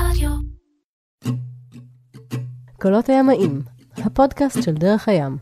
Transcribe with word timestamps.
רדיו. 0.00 0.30
קולות 2.80 3.08
הימאים, 3.08 3.62
הפודקאסט 3.96 4.62
של 4.62 4.74
דרך 4.74 5.08
הים. 5.08 5.36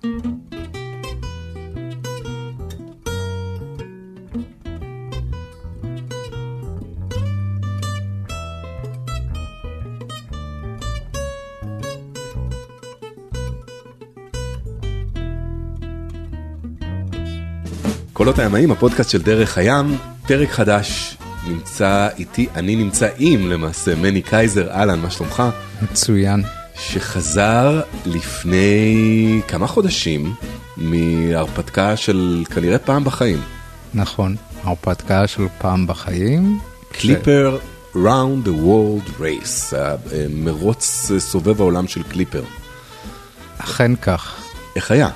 קולות 18.12 18.38
הימאים, 18.38 18.70
הפודקאסט 18.70 19.10
של 19.10 19.22
דרך 19.22 19.58
הים, 19.58 19.86
פרק 20.26 20.48
חדש, 20.48 21.18
נמצא 21.48 22.08
איתי, 22.18 22.46
אני 22.54 22.76
נמצא 22.76 23.08
עם 23.18 23.50
למעשה, 23.50 23.94
מני 23.94 24.22
קייזר, 24.22 24.70
אהלן, 24.70 25.00
מה 25.00 25.10
שלומך? 25.10 25.42
מצוין. 25.82 26.42
שחזר 26.78 27.80
לפני 28.06 29.40
כמה 29.48 29.66
חודשים 29.66 30.34
מהרפתקה 30.76 31.96
של 31.96 32.44
כנראה 32.54 32.78
פעם 32.78 33.04
בחיים. 33.04 33.40
נכון, 33.94 34.36
הרפתקה 34.62 35.26
של 35.26 35.46
פעם 35.58 35.86
בחיים. 35.86 36.60
קליפר 36.92 37.58
ראונד 37.94 38.46
the 38.46 38.50
World 38.50 39.20
Race, 39.20 39.74
מרוץ 40.30 41.10
סובב 41.18 41.60
העולם 41.60 41.88
של 41.88 42.02
קליפר. 42.02 42.42
אכן 43.58 43.96
כך. 43.96 44.34
איך 44.76 44.90
היה? 44.90 45.08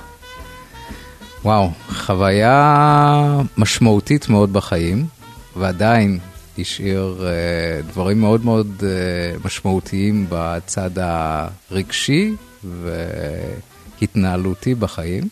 וואו, 1.45 1.71
חוויה 1.89 3.41
משמעותית 3.59 4.29
מאוד 4.29 4.53
בחיים, 4.53 5.07
ועדיין 5.59 6.19
השאיר 6.59 7.21
uh, 7.21 7.87
דברים 7.93 8.21
מאוד 8.21 8.45
מאוד 8.45 8.67
uh, 8.81 9.47
משמעותיים 9.47 10.27
בצד 10.29 10.91
הרגשי 10.97 12.35
והתנהלותי 14.01 14.75
בחיים. 14.75 15.29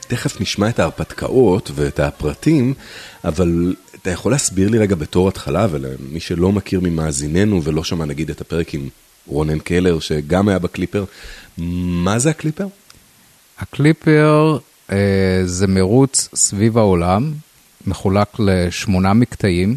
תכף 0.00 0.40
נשמע 0.40 0.68
את 0.68 0.78
ההרפתקאות 0.78 1.70
ואת 1.74 2.00
הפרטים, 2.00 2.74
אבל 3.24 3.74
אתה 4.02 4.10
יכול 4.10 4.32
להסביר 4.32 4.68
לי 4.68 4.78
רגע 4.78 4.94
בתור 4.94 5.28
התחלה, 5.28 5.66
ולמי 5.70 6.20
שלא 6.20 6.52
מכיר 6.52 6.80
ממאזיננו 6.80 7.62
ולא 7.64 7.84
שמע 7.84 8.04
נגיד 8.04 8.30
את 8.30 8.40
הפרק 8.40 8.74
עם 8.74 8.88
רונן 9.26 9.58
קלר, 9.58 9.98
שגם 10.00 10.48
היה 10.48 10.58
בקליפר, 10.58 11.04
מה 11.58 12.18
זה 12.18 12.30
הקליפר? 12.30 12.66
הקליפר 13.58 14.58
uh, 14.88 14.92
זה 15.44 15.66
מרוץ 15.66 16.28
סביב 16.34 16.78
העולם, 16.78 17.32
מחולק 17.86 18.28
לשמונה 18.38 19.12
מקטעים, 19.12 19.76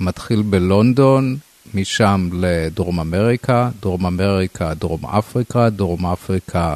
מתחיל 0.00 0.42
בלונדון, 0.42 1.36
משם 1.74 2.28
לדרום 2.32 3.00
אמריקה, 3.00 3.70
דרום 3.80 4.06
אמריקה, 4.06 4.74
דרום 4.74 5.06
אפריקה, 5.06 5.70
דרום 5.70 6.06
אפריקה, 6.06 6.74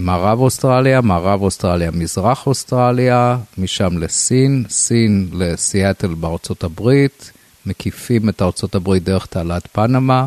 מערב 0.00 0.40
אוסטרליה, 0.40 1.00
מערב 1.00 1.42
אוסטרליה, 1.42 1.90
מזרח 1.90 2.46
אוסטרליה, 2.46 3.38
משם 3.58 3.98
לסין, 3.98 4.64
סין 4.68 5.28
לסיאטל 5.32 6.14
בארצות 6.14 6.64
הברית, 6.64 7.32
מקיפים 7.66 8.28
את 8.28 8.42
ארצות 8.42 8.74
הברית 8.74 9.04
דרך 9.04 9.26
תעלת 9.26 9.68
פנמה, 9.72 10.26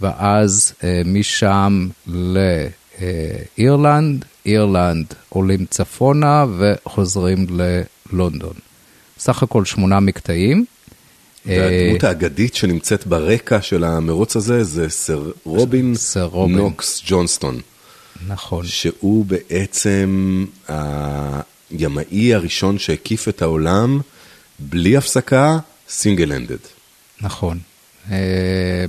ואז 0.00 0.74
משם 1.04 1.88
לאירלנד, 2.06 2.64
אירלנד 4.46 5.14
עולים 5.28 5.64
צפונה 5.64 6.46
וחוזרים 6.58 7.46
ללונדון. 8.12 8.54
סך 9.18 9.42
הכל 9.42 9.64
שמונה 9.64 10.00
מקטעים. 10.00 10.64
והדמות 11.46 12.04
האגדית 12.04 12.54
שנמצאת 12.54 13.06
ברקע 13.06 13.62
של 13.62 13.84
המרוץ 13.84 14.36
הזה 14.36 14.64
זה 14.64 14.88
סר 14.88 15.30
רובין, 15.44 15.94
סר 15.94 16.24
רובין. 16.24 16.56
נוקס 16.56 17.02
ג'ונסטון. 17.06 17.60
נכון. 18.26 18.66
שהוא 18.66 19.24
בעצם 19.24 20.44
הימאי 21.70 22.34
הראשון 22.34 22.78
שהקיף 22.78 23.28
את 23.28 23.42
העולם 23.42 24.00
בלי 24.58 24.96
הפסקה, 24.96 25.58
סינגל 25.88 26.32
אנדד. 26.32 26.56
נכון. 27.20 27.58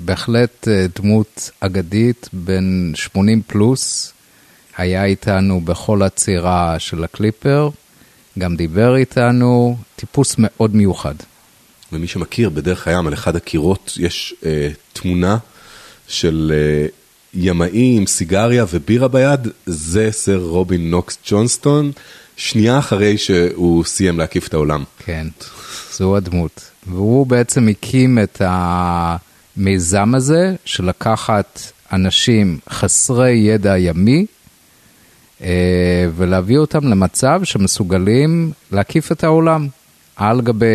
בהחלט 0.05 0.67
דמות 0.95 1.49
אגדית, 1.59 2.29
בן 2.33 2.91
80 2.95 3.41
פלוס, 3.47 4.13
היה 4.77 5.05
איתנו 5.05 5.61
בכל 5.61 6.01
הצירה 6.03 6.75
של 6.79 7.03
הקליפר, 7.03 7.69
גם 8.39 8.55
דיבר 8.55 8.95
איתנו, 8.95 9.77
טיפוס 9.95 10.35
מאוד 10.37 10.75
מיוחד. 10.75 11.15
ומי 11.91 12.07
שמכיר, 12.07 12.49
בדרך 12.49 12.87
הים 12.87 13.07
על 13.07 13.13
אחד 13.13 13.35
הקירות 13.35 13.93
יש 13.97 14.33
אה, 14.45 14.69
תמונה 14.93 15.37
של 16.07 16.53
אה, 16.55 16.87
ימאי 17.33 17.97
עם 17.97 18.05
סיגריה 18.05 18.65
ובירה 18.69 19.07
ביד, 19.07 19.47
זה 19.65 20.09
סר 20.11 20.37
רובין 20.37 20.89
נוקס 20.91 21.17
ג'ונסטון, 21.27 21.91
שנייה 22.37 22.79
אחרי 22.79 23.17
שהוא 23.17 23.83
סיים 23.85 24.19
להקיף 24.19 24.47
את 24.47 24.53
העולם. 24.53 24.83
כן, 25.05 25.27
זו 25.91 26.17
הדמות. 26.17 26.69
והוא 26.87 27.27
בעצם 27.27 27.67
הקים 27.67 28.19
את 28.23 28.41
המיזם 28.45 30.15
הזה 30.15 30.55
של 30.65 30.85
לקחת 30.85 31.61
אנשים 31.91 32.59
חסרי 32.69 33.31
ידע 33.31 33.77
ימי, 33.77 34.25
ולהביא 36.15 36.57
אותם 36.57 36.87
למצב 36.87 37.41
שמסוגלים 37.43 38.51
להקיף 38.71 39.11
את 39.11 39.23
העולם 39.23 39.67
על 40.15 40.41
גבי 40.41 40.65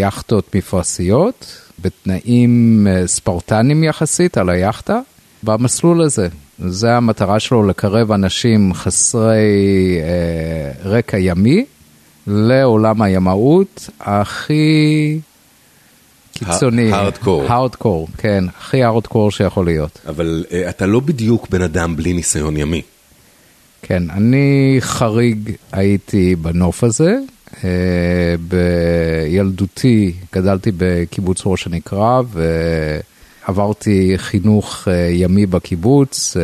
יכטות 0.00 0.54
מפרשיות, 0.54 1.62
בתנאים 1.78 2.86
ספרטניים 3.06 3.84
יחסית 3.84 4.38
על 4.38 4.50
היכטה, 4.50 5.00
במסלול 5.42 6.02
הזה. 6.02 6.28
זה 6.58 6.96
המטרה 6.96 7.40
שלו, 7.40 7.66
לקרב 7.66 8.12
אנשים 8.12 8.74
חסרי 8.74 9.98
רקע 10.84 11.18
ימי 11.18 11.64
לעולם 12.26 13.02
הימאות 13.02 13.90
הכי 14.00 15.18
קיצוני. 16.32 16.92
הארדקור. 16.92 17.44
הארדקור, 17.48 18.08
כן, 18.18 18.44
הכי 18.58 18.82
הארדקור 18.82 19.30
שיכול 19.30 19.64
להיות. 19.64 20.00
אבל 20.08 20.44
אתה 20.68 20.86
לא 20.86 21.00
בדיוק 21.00 21.48
בן 21.50 21.62
אדם 21.62 21.96
בלי 21.96 22.12
ניסיון 22.12 22.56
ימי. 22.56 22.82
כן, 23.82 24.10
אני 24.10 24.76
חריג 24.80 25.50
הייתי 25.72 26.36
בנוף 26.36 26.84
הזה. 26.84 27.16
בילדותי 28.48 30.12
גדלתי 30.34 30.70
בקיבוץ 30.76 31.42
ראש 31.46 31.66
הנקרה 31.66 32.20
ועברתי 33.48 34.12
חינוך 34.16 34.88
ימי 35.10 35.46
בקיבוץ, 35.46 36.36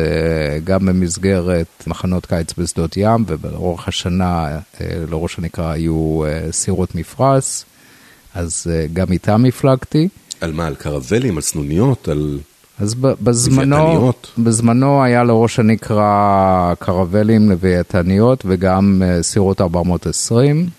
גם 0.63 0.85
במסגרת 0.85 1.83
מחנות 1.87 2.25
קיץ 2.25 2.53
בשדות 2.57 2.97
ים 2.97 3.25
ובאורך 3.27 3.87
השנה 3.87 4.59
לראש 4.81 5.39
הנקרה 5.39 5.71
היו 5.71 6.21
סירות 6.51 6.95
מפרש, 6.95 7.65
אז 8.33 8.67
גם 8.93 9.11
איתם 9.11 9.45
הפלגתי. 9.47 10.07
על 10.41 10.51
מה? 10.51 10.67
על 10.67 10.75
קרבלים? 10.75 11.35
על 11.35 11.41
סנוניות? 11.41 12.07
על... 12.07 12.39
אז 12.79 12.95
בזמנו, 12.95 14.11
בזמנו 14.37 15.03
היה 15.03 15.23
לראש 15.23 15.59
הנקרא 15.59 16.73
קרבלים 16.79 17.49
לווייתניות 17.49 18.43
וגם 18.47 19.01
סירות 19.21 19.61
420. 19.61 20.69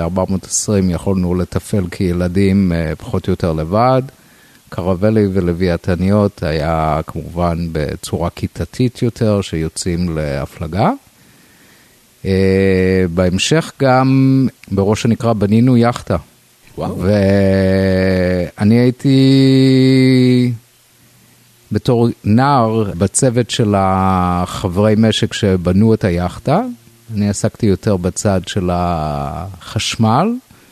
420 0.00 0.90
יכולנו 0.90 1.34
לתפעל 1.34 1.86
כילדים 1.90 2.72
פחות 2.98 3.28
או 3.28 3.32
יותר 3.32 3.52
לבד. 3.52 4.02
קרבלי 4.68 5.26
ולווייתניות 5.32 6.42
היה 6.42 7.00
כמובן 7.06 7.66
בצורה 7.72 8.30
כיתתית 8.30 9.02
יותר, 9.02 9.40
שיוצאים 9.40 10.16
להפלגה. 10.18 10.90
בהמשך 13.14 13.72
גם 13.82 14.48
בראש 14.70 15.04
הנקרא 15.04 15.32
בנינו. 15.32 15.76
וואו. 16.78 16.98
ואני 16.98 18.78
הייתי 18.78 20.52
בתור 21.72 22.08
נער 22.24 22.84
בצוות 22.98 23.50
של 23.50 23.74
החברי 23.76 24.94
משק 24.96 25.32
שבנו 25.32 25.94
את 25.94 26.04
היאכטה, 26.04 26.62
אני 27.14 27.28
עסקתי 27.28 27.66
יותר 27.66 27.96
בצד 27.96 28.40
של 28.46 28.70
החשמל. 28.72 30.28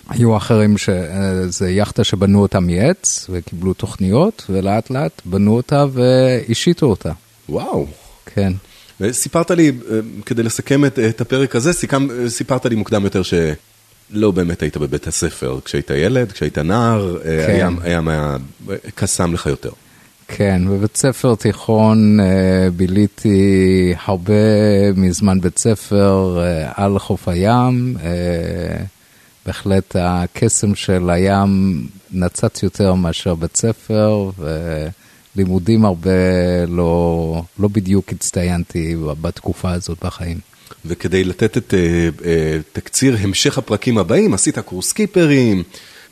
היו 0.09 0.37
אחרים 0.37 0.79
שזה 0.79 1.71
יאכטה 1.71 2.05
שבנו 2.05 2.43
אותה 2.43 2.61
מעץ 2.61 3.27
וקיבלו 3.31 3.75
תוכניות, 3.75 4.47
ולאט 4.51 4.91
לאט 4.91 5.23
בנו 5.25 5.57
אותה 5.57 5.85
והשיתו 5.93 6.87
אותה. 6.87 7.13
וואו. 7.49 7.87
כן. 8.27 8.53
סיפרת 9.11 9.51
לי, 9.51 9.73
כדי 10.27 10.43
לסכם 10.43 10.85
את, 10.85 10.99
את 10.99 11.21
הפרק 11.21 11.57
הזה, 11.57 11.73
סיכם, 11.73 12.29
סיפרת 12.29 12.67
לי 12.67 12.75
מוקדם 12.75 13.05
יותר 13.05 13.23
שלא 13.23 14.31
באמת 14.31 14.63
היית 14.63 14.77
בבית 14.77 15.07
הספר 15.07 15.59
כשהיית 15.65 15.91
ילד, 15.91 16.33
כשהיית 16.33 16.59
נער, 16.59 17.19
כן. 17.23 17.29
היה, 17.29 17.69
היה 17.83 18.01
מה, 18.01 18.37
קסם 18.95 19.35
לך 19.35 19.47
יותר. 19.47 19.71
כן, 20.37 20.63
בבית 20.69 20.97
ספר 20.97 21.35
תיכון 21.35 22.19
ביליתי 22.77 23.95
הרבה 24.05 24.33
מזמן 24.97 25.41
בית 25.41 25.59
ספר 25.59 26.41
על 26.75 26.99
חוף 26.99 27.29
הים, 27.29 27.97
בהחלט 29.47 29.97
הקסם 29.99 30.75
של 30.75 31.11
הים 31.11 31.83
נצץ 32.13 32.63
יותר 32.63 32.95
מאשר 32.95 33.35
בית 33.35 33.57
ספר, 33.57 34.31
ולימודים 35.35 35.85
הרבה 35.85 36.11
לא, 36.69 37.43
לא 37.59 37.69
בדיוק 37.69 38.13
הצטיינתי 38.13 38.97
בתקופה 39.21 39.73
הזאת 39.73 40.05
בחיים. 40.05 40.39
וכדי 40.85 41.25
לתת 41.25 41.57
את 41.57 41.75
תקציר 42.73 43.17
המשך 43.21 43.59
הפרקים 43.59 43.99
הבאים, 43.99 44.35
עשית 44.35 44.59
קורס 44.59 44.93
קיפרים, 44.93 45.63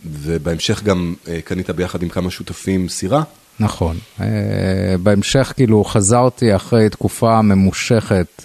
ובהמשך 0.07 0.83
גם 0.83 1.15
קנית 1.45 1.71
ביחד 1.71 2.03
עם 2.03 2.09
כמה 2.09 2.31
שותפים 2.31 2.89
סירה. 2.89 3.23
נכון. 3.61 3.97
Uh, 4.19 4.23
בהמשך 5.03 5.53
כאילו 5.57 5.85
חזרתי 5.85 6.57
אחרי 6.57 6.89
תקופה 6.89 7.43
ממושכת 7.43 8.27
uh, 8.39 8.45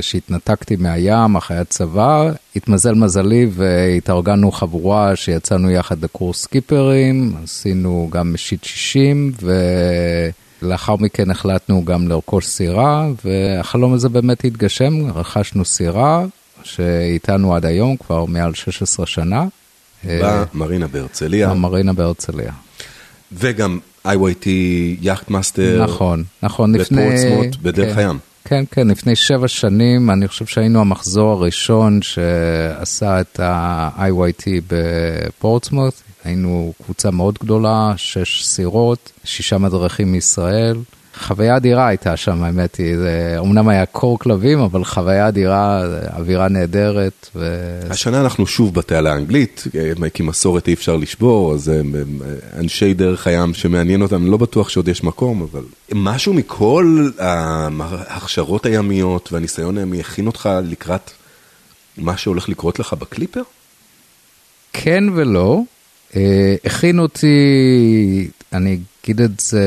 שהתנתקתי 0.00 0.76
מהים, 0.76 1.36
אחרי 1.36 1.56
הצבא. 1.56 2.30
התמזל 2.56 2.94
מזלי 2.94 3.46
והתארגנו 3.50 4.52
חבורה 4.52 5.16
שיצאנו 5.16 5.70
יחד 5.70 6.04
לקורס 6.04 6.46
סקיפרים, 6.46 7.34
עשינו 7.44 8.08
גם 8.12 8.32
משיט 8.32 8.64
60 8.64 9.32
ו... 9.42 9.52
לאחר 10.62 10.96
מכן 10.96 11.30
החלטנו 11.30 11.84
גם 11.84 12.08
לרכוש 12.08 12.46
סירה, 12.46 13.08
והחלום 13.24 13.94
הזה 13.94 14.08
באמת 14.08 14.44
התגשם, 14.44 15.10
רכשנו 15.14 15.64
סירה, 15.64 16.24
שאיתנו 16.62 17.54
עד 17.54 17.66
היום, 17.66 17.96
כבר 17.96 18.24
מעל 18.24 18.54
16 18.54 19.06
שנה. 19.06 19.44
במרינה 20.04 20.86
בהרצליה. 20.86 21.48
במרינה 21.50 21.92
בהרצליה. 21.92 22.52
וגם 23.32 23.78
IYT 24.06 24.46
Yacht 25.00 25.30
Master. 25.30 25.84
נכון, 25.84 26.24
נכון, 26.42 26.74
לפני... 26.74 27.02
בפורטסמוט, 27.02 27.56
בדרך 27.62 27.94
כן, 27.94 28.00
הים. 28.00 28.18
כן, 28.44 28.64
כן, 28.70 28.88
לפני 28.88 29.16
שבע 29.16 29.48
שנים, 29.48 30.10
אני 30.10 30.28
חושב 30.28 30.46
שהיינו 30.46 30.80
המחזור 30.80 31.30
הראשון 31.30 32.02
שעשה 32.02 33.20
את 33.20 33.40
ה-IYT 33.40 34.44
בפורטסמוט. 34.68 35.94
היינו 36.24 36.72
קבוצה 36.84 37.10
מאוד 37.10 37.38
גדולה, 37.40 37.92
שש 37.96 38.44
סירות, 38.44 39.12
שישה 39.24 39.58
מדרכים 39.58 40.12
מישראל. 40.12 40.76
חוויה 41.18 41.56
אדירה 41.56 41.86
הייתה 41.86 42.16
שם, 42.16 42.42
האמת 42.42 42.76
היא, 42.76 42.96
זה 42.96 43.36
אמנם 43.40 43.68
היה 43.68 43.86
קור 43.86 44.18
כלבים, 44.18 44.58
אבל 44.58 44.84
חוויה 44.84 45.28
אדירה, 45.28 45.82
אווירה 46.16 46.48
נהדרת. 46.48 47.28
ו... 47.36 47.56
השנה 47.90 48.20
אנחנו 48.20 48.46
שוב 48.46 48.74
בתעלה 48.74 49.12
האנגלית, 49.12 49.64
כי 50.14 50.22
מסורת 50.22 50.68
אי 50.68 50.72
אפשר 50.72 50.96
לשבור, 50.96 51.54
אז 51.54 51.72
אנשי 52.56 52.94
דרך 52.94 53.26
הים 53.26 53.54
שמעניין 53.54 54.02
אותם, 54.02 54.30
לא 54.30 54.36
בטוח 54.36 54.68
שעוד 54.68 54.88
יש 54.88 55.04
מקום, 55.04 55.42
אבל 55.42 55.62
משהו 55.94 56.34
מכל 56.34 57.08
ההכשרות 57.18 58.66
הימיות 58.66 59.32
והניסיון 59.32 59.78
הימי 59.78 60.00
הכין 60.00 60.26
אותך 60.26 60.48
לקראת 60.64 61.10
מה 61.98 62.16
שהולך 62.16 62.48
לקרות 62.48 62.78
לך 62.78 62.92
בקליפר? 62.92 63.42
כן 64.72 65.04
ולא. 65.14 65.62
הכין 66.64 66.98
אותי, 66.98 67.36
אני 68.52 68.78
אגיד 69.04 69.20
את 69.20 69.40
זה 69.40 69.64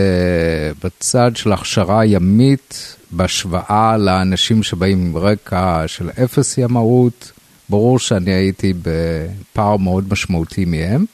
בצד 0.83 1.31
של 1.35 1.51
הכשרה 1.51 2.05
ימית, 2.05 2.95
בהשוואה 3.11 3.97
לאנשים 3.97 4.63
שבאים 4.63 5.05
עם 5.05 5.17
רקע 5.17 5.83
של 5.87 6.09
אפס 6.23 6.57
ימאות. 6.57 7.31
ברור 7.69 7.99
שאני 7.99 8.31
הייתי 8.31 8.73
בפער 8.81 9.77
מאוד 9.77 10.05
משמעותי 10.11 10.65
מהם. 10.65 11.05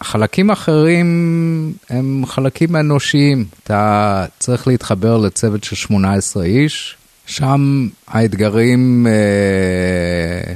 החלקים 0.00 0.50
האחרים 0.50 1.72
הם 1.90 2.22
חלקים 2.26 2.76
אנושיים. 2.76 3.44
אתה 3.64 4.26
צריך 4.38 4.66
להתחבר 4.66 5.16
לצוות 5.16 5.64
של 5.64 5.76
18 5.76 6.44
איש, 6.44 6.96
שם 7.26 7.88
האתגרים... 8.08 9.06
אה, 9.06 10.54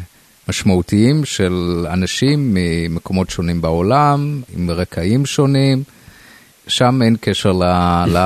משמעותיים 0.53 1.25
של 1.25 1.87
אנשים 1.91 2.55
ממקומות 2.55 3.31
שונים 3.31 3.61
בעולם, 3.61 4.41
עם 4.57 4.71
רקעים 4.71 5.27
שונים. 5.27 5.83
שם 6.69 7.03
אין 7.03 7.17
קשר 7.21 7.53
ל, 7.53 7.63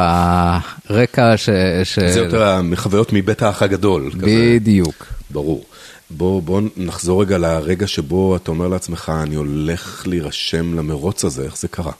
לרקע 0.90 1.36
ש, 1.36 1.48
ש... 1.84 1.98
זה 1.98 2.20
יותר 2.20 2.62
מחוויות 2.62 3.12
מבית 3.12 3.42
האח 3.42 3.62
הגדול. 3.62 4.10
בדיוק. 4.16 4.94
כזה. 4.94 5.10
ברור. 5.30 5.64
בוא, 6.10 6.42
בוא 6.42 6.62
נחזור 6.76 7.22
רגע 7.22 7.38
לרגע 7.38 7.86
שבו 7.86 8.36
אתה 8.36 8.50
אומר 8.50 8.68
לעצמך, 8.68 9.12
אני 9.22 9.34
הולך 9.34 10.02
להירשם 10.06 10.74
למרוץ 10.74 11.24
הזה, 11.24 11.44
איך 11.44 11.56
זה 11.56 11.68
קרה? 11.68 11.92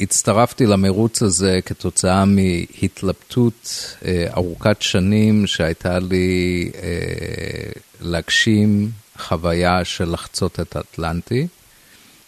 הצטרפתי 0.00 0.66
למרוץ 0.66 1.22
הזה 1.22 1.58
כתוצאה 1.66 2.24
מהתלבטות 2.24 3.94
אה, 4.04 4.26
ארוכת 4.36 4.76
שנים 4.82 5.46
שהייתה 5.46 5.98
לי 5.98 6.70
אה, 6.82 6.90
להגשים 8.00 8.90
חוויה 9.22 9.84
של 9.84 10.12
לחצות 10.12 10.60
את 10.60 10.76
האטלנטי. 10.76 11.46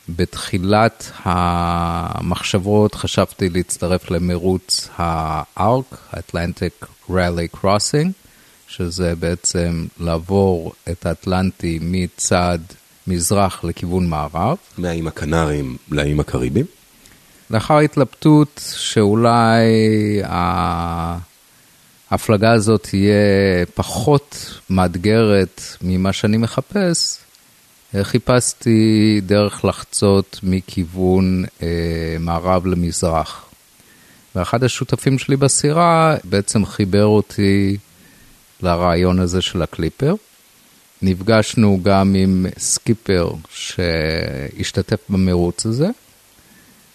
בתחילת 0.08 1.10
המחשבות 1.24 2.94
חשבתי 2.94 3.48
להצטרף 3.48 4.10
למרוץ 4.10 4.88
הארק, 4.96 5.84
Atlantic 6.12 6.86
Rally 7.10 7.56
Crossing, 7.56 8.08
שזה 8.68 9.14
בעצם 9.14 9.86
לעבור 10.00 10.72
את 10.90 11.06
האטלנטי 11.06 11.78
מצד 11.82 12.58
מזרח 13.06 13.64
לכיוון 13.64 14.06
מערב. 14.06 14.56
מהאיים 14.78 15.06
הקנריים 15.06 15.76
לאיים 15.90 16.20
הקריביים? 16.20 16.66
לאחר 17.50 17.78
התלבטות 17.78 18.72
שאולי 18.76 19.62
ההפלגה 22.14 22.52
הזאת 22.52 22.82
תהיה 22.82 23.66
פחות 23.74 24.60
מאתגרת 24.70 25.60
ממה 25.82 26.12
שאני 26.12 26.36
מחפש, 26.36 27.18
חיפשתי 28.02 29.20
דרך 29.26 29.64
לחצות 29.64 30.40
מכיוון 30.42 31.44
אה, 31.62 31.68
מערב 32.20 32.66
למזרח. 32.66 33.44
ואחד 34.34 34.64
השותפים 34.64 35.18
שלי 35.18 35.36
בסירה 35.36 36.16
בעצם 36.24 36.66
חיבר 36.66 37.04
אותי 37.04 37.76
לרעיון 38.62 39.18
הזה 39.18 39.42
של 39.42 39.62
הקליפר. 39.62 40.14
נפגשנו 41.02 41.80
גם 41.82 42.14
עם 42.14 42.46
סקיפר 42.58 43.30
שהשתתף 43.50 45.00
במרוץ 45.08 45.66
הזה, 45.66 45.88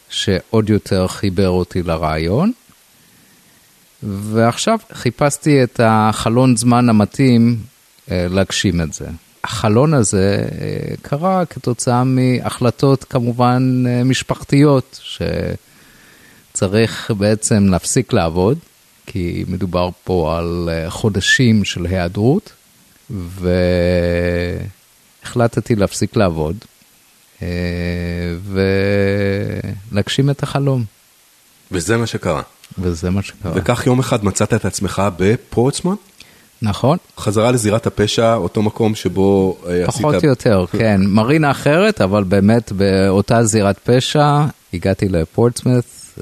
שעוד 0.10 0.70
יותר 0.70 1.08
חיבר 1.08 1.50
אותי 1.50 1.84
לרעיון. 1.84 2.52
ועכשיו 4.04 4.80
חיפשתי 4.94 5.64
את 5.64 5.80
החלון 5.84 6.58
זמן 6.58 6.90
המתאים 6.90 7.58
אה, 8.12 8.28
להגשים 8.30 8.82
את 8.82 8.94
זה. 8.94 9.08
החלון 9.44 9.94
הזה 9.94 10.48
אה, 10.62 10.96
קרה 11.02 11.46
כתוצאה 11.46 12.04
מהחלטות 12.04 13.04
כמובן 13.04 13.84
אה, 13.88 14.04
משפחתיות, 14.04 15.00
שצריך 16.54 17.12
בעצם 17.18 17.68
להפסיק 17.70 18.14
לעבוד, 18.14 18.58
כי 19.06 19.46
מדובר 19.48 19.90
פה 20.04 20.38
על 20.38 20.70
חודשים 20.90 21.66
של 21.66 21.86
היעדרות, 21.86 22.52
והחלטתי 25.24 25.76
להפסיק 25.76 26.16
לעבוד 26.16 26.56
ולהגשים 29.92 30.30
את 30.30 30.44
החלום. 30.44 30.84
וזה 31.72 31.98
מה 31.98 32.08
שקרה. 32.08 32.42
וזה 32.78 33.10
מה 33.10 33.22
שקרה. 33.22 33.52
וכך 33.56 33.88
יום 33.88 34.00
אחד 34.00 34.26
מצאת 34.26 34.54
את 34.54 34.66
עצמך 34.66 35.02
בפורטסמוט? 35.18 36.00
נכון. 36.62 36.98
חזרה 37.18 37.52
לזירת 37.52 37.88
הפשע, 37.88 38.36
אותו 38.36 38.62
מקום 38.62 38.96
שבו 38.96 39.58
פחות 39.62 39.72
עשית... 39.88 40.02
פחות 40.02 40.24
או 40.24 40.30
יותר, 40.30 40.66
כן. 40.72 41.02
מרינה 41.06 41.52
אחרת, 41.52 42.02
אבל 42.02 42.24
באמת 42.24 42.72
באותה 42.72 43.44
זירת 43.44 43.80
פשע 43.84 44.46
הגעתי 44.74 45.10
לפורטסמית, 45.10 46.16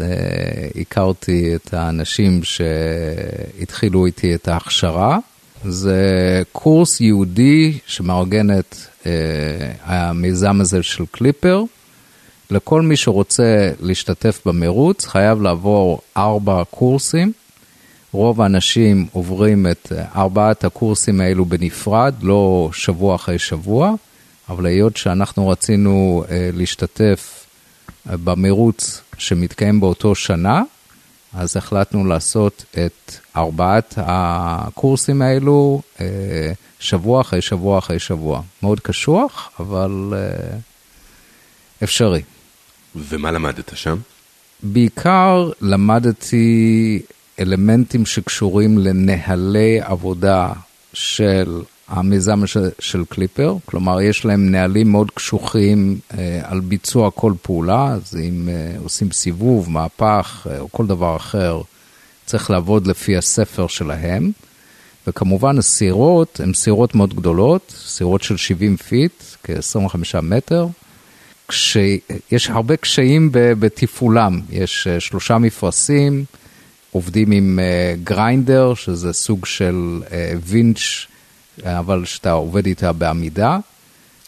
הכרתי 0.82 1.56
את 1.56 1.74
האנשים 1.74 2.42
שהתחילו 2.44 4.06
איתי 4.06 4.36
את 4.36 4.48
ההכשרה. 4.48 5.18
זה 5.66 6.04
קורס 6.52 7.02
יהודי 7.02 7.78
שמארגן 7.86 8.60
את 8.60 8.76
המיזם 9.84 10.62
הזה 10.62 10.84
של 10.84 11.04
קליפר. 11.12 11.64
לכל 12.52 12.82
מי 12.82 12.98
שרוצה 12.98 13.72
להשתתף 13.80 14.42
במרוץ 14.46 15.06
חייב 15.06 15.42
לעבור 15.42 16.02
ארבע 16.18 16.64
קורסים. 16.72 17.32
רוב 18.12 18.42
האנשים 18.42 19.08
עוברים 19.12 19.68
את 19.68 19.92
ארבעת 20.16 20.64
הקורסים 20.64 21.22
האלו 21.22 21.46
בנפרד, 21.46 22.14
לא 22.22 22.70
שבוע 22.74 23.16
אחרי 23.16 23.40
שבוע, 23.40 23.94
אבל 24.50 24.66
היות 24.66 24.98
שאנחנו 24.98 25.48
רצינו 25.50 26.24
אה, 26.30 26.50
להשתתף 26.54 27.46
במרוץ 28.06 29.02
שמתקיים 29.18 29.80
באותו 29.80 30.16
שנה, 30.16 30.62
אז 31.34 31.58
החלטנו 31.58 32.06
לעשות 32.06 32.66
את 32.72 33.12
ארבעת 33.36 33.94
הקורסים 33.98 35.22
האלו 35.22 35.82
אה, 36.02 36.06
שבוע 36.80 37.22
אחרי 37.22 37.42
שבוע 37.42 37.80
אחרי 37.80 38.00
שבוע. 38.00 38.42
מאוד 38.64 38.80
קשוח, 38.80 39.52
אבל 39.60 40.14
אה, 40.16 40.58
אפשרי. 41.84 42.22
ומה 43.10 43.32
למדת 43.32 43.72
שם? 43.76 43.98
בעיקר 44.64 45.50
למדתי 45.62 47.02
אלמנטים 47.40 48.06
שקשורים 48.06 48.78
לנהלי 48.78 49.82
עבודה 49.82 50.54
של 50.94 51.62
המיזם 51.88 52.48
של, 52.48 52.70
של 52.80 53.04
קליפר, 53.10 53.56
כלומר 53.66 54.02
יש 54.02 54.26
להם 54.26 54.52
נהלים 54.52 54.92
מאוד 54.92 55.12
קשוחים 55.12 56.00
אה, 56.18 56.42
על 56.44 56.60
ביצוע 56.60 57.12
כל 57.12 57.34
פעולה, 57.42 57.88
אז 57.88 58.18
אם 58.24 58.50
אה, 58.50 58.76
עושים 58.84 59.12
סיבוב, 59.12 59.70
מהפך 59.70 60.48
אה, 60.50 60.60
או 60.60 60.72
כל 60.72 60.88
דבר 60.88 61.16
אחר, 61.16 61.62
צריך 62.26 62.52
לעבוד 62.52 62.88
לפי 62.88 63.18
הספר 63.18 63.68
שלהם. 63.68 64.32
וכמובן 65.08 65.58
הסירות 65.58 66.40
הן 66.40 66.54
סירות 66.54 66.96
מאוד 66.96 67.14
גדולות, 67.14 67.74
סירות 67.88 68.24
של 68.24 68.38
70 68.38 68.78
feet, 68.78 69.24
כ-25 69.44 70.22
מטר. 70.22 70.68
כשיש 71.48 72.50
הרבה 72.50 72.76
קשיים 72.76 73.30
בתפעולם, 73.32 74.42
יש 74.50 74.88
אה, 74.88 75.00
שלושה 75.00 75.38
מפרשים, 75.38 76.26
עובדים 76.92 77.32
עם 77.32 77.60
גריינדר, 78.04 78.72
uh, 78.72 78.76
שזה 78.76 79.14
סוג 79.14 79.46
של 79.46 80.02
uh, 80.06 80.12
וינץ', 80.46 81.06
אבל 81.64 82.06
שאתה 82.06 82.32
עובד 82.32 82.66
איתה 82.66 82.94
בעמידה. 82.94 83.58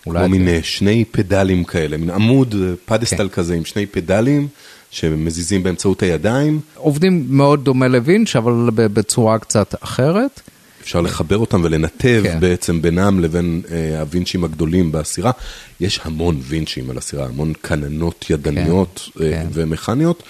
כמו 0.03 0.29
מין 0.29 0.45
זה... 0.45 0.59
שני 0.63 1.05
פדלים 1.11 1.63
כאלה, 1.63 1.97
מין 1.97 2.09
עמוד, 2.09 2.55
פדסטל 2.85 3.17
כן. 3.17 3.29
כזה 3.29 3.55
עם 3.55 3.65
שני 3.65 3.85
פדלים. 3.85 4.47
שמזיזים 4.91 5.63
באמצעות 5.63 6.03
הידיים. 6.03 6.59
עובדים 6.75 7.25
מאוד 7.29 7.63
דומה 7.65 7.87
לווינץ', 7.87 8.35
אבל 8.35 8.69
בצורה 8.75 9.39
קצת 9.39 9.75
אחרת. 9.83 10.41
אפשר 10.89 11.01
לחבר 11.01 11.37
אותם 11.37 11.61
ולנתב 11.63 12.21
כן. 12.23 12.39
בעצם 12.39 12.81
בינם 12.81 13.19
לבין 13.19 13.61
אה, 13.71 13.99
הווינצ'ים 13.99 14.43
הגדולים 14.43 14.91
בסירה. 14.91 15.31
יש 15.79 15.99
המון 16.03 16.39
וינצ'ים 16.43 16.89
על 16.89 16.97
הסירה, 16.97 17.25
המון 17.25 17.53
כננות 17.63 18.25
ידניות 18.29 19.09
כן, 19.17 19.23
אה, 19.23 19.31
כן. 19.31 19.47
ומכניות. 19.53 20.23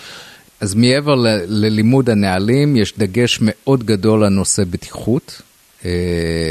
אז 0.59 0.73
מעבר 0.75 1.15
ל- 1.15 1.27
ללימוד 1.45 2.09
הנהלים, 2.09 2.75
יש 2.75 2.93
דגש 2.97 3.39
מאוד 3.41 3.83
גדול 3.83 4.23
על 4.23 4.29
נושא 4.29 4.63
בטיחות. 4.69 5.41
אה, 5.85 5.91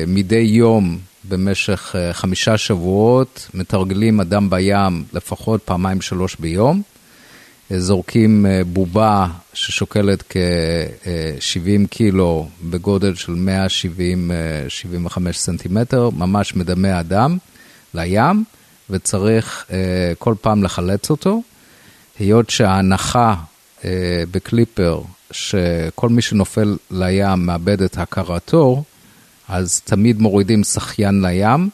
מדי 0.06 0.36
יום 0.36 0.98
במשך 1.28 1.94
אה, 1.98 2.12
חמישה 2.12 2.58
שבועות 2.58 3.48
מתרגלים 3.54 4.20
אדם 4.20 4.50
בים 4.50 5.04
לפחות 5.12 5.62
פעמיים 5.64 6.00
שלוש 6.00 6.36
ביום. 6.40 6.82
זורקים 7.76 8.46
אה, 8.46 8.60
בובה 8.64 9.26
ששוקלת 9.52 10.22
כ-70 10.28 11.86
קילו 11.90 12.48
בגודל 12.62 13.14
של 13.14 13.32
170-75 15.08 15.32
סנטימטר, 15.32 16.10
ממש 16.10 16.56
מדמה 16.56 17.00
אדם, 17.00 17.38
לים, 17.94 18.44
וצריך 18.90 19.66
אה, 19.70 20.12
כל 20.18 20.34
פעם 20.40 20.62
לחלץ 20.62 21.10
אותו. 21.10 21.42
היות 22.18 22.50
שההנחה 22.50 23.34
אה, 23.84 24.22
בקליפר, 24.30 25.00
שכל 25.30 26.08
מי 26.08 26.22
שנופל 26.22 26.76
לים 26.90 27.46
מאבד 27.46 27.82
את 27.82 27.98
הכרתו, 27.98 28.82
אז 29.48 29.80
תמיד 29.80 30.20
מורידים 30.20 30.64
שחיין 30.64 31.24
לים, 31.24 31.68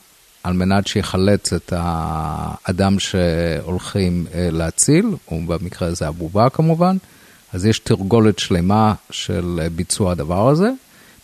על 0.44 0.52
מנת 0.52 0.86
שיחלץ 0.86 1.52
את 1.52 1.72
האדם 1.76 2.98
שהולכים 2.98 4.26
אה, 4.34 4.48
להציל, 4.52 5.06
ובמקרה 5.32 5.88
הזה 5.88 6.08
הבובה 6.08 6.50
כמובן, 6.50 6.96
אז 7.52 7.66
יש 7.66 7.78
תרגולת 7.78 8.38
שלמה 8.38 8.94
של 9.10 9.60
אה, 9.62 9.68
ביצוע 9.70 10.12
הדבר 10.12 10.48
הזה. 10.48 10.70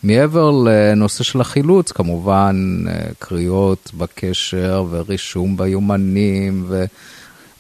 מעבר 0.03 0.51
לנושא 0.51 1.25
של 1.25 1.41
החילוץ, 1.41 1.93
כמובן 1.93 2.85
אה, 2.89 2.95
קריאות 3.19 3.91
בקשר 3.95 4.85
ורישום 4.91 5.57
ביומנים 5.57 6.65
ו... 6.69 6.85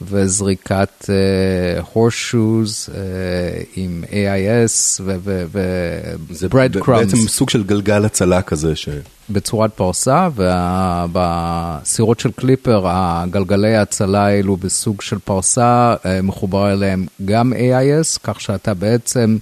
וזריקת 0.02 1.04
uh, 1.04 2.10
שוז 2.10 2.88
uh, 2.88 2.94
עם 3.76 4.04
AIS 4.10 5.00
ו-bread 5.04 6.76
crumbs. 6.76 6.82
זה 6.82 7.04
בעצם 7.04 7.16
סוג 7.16 7.50
של 7.50 7.62
גלגל 7.62 8.04
הצלה 8.04 8.42
כזה. 8.42 8.76
ש... 8.76 8.88
בצורת 9.30 9.72
פרסה, 9.74 10.28
ובסירות 10.36 12.20
של 12.20 12.30
קליפר 12.30 12.82
הגלגלי 12.86 13.76
ההצלה 13.76 14.26
האלו 14.26 14.56
בסוג 14.56 15.00
של 15.00 15.18
פרסה 15.18 15.94
אה, 16.06 16.22
מחובר 16.22 16.72
אליהם 16.72 17.06
גם 17.24 17.52
AIS, 17.52 18.18
כך 18.22 18.40
שאתה 18.40 18.74
בעצם 18.74 19.38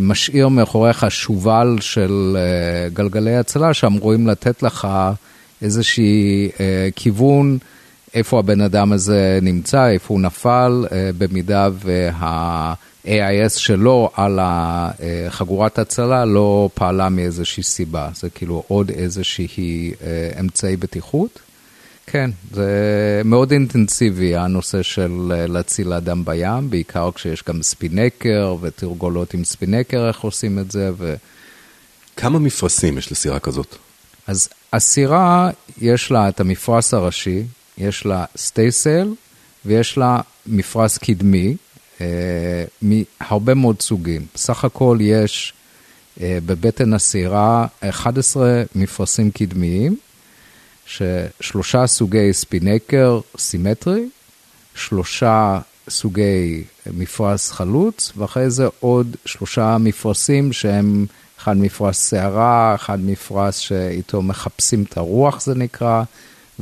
משאיר 0.00 0.48
מאחוריך 0.48 1.10
שובל 1.10 1.76
של 1.80 2.36
גלגלי 2.92 3.36
הצלה 3.36 3.74
שאמורים 3.74 4.26
לתת 4.26 4.62
לך 4.62 4.88
איזשהי 5.62 6.50
כיוון. 6.96 7.58
איפה 8.14 8.38
הבן 8.38 8.60
אדם 8.60 8.92
הזה 8.92 9.38
נמצא, 9.42 9.88
איפה 9.88 10.14
הוא 10.14 10.20
נפל, 10.20 10.86
במידה 11.18 11.68
וה... 11.72 12.74
AIS 13.04 13.58
שלו 13.58 14.10
על 14.14 14.38
חגורת 15.28 15.78
הצלה 15.78 16.24
לא 16.24 16.70
פעלה 16.74 17.08
מאיזושהי 17.08 17.62
סיבה, 17.62 18.08
זה 18.14 18.30
כאילו 18.30 18.64
עוד 18.68 18.90
איזושהי 18.90 19.92
אה, 20.02 20.40
אמצעי 20.40 20.76
בטיחות. 20.76 21.38
כן, 22.06 22.30
זה 22.52 23.22
מאוד 23.24 23.52
אינטנסיבי 23.52 24.36
הנושא 24.36 24.82
של 24.82 25.32
אה, 25.34 25.46
להציל 25.46 25.92
אדם 25.92 26.24
בים, 26.24 26.70
בעיקר 26.70 27.10
כשיש 27.14 27.44
גם 27.48 27.62
ספינקר 27.62 28.56
ותרגולות 28.60 29.34
עם 29.34 29.44
ספינקר, 29.44 30.08
איך 30.08 30.20
עושים 30.20 30.58
את 30.58 30.70
זה. 30.70 30.90
ו... 30.98 31.14
כמה 32.16 32.38
מפרשים 32.38 32.98
יש 32.98 33.12
לסירה 33.12 33.38
כזאת? 33.38 33.76
אז 34.26 34.48
הסירה, 34.72 35.50
יש 35.80 36.10
לה 36.10 36.28
את 36.28 36.40
המפרש 36.40 36.94
הראשי, 36.94 37.42
יש 37.78 38.06
לה 38.06 38.24
סטייסל 38.36 39.14
ויש 39.64 39.98
לה 39.98 40.20
מפרש 40.46 40.98
קדמי, 40.98 41.56
אה, 42.00 42.64
מהרבה 42.82 43.54
מאוד 43.54 43.82
סוגים. 43.82 44.26
בסך 44.34 44.64
הכל 44.64 44.98
יש 45.00 45.52
אה, 46.20 46.38
בבטן 46.46 46.92
הסירה 46.92 47.66
11 47.80 48.62
מפרשים 48.74 49.30
קדמיים, 49.30 49.96
ששלושה 50.86 51.86
סוגי 51.86 52.32
ספינקר 52.32 53.20
סימטרי, 53.38 54.08
שלושה 54.74 55.58
סוגי 55.88 56.64
מפרש 56.86 57.50
חלוץ, 57.50 58.12
ואחרי 58.16 58.50
זה 58.50 58.68
עוד 58.80 59.16
שלושה 59.24 59.78
מפרשים 59.78 60.52
שהם 60.52 61.06
אחד 61.38 61.56
מפרש 61.56 61.96
שערה, 61.96 62.74
אחד 62.74 63.00
מפרש 63.00 63.68
שאיתו 63.68 64.22
מחפשים 64.22 64.82
את 64.82 64.96
הרוח 64.96 65.40
זה 65.40 65.54
נקרא, 65.54 66.02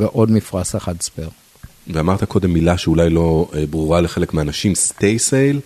ועוד 0.00 0.30
מפרש 0.30 0.74
אחד 0.74 1.00
ספייר. 1.00 1.28
ואמרת 1.86 2.24
קודם 2.24 2.52
מילה 2.52 2.78
שאולי 2.78 3.10
לא 3.10 3.50
אה, 3.54 3.66
ברורה 3.66 4.00
לחלק 4.00 4.34
מהאנשים, 4.34 4.74
סטי 4.74 5.18
סייל. 5.18 5.60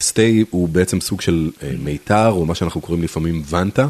סטי 0.00 0.44
הוא 0.50 0.68
בעצם 0.68 1.00
סוג 1.00 1.20
של 1.20 1.50
אה, 1.62 1.72
מיתר, 1.78 2.28
או 2.30 2.46
מה 2.46 2.54
שאנחנו 2.54 2.80
קוראים 2.80 3.02
לפעמים 3.02 3.42
ונטה, 3.48 3.88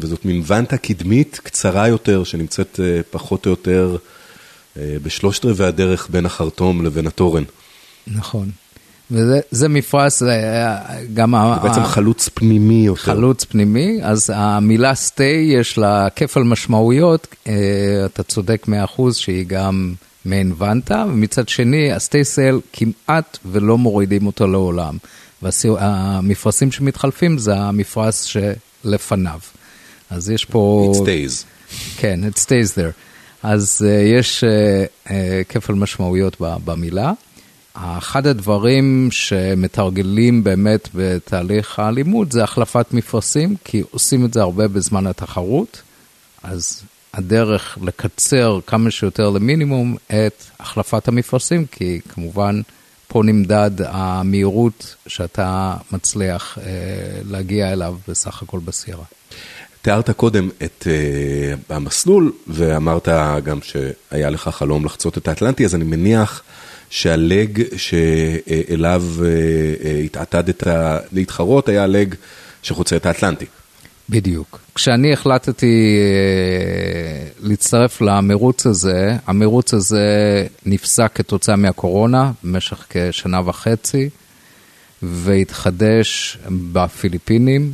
וזאת 0.00 0.24
מין 0.24 0.42
ונטה 0.46 0.76
קדמית 0.76 1.40
קצרה 1.42 1.88
יותר, 1.88 2.24
שנמצאת 2.24 2.80
אה, 2.82 3.00
פחות 3.10 3.46
או 3.46 3.50
יותר 3.50 3.96
בשלושת 4.76 5.44
רבעי 5.44 5.66
הדרך 5.66 6.08
בין 6.10 6.26
החרטום 6.26 6.84
לבין 6.84 7.06
התורן. 7.06 7.42
נכון. 8.06 8.50
וזה 9.10 9.68
מפרש, 9.68 10.22
גם... 11.14 11.34
זה 11.54 11.68
בעצם 11.68 11.84
חלוץ 11.84 12.28
פנימי 12.34 12.82
יותר. 12.86 13.00
חלוץ 13.00 13.44
פנימי, 13.44 13.98
אז 14.02 14.30
המילה 14.34 14.94
סטי 14.94 15.52
יש 15.58 15.78
לה 15.78 16.08
כפל 16.16 16.42
משמעויות, 16.42 17.34
אתה 18.04 18.22
צודק 18.22 18.66
100% 18.96 19.02
שהיא 19.12 19.44
גם 19.46 19.94
מעין 20.24 20.52
ונטה, 20.58 21.04
ומצד 21.08 21.48
שני, 21.48 21.92
הסטייסל 21.92 22.60
כמעט 22.72 23.38
ולא 23.44 23.78
מורידים 23.78 24.26
אותו 24.26 24.46
לעולם. 24.46 24.96
והמפרשים 25.42 26.72
שמתחלפים 26.72 27.38
זה 27.38 27.56
המפרש 27.56 28.36
שלפניו. 28.84 29.40
אז 30.10 30.30
יש 30.30 30.44
פה... 30.44 30.92
It 30.94 30.98
stays. 30.98 31.44
כן, 31.96 32.20
it 32.32 32.38
stays 32.38 32.74
there. 32.76 32.92
אז 33.42 33.84
uh, 33.84 34.18
יש 34.18 34.44
uh, 34.44 35.08
uh, 35.08 35.10
כפל 35.48 35.72
משמעויות 35.72 36.36
במילה. 36.40 37.12
אחד 37.76 38.26
הדברים 38.26 39.08
שמתרגלים 39.10 40.44
באמת 40.44 40.88
בתהליך 40.94 41.78
הלימוד 41.78 42.32
זה 42.32 42.44
החלפת 42.44 42.86
מפרשים, 42.92 43.56
כי 43.64 43.82
עושים 43.90 44.24
את 44.24 44.34
זה 44.34 44.42
הרבה 44.42 44.68
בזמן 44.68 45.06
התחרות. 45.06 45.82
אז 46.42 46.82
הדרך 47.14 47.78
לקצר 47.82 48.58
כמה 48.66 48.90
שיותר 48.90 49.30
למינימום 49.30 49.96
את 50.06 50.44
החלפת 50.60 51.08
המפרשים, 51.08 51.66
כי 51.66 52.00
כמובן 52.08 52.60
פה 53.08 53.22
נמדד 53.22 53.70
המהירות 53.84 54.96
שאתה 55.06 55.74
מצליח 55.92 56.58
אה, 56.58 56.64
להגיע 57.30 57.72
אליו 57.72 57.96
בסך 58.08 58.42
הכל 58.42 58.58
בסיירה. 58.64 59.04
תיארת 59.82 60.10
קודם 60.10 60.48
את 60.62 60.86
uh, 60.86 61.74
המסלול, 61.74 62.32
ואמרת 62.46 63.08
גם 63.44 63.58
שהיה 63.62 64.30
לך 64.30 64.48
חלום 64.48 64.84
לחצות 64.84 65.18
את 65.18 65.28
האטלנטי, 65.28 65.64
אז 65.64 65.74
אני 65.74 65.84
מניח 65.84 66.42
שהלג 66.90 67.62
שאליו 67.76 69.02
uh, 69.16 69.20
uh, 69.20 69.86
התעתדת 70.04 70.62
להתחרות 71.12 71.68
היה 71.68 71.84
הלג 71.84 72.14
שחוצה 72.62 72.96
את 72.96 73.06
האטלנטי. 73.06 73.46
בדיוק. 74.08 74.60
כשאני 74.74 75.12
החלטתי 75.12 75.98
אה, 76.00 77.28
להצטרף 77.40 78.00
למרוץ 78.00 78.66
הזה, 78.66 79.16
המרוץ 79.26 79.74
הזה 79.74 80.46
נפסק 80.66 81.10
כתוצאה 81.14 81.56
מהקורונה 81.56 82.32
במשך 82.44 82.86
כשנה 82.90 83.40
וחצי, 83.44 84.08
והתחדש 85.02 86.38
בפיליפינים. 86.72 87.72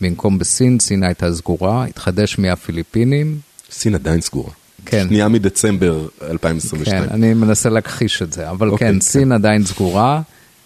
במקום 0.00 0.38
בסין, 0.38 0.78
סין 0.80 1.02
הייתה 1.02 1.34
סגורה, 1.34 1.84
התחדש 1.84 2.38
מהפיליפינים. 2.38 3.38
סין 3.70 3.94
עדיין 3.94 4.20
סגורה. 4.20 4.52
כן. 4.86 5.06
שנייה 5.08 5.28
מדצמבר 5.28 6.06
2022. 6.22 7.04
כן, 7.04 7.08
אני 7.12 7.34
מנסה 7.34 7.68
להכחיש 7.68 8.22
את 8.22 8.32
זה, 8.32 8.50
אבל 8.50 8.68
אוקיי, 8.68 8.88
כן, 8.88 8.94
כן. 8.94 9.00
סין 9.00 9.32
עדיין 9.32 9.64
סגורה. 9.64 10.20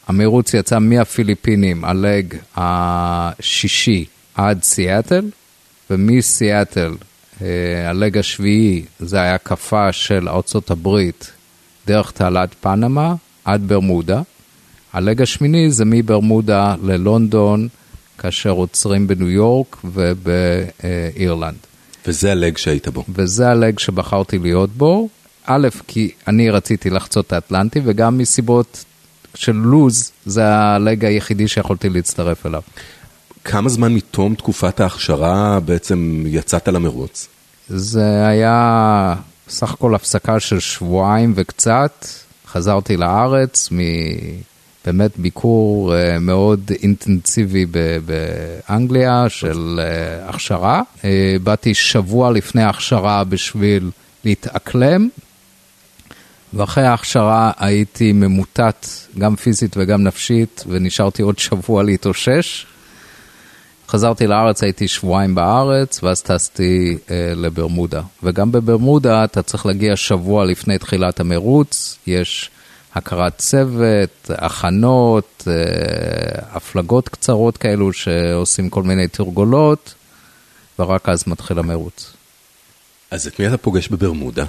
המרוץ 0.09 0.55
יצא 0.55 0.79
מהפיליפינים, 0.79 1.85
הלג 1.85 2.35
השישי 2.57 4.05
עד 4.35 4.63
סיאטל, 4.63 5.25
ומסיאטל, 5.91 6.95
אה, 7.43 7.47
הלג 7.91 8.19
השביעי, 8.19 8.85
זה 8.99 9.21
היה 9.21 9.35
הקפה 9.35 9.93
של 9.93 10.29
ארצות 10.29 10.71
הברית 10.71 11.31
דרך 11.87 12.11
תעלת 12.11 12.55
פנמה 12.61 13.15
עד 13.45 13.69
ברמודה. 13.69 14.23
הלג 14.93 15.23
השמיני 15.23 15.71
זה 15.71 15.85
מברמודה 15.85 16.75
ללונדון, 16.83 17.69
כאשר 18.19 18.51
עוצרים 18.51 19.07
בניו 19.07 19.31
יורק 19.31 19.77
ובאירלנד. 19.85 21.59
וזה 22.07 22.33
הלג 22.33 22.57
שהיית 22.57 22.89
בו. 22.89 23.05
וזה 23.09 23.49
הלג 23.49 23.79
שבחרתי 23.79 24.39
להיות 24.39 24.71
בו. 24.71 25.09
א', 25.47 25.69
כי 25.87 26.11
אני 26.29 26.51
רציתי 26.51 26.91
לחצות 26.91 27.27
את 27.27 27.33
האטלנטי, 27.33 27.81
וגם 27.85 28.19
מסיבות 28.19 28.85
של 29.35 29.53
לוז, 29.53 30.13
זה 30.27 30.55
הלג 30.55 31.05
היחידי 31.05 31.49
שיכולתי 31.49 31.89
להצטרף 31.89 32.47
אליו. 32.47 32.63
כמה 33.45 33.69
זמן 33.69 33.95
מתום 33.95 34.35
תקופת 34.35 34.81
ההכשרה 34.81 35.61
בעצם 35.61 36.23
יצאת 36.27 36.69
למרוץ? 36.69 37.29
זה 37.69 38.27
היה 38.27 39.15
סך 39.49 39.73
הכל 39.73 39.95
הפסקה 39.95 40.41
של 40.41 40.61
שבועיים 40.61 41.33
וקצת. 41.37 42.07
חזרתי 42.47 42.97
לארץ 42.97 43.69
מבאמת 44.85 45.19
ביקור 45.19 45.97
אה, 45.97 46.19
מאוד 46.19 46.71
אינטנסיבי 46.83 47.67
באנגליה 48.07 49.29
של 49.29 49.81
אה, 49.83 50.29
הכשרה. 50.29 50.83
אה, 51.05 51.37
באתי 51.43 51.75
שבוע 51.75 52.31
לפני 52.33 52.63
ההכשרה 52.63 53.25
בשביל 53.25 53.91
להתאקלם, 54.25 55.09
ואחרי 56.55 56.85
ההכשרה 56.85 57.53
הייתי 57.59 58.13
ממוטט 58.13 58.87
גם 59.19 59.37
פיזית 59.37 59.77
וגם 59.77 60.03
נפשית, 60.03 60.65
ונשארתי 60.69 61.23
עוד 61.23 61.39
שבוע 61.39 61.83
להתאושש. 61.83 62.67
חזרתי 63.89 64.27
לארץ, 64.27 64.63
הייתי 64.63 64.89
שבועיים 64.89 65.35
בארץ, 65.35 66.03
ואז 66.03 66.23
טסתי 66.23 66.99
אה, 67.11 67.33
לברמודה. 67.37 68.03
וגם 68.23 68.53
בברמודה 68.53 69.25
אתה 69.25 69.43
צריך 69.43 69.67
להגיע 69.67 69.97
שבוע 69.97 70.45
לפני 70.45 70.79
תחילת 70.79 71.21
המרוץ, 71.21 71.99
יש 72.07 72.51
הכרת 72.95 73.39
צוות, 73.39 74.31
הכנות, 74.31 75.45
אה, 75.47 75.53
הפלגות 76.57 77.09
קצרות 77.09 77.57
כאלו 77.57 77.93
שעושים 77.93 78.71
כל 78.71 78.83
מיני 78.83 79.09
תרגולות, 79.09 79.95
ורק 80.79 81.09
אז 81.09 81.25
מתחיל 81.27 81.59
המרוץ. 81.59 82.13
אז 83.11 83.27
את 83.27 83.41
מי 83.41 83.49
אתה 83.49 83.57
פוגש 83.57 83.89
בברמודה? 83.89 84.45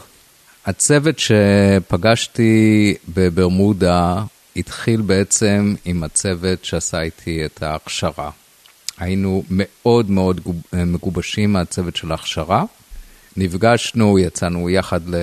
הצוות 0.65 1.15
שפגשתי 1.19 2.93
בברמודה 3.13 4.23
התחיל 4.55 5.01
בעצם 5.01 5.75
עם 5.85 6.03
הצוות 6.03 6.65
שעשה 6.65 7.01
איתי 7.01 7.45
את 7.45 7.63
ההכשרה. 7.63 8.29
היינו 8.97 9.43
מאוד 9.49 10.09
מאוד 10.09 10.39
גוב- 10.39 10.61
מגובשים 10.73 11.53
מהצוות 11.53 11.95
של 11.95 12.11
ההכשרה. 12.11 12.63
נפגשנו, 13.37 14.19
יצאנו 14.19 14.69
יחד 14.69 15.09
ל- 15.09 15.15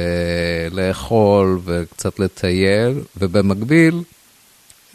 לאכול 0.71 1.61
וקצת 1.65 2.19
לטייל, 2.19 3.01
ובמקביל 3.17 4.03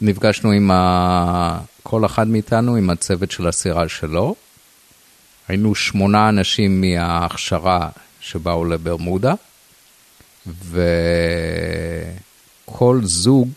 נפגשנו 0.00 0.50
עם 0.50 0.70
ה... 0.70 1.58
כל 1.82 2.06
אחד 2.06 2.28
מאיתנו 2.28 2.76
עם 2.76 2.90
הצוות 2.90 3.30
של 3.30 3.46
הסירה 3.46 3.88
שלו. 3.88 4.34
היינו 5.48 5.74
שמונה 5.74 6.28
אנשים 6.28 6.80
מההכשרה 6.80 7.88
שבאו 8.20 8.64
לברמודה, 8.64 9.34
וכל 12.66 13.00
זוג 13.02 13.48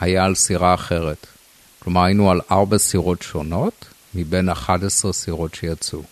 היה 0.00 0.24
על 0.24 0.34
סירה 0.34 0.74
אחרת. 0.74 1.26
כלומר, 1.78 2.04
היינו 2.04 2.30
על 2.30 2.40
ארבע 2.50 2.78
סירות 2.78 3.22
שונות, 3.22 3.84
מבין 4.14 4.48
11 4.48 5.12
סירות 5.12 5.54
שיצאו. 5.54 6.02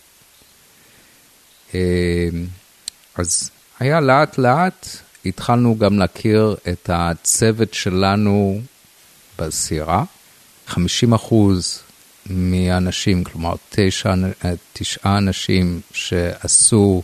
אה, 3.17 3.21
אז 3.21 3.49
היה 3.79 3.99
לאט 3.99 4.37
לאט, 4.37 4.87
התחלנו 5.25 5.77
גם 5.77 5.99
להכיר 5.99 6.55
את 6.67 6.89
הצוות 6.93 7.73
שלנו 7.73 8.61
בסירה. 9.39 10.03
50 10.67 11.13
אחוז 11.13 11.79
מהאנשים, 12.25 13.23
כלומר 13.23 13.55
תשע, 13.69 14.13
אה, 14.45 14.53
תשעה 14.73 15.17
אנשים 15.17 15.81
שעשו 15.93 17.01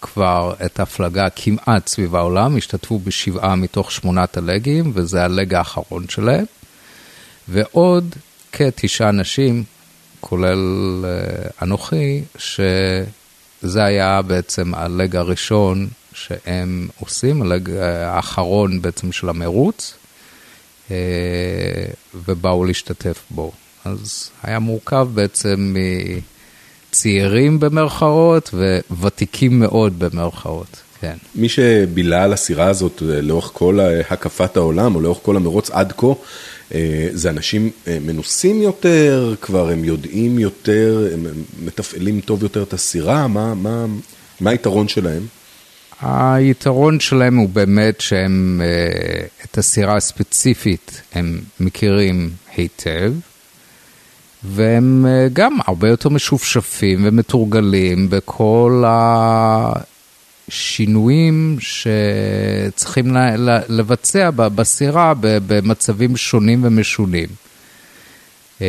כבר 0.00 0.54
את 0.64 0.80
ההפלגה 0.80 1.30
כמעט 1.30 1.86
סביב 1.88 2.16
העולם, 2.16 2.56
השתתפו 2.56 2.98
בשבעה 2.98 3.56
מתוך 3.56 3.92
שמונת 3.92 4.36
הלגים, 4.36 4.92
וזה 4.94 5.24
הלג 5.24 5.54
האחרון 5.54 6.08
שלהם. 6.08 6.44
ועוד 7.48 8.16
כתשעה 8.52 9.08
אנשים, 9.08 9.64
כולל 10.20 11.04
uh, 11.04 11.62
אנוכי, 11.62 12.22
שזה 13.62 13.84
היה 13.84 14.22
בעצם 14.22 14.74
הלג 14.74 15.16
הראשון 15.16 15.88
שהם 16.12 16.88
עושים, 17.00 17.42
הלג 17.42 17.70
אה, 17.70 18.10
האחרון 18.10 18.82
בעצם 18.82 19.12
של 19.12 19.28
המרוץ, 19.28 19.94
uh, 20.88 20.92
ובאו 22.14 22.64
להשתתף 22.64 23.22
בו. 23.30 23.52
אז 23.84 24.30
היה 24.42 24.58
מורכב 24.58 25.08
בעצם 25.14 25.74
מצעירים 26.90 27.60
במרכאות 27.60 28.54
וותיקים 28.90 29.60
מאוד 29.60 29.98
במרכאות, 29.98 30.76
כן. 31.00 31.16
מי 31.34 31.48
שבילה 31.48 32.24
על 32.24 32.32
הסירה 32.32 32.66
הזאת 32.66 33.02
אה, 33.02 33.20
לאורך 33.20 33.50
כל 33.52 33.78
הקפת 34.10 34.56
העולם, 34.56 34.94
או 34.94 35.00
לאורך 35.00 35.18
כל 35.22 35.36
המרוץ 35.36 35.70
עד 35.70 35.92
כה, 35.96 36.06
אה, 36.06 36.12
זה 37.12 37.30
אנשים 37.30 37.70
אה, 37.86 37.98
מנוסים 38.00 38.62
יותר, 38.62 39.34
כבר 39.40 39.70
הם 39.70 39.84
יודעים 39.84 40.38
יותר, 40.38 41.08
הם 41.12 41.26
מתפעלים 41.64 42.20
טוב 42.20 42.42
יותר 42.42 42.62
את 42.62 42.72
הסירה, 42.72 43.28
מה, 43.28 43.54
מה, 43.54 43.86
מה 44.40 44.50
היתרון 44.50 44.88
שלהם? 44.88 45.22
היתרון 46.02 47.00
שלהם 47.00 47.36
הוא 47.36 47.48
באמת 47.48 48.00
שהם, 48.00 48.60
אה, 48.64 49.26
את 49.44 49.58
הסירה 49.58 49.96
הספציפית 49.96 51.02
הם 51.12 51.40
מכירים 51.60 52.30
היטב, 52.56 53.12
והם 54.44 55.06
אה, 55.06 55.26
גם 55.32 55.58
הרבה 55.66 55.88
יותר 55.88 56.08
משופשפים 56.08 57.06
ומתורגלים 57.06 58.10
בכל 58.10 58.84
השינויים 60.50 61.56
שצריכים 61.60 63.16
לבצע 63.68 64.30
בסירה 64.30 65.12
במצבים 65.20 66.16
שונים 66.16 66.64
ומשונים. 66.64 67.28
אה, 68.62 68.66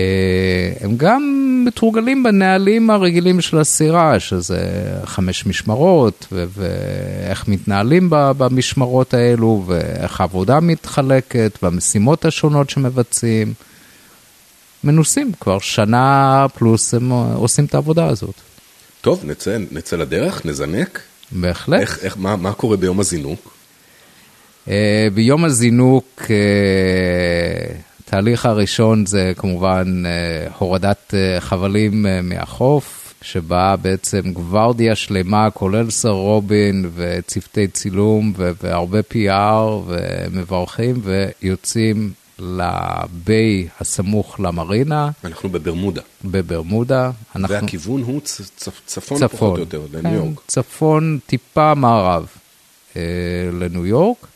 הם 0.82 0.98
גם 0.98 1.22
מתורגלים 1.68 2.24
בנהלים 2.24 2.90
הרגילים 2.90 3.42
של 3.42 3.58
הסירה, 3.58 4.20
שזה 4.20 4.60
חמש 5.06 5.46
משמרות, 5.46 6.28
ואיך 6.32 7.48
מתנהלים 7.48 8.08
במשמרות 8.12 9.14
האלו, 9.14 9.64
ואיך 9.68 10.22
העבודה 10.22 10.60
מתחלקת, 10.60 11.60
והמשימות 11.64 12.26
השונות 12.26 12.70
שמבצעים. 12.70 13.54
מנוסים, 14.84 15.32
כבר 15.40 15.60
שנה 15.60 16.46
פלוס 16.56 16.94
הם 16.94 17.12
עושים 17.12 17.66
את 17.66 17.74
העבודה 17.74 18.08
הזאת. 18.08 18.36
טוב, 19.02 19.22
נצא, 19.26 19.58
נצא 19.72 19.96
לדרך, 19.96 20.46
נזנק. 20.46 21.02
בהחלט. 21.32 21.80
איך, 21.80 22.00
איך, 22.04 22.18
מה, 22.18 22.36
מה 22.36 22.54
קורה 22.54 22.78
ביום 22.78 23.00
הזינוק? 23.00 23.54
אה, 24.68 25.08
ביום 25.14 25.46
הזינוק, 25.46 26.22
אה, 26.30 27.76
התהליך 28.12 28.46
הראשון 28.46 29.06
זה 29.06 29.34
כמובן 29.38 30.04
אה, 30.06 30.48
הורדת 30.58 31.14
אה, 31.14 31.42
חבלים 31.42 32.06
אה, 32.06 32.22
מהחוף, 32.22 33.14
שבה 33.22 33.76
בעצם 33.82 34.22
גוורדיה 34.34 34.96
שלמה, 34.96 35.50
כולל 35.52 35.90
סר 35.90 36.10
רובין 36.10 36.90
וצוותי 36.96 37.68
צילום 37.68 38.34
והרבה 38.36 39.00
PR 39.00 39.88
ומברכים 39.88 41.02
ויוצאים 41.04 42.12
לביי 42.40 43.68
הסמוך 43.80 44.40
למרינה 44.40 45.10
אנחנו 45.24 45.50
בברמודה, 45.50 46.02
בברמודה. 46.24 47.12
אנחנו... 47.36 47.56
והכיוון 47.56 48.02
הוא 48.04 48.22
צ, 48.22 48.42
צ, 48.56 48.70
צפון, 48.86 49.18
צפון 49.18 49.28
פחות 49.28 49.56
או 49.56 49.60
יותר, 49.60 49.82
לניו 49.94 50.12
כן, 50.12 50.16
יורק. 50.16 50.42
צפון, 50.48 51.20
טיפה 51.26 51.74
מערב 51.76 52.28
אה, 52.96 53.02
לניו 53.54 53.86
יורק. 53.86 54.28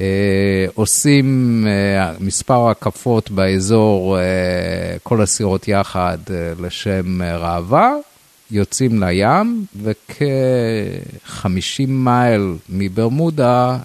אה, 0.00 0.66
עושים 0.74 1.66
אה, 1.68 2.12
מספר 2.20 2.68
הקפות 2.68 3.30
באזור, 3.30 4.18
אה, 4.18 4.22
כל 5.02 5.22
הסירות 5.22 5.68
יחד 5.68 6.18
אה, 6.30 6.52
לשם 6.60 7.22
אה, 7.22 7.36
ראווה, 7.36 7.92
יוצאים 8.50 9.02
לים, 9.02 9.64
וכ-50 9.82 11.46
מייל 11.88 12.54
מברמודה 12.68 13.78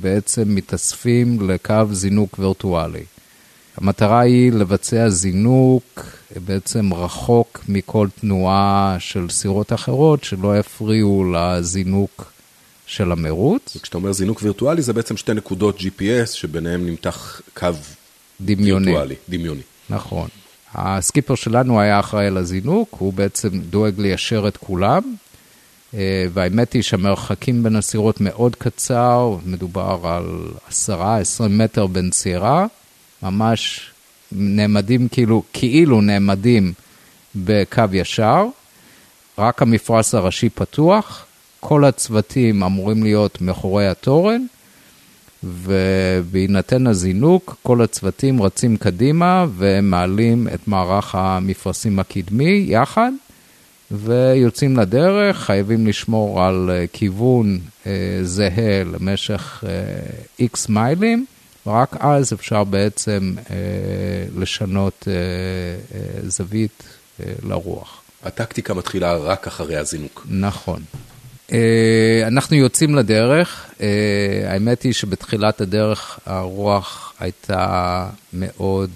בעצם 0.00 0.42
מתאספים 0.46 1.50
לקו 1.50 1.74
זינוק 1.92 2.38
וירטואלי. 2.38 3.04
המטרה 3.76 4.20
היא 4.20 4.52
לבצע 4.52 5.08
זינוק 5.08 6.06
בעצם 6.46 6.94
רחוק 6.94 7.64
מכל 7.68 8.08
תנועה 8.20 8.96
של 8.98 9.28
סירות 9.28 9.72
אחרות 9.72 10.24
שלא 10.24 10.58
יפריעו 10.58 11.32
לזינוק 11.34 12.32
של 12.86 13.12
המרוץ. 13.12 13.76
כשאתה 13.82 13.98
אומר 13.98 14.12
זינוק 14.12 14.40
וירטואלי 14.42 14.82
זה 14.82 14.92
בעצם 14.92 15.16
שתי 15.16 15.34
נקודות 15.34 15.78
GPS 15.78 16.26
שביניהם 16.32 16.86
נמתח 16.86 17.40
קו 17.54 17.68
דמיוני. 18.40 18.86
וירטואלי, 18.86 19.14
דמיוני. 19.28 19.60
נכון. 19.90 20.28
הסקיפר 20.74 21.34
שלנו 21.34 21.80
היה 21.80 22.00
אחראי 22.00 22.26
על 22.26 22.36
הזינוק, 22.36 22.96
הוא 22.98 23.12
בעצם 23.12 23.48
דואג 23.70 24.00
ליישר 24.00 24.48
את 24.48 24.56
כולם, 24.56 25.02
אה, 25.02 25.29
והאמת 26.32 26.72
היא 26.72 26.82
שהמרחקים 26.82 27.62
בין 27.62 27.76
הסירות 27.76 28.20
מאוד 28.20 28.56
קצר, 28.56 29.36
מדובר 29.46 29.98
על 30.02 30.24
10-20 30.70 31.48
מטר 31.50 31.86
בין 31.86 32.10
סירה, 32.12 32.66
ממש 33.22 33.90
נעמדים 34.32 35.08
כאילו, 35.08 35.42
כאילו 35.52 36.00
נעמדים 36.00 36.72
בקו 37.36 37.82
ישר, 37.92 38.46
רק 39.38 39.62
המפרש 39.62 40.14
הראשי 40.14 40.48
פתוח, 40.48 41.26
כל 41.60 41.84
הצוותים 41.84 42.62
אמורים 42.62 43.02
להיות 43.02 43.40
מאחורי 43.40 43.86
התורן, 43.86 44.46
ובהינתן 45.44 46.86
הזינוק, 46.86 47.56
כל 47.62 47.82
הצוותים 47.82 48.42
רצים 48.42 48.76
קדימה 48.76 49.46
ומעלים 49.56 50.48
את 50.54 50.68
מערך 50.68 51.14
המפרשים 51.14 51.98
הקדמי 51.98 52.66
יחד, 52.68 53.12
ויוצאים 53.90 54.76
לדרך, 54.76 55.36
חייבים 55.36 55.86
לשמור 55.86 56.44
על 56.44 56.70
אה, 56.72 56.84
כיוון 56.92 57.58
אה, 57.86 57.92
זהה 58.22 58.84
למשך 58.84 59.64
איקס 60.38 60.66
אה, 60.68 60.74
מיילים, 60.74 61.26
ורק 61.66 61.96
אז 62.00 62.32
אפשר 62.32 62.64
בעצם 62.64 63.34
לשנות 64.38 65.08
זווית 66.22 66.82
לרוח. 67.42 68.02
הטקטיקה 68.24 68.74
מתחילה 68.74 69.16
רק 69.16 69.46
אחרי 69.46 69.76
הזינוק. 69.76 70.26
נכון. 70.30 70.82
אנחנו 72.26 72.56
יוצאים 72.56 72.94
לדרך, 72.94 73.70
האמת 74.46 74.82
היא 74.82 74.92
שבתחילת 74.92 75.60
הדרך 75.60 76.18
הרוח 76.26 77.14
הייתה 77.20 78.06
מאוד 78.32 78.90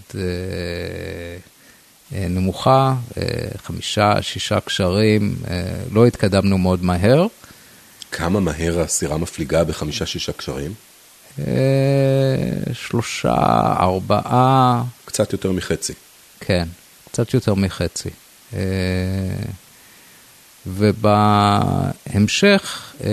נמוכה, 2.15 2.95
חמישה, 3.65 4.23
שישה 4.23 4.61
קשרים, 4.61 5.37
לא 5.93 6.07
התקדמנו 6.07 6.59
מאוד 6.59 6.85
מהר. 6.85 7.27
כמה 8.13 8.41
מהר 8.41 8.81
הסירה 8.81 9.17
מפליגה 9.17 9.65
בחמישה-שישה 9.65 10.33
קשרים? 10.33 10.75
שלושה, 12.73 13.35
ארבעה. 13.81 14.83
קצת 15.05 15.33
יותר 15.33 15.53
מחצי. 15.53 15.93
כן, 16.41 16.69
קצת 17.11 17.35
יותר 17.35 17.55
מחצי. 17.55 18.11
ובהמשך 20.67 22.23
אה, 23.05 23.11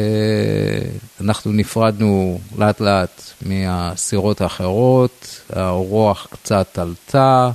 אנחנו 1.22 1.52
נפרדנו 1.52 2.40
לאט 2.58 2.80
לאט 2.80 3.22
מהסירות 3.42 4.42
האחרות, 4.42 5.42
הרוח 5.50 6.28
קצת 6.32 6.80
עלתה 6.80 7.50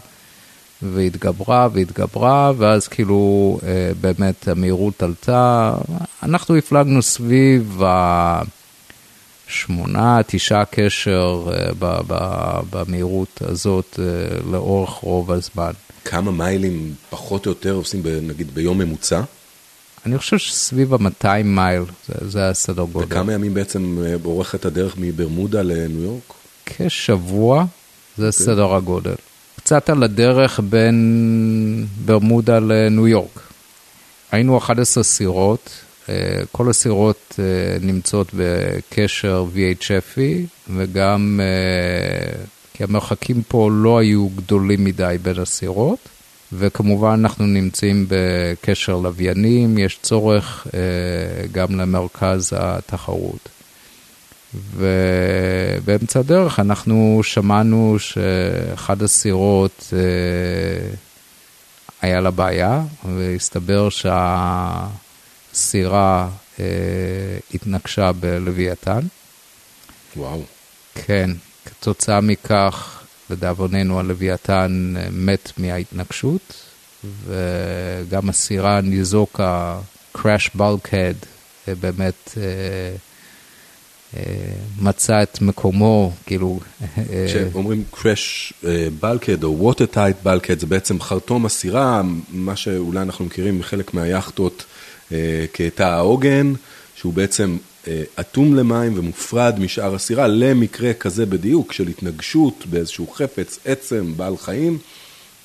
והתגברה 0.83 1.69
והתגברה, 1.73 2.53
ואז 2.59 2.89
כאילו 2.89 3.59
אה, 3.67 3.91
באמת 4.01 4.49
המהירות 4.49 5.03
עלתה. 5.03 5.75
אנחנו 6.23 6.57
הפלגנו 6.57 7.03
סביב 7.03 7.81
השמונה, 9.49 10.21
תשעה 10.27 10.65
קשר 10.65 11.47
אה, 11.53 11.71
במהירות 12.71 13.43
הזאת 13.43 13.99
לאורך 14.51 14.91
רוב 14.91 15.33
הזמן. 15.33 15.73
כמה 16.05 16.31
מיילים 16.31 16.95
פחות 17.11 17.47
או 17.47 17.51
יותר 17.51 17.73
עושים 17.73 18.03
נגיד 18.23 18.55
ביום 18.55 18.79
ממוצע? 18.79 19.21
אני 20.07 20.19
חושב 20.19 20.39
שסביב 20.39 20.95
ה-200 20.95 21.43
מייל, 21.45 21.83
זה, 22.09 22.31
זה 22.31 22.49
הסדר 22.49 22.85
גודל. 22.93 23.07
וכמה 23.07 23.33
ימים 23.33 23.55
בעצם 23.55 23.99
אה, 24.05 24.15
עורכת 24.25 24.65
הדרך 24.65 24.95
מברמודה 24.99 25.63
לניו 25.63 26.03
יורק? 26.03 26.33
כשבוע, 26.67 27.65
זה 28.17 28.23
okay. 28.23 28.27
אוקיי. 28.27 28.47
סדר 28.47 28.75
הגודל. 28.75 29.15
קצת 29.67 29.91
על 29.91 30.03
הדרך 30.03 30.61
בין 30.61 31.87
ברמודה 32.05 32.59
לניו 32.59 33.09
יורק. 33.09 33.41
היינו 34.33 34.59
11 34.59 35.05
סירות, 35.05 35.71
אה, 36.09 36.15
כל 36.53 36.71
הסירות 36.71 37.35
אה, 37.39 37.45
נמצאות 37.81 38.31
בקשר 38.35 39.47
VHFי, 39.55 40.47
וגם 40.77 41.41
כי 42.75 42.85
המרחקים 42.85 43.43
פה 43.49 43.71
לא 43.73 43.99
היו 43.99 44.29
גדולים 44.29 44.85
מדי 44.85 45.17
בין 45.23 45.39
הסירות. 45.41 45.99
וכמובן 46.53 47.11
אנחנו 47.21 47.47
נמצאים 47.47 48.07
בקשר 48.09 48.97
לוויינים, 48.97 49.79
יש 49.79 49.99
צורך 50.03 50.67
אה, 50.75 51.47
גם 51.53 51.81
למרכז 51.81 52.53
התחרות. 52.57 53.56
ובאמצע 54.55 56.21
הדרך 56.21 56.61
אנחנו 56.61 57.21
שמענו 57.23 57.97
שאחד 57.99 59.03
הסירות 59.03 59.93
אה, 59.93 59.99
היה 62.03 62.21
לה 62.21 62.31
בעיה, 62.31 62.83
והסתבר 63.17 63.89
שהסירה 65.51 66.29
אה, 66.61 66.65
התנגשה 67.55 68.13
בלווייתן. 68.13 69.01
וואו. 70.17 70.43
כן, 70.95 71.31
כתוצאה 71.65 72.21
מכך 72.21 73.03
לדאבוננו 73.31 74.01
הלוויתן 74.01 74.95
אה, 74.97 75.07
מת 75.11 75.53
מההתנגשות, 75.59 76.55
וגם 77.25 78.29
הסירה 78.29 78.81
ניזוקה, 78.81 79.79
crash 80.17 80.57
bulkhead, 80.57 81.27
באמת 81.81 82.39
מצא 84.81 85.23
את 85.23 85.41
מקומו, 85.41 86.13
כאילו... 86.27 86.61
כשאומרים 87.27 87.85
crash 87.93 88.53
bulkhead 89.01 89.45
או 89.45 89.73
water 89.73 89.95
tight 89.95 90.27
bulkhead, 90.27 90.61
זה 90.61 90.67
בעצם 90.67 91.01
חרטום 91.01 91.47
הסירה, 91.47 92.03
מה 92.31 92.57
שאולי 92.57 93.03
אנחנו 93.03 93.25
מכירים 93.25 93.59
מחלק 93.59 93.95
מהיאכטות 93.95 94.65
כתא 95.53 95.83
העוגן, 95.83 96.53
שהוא 96.97 97.13
בעצם 97.13 97.57
אה, 97.89 98.03
אטום 98.21 98.55
למים 98.55 98.99
ומופרד 98.99 99.61
משאר 99.61 99.95
הסירה 99.95 100.27
למקרה 100.29 100.93
כזה 100.95 101.27
בדיוק 101.27 101.73
של 101.73 101.89
התנגשות 101.89 102.65
באיזשהו 102.71 103.07
חפץ, 103.07 103.59
עצם, 103.65 104.13
בעל 104.17 104.37
חיים, 104.37 104.79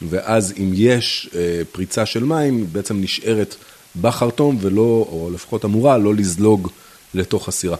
ואז 0.10 0.54
אם 0.58 0.71
יש 0.74 1.30
אה, 1.36 1.62
פריצה 1.71 2.06
של 2.06 2.24
מים, 2.24 2.67
בעצם 2.71 3.02
נשארת 3.02 3.56
בחרטום 4.02 4.58
ולא, 4.62 5.08
או 5.12 5.30
לפחות 5.34 5.65
אמורה, 5.65 5.97
לא 5.97 6.15
לזלוג 6.15 6.69
לתוך 7.13 7.47
הסירה. 7.47 7.78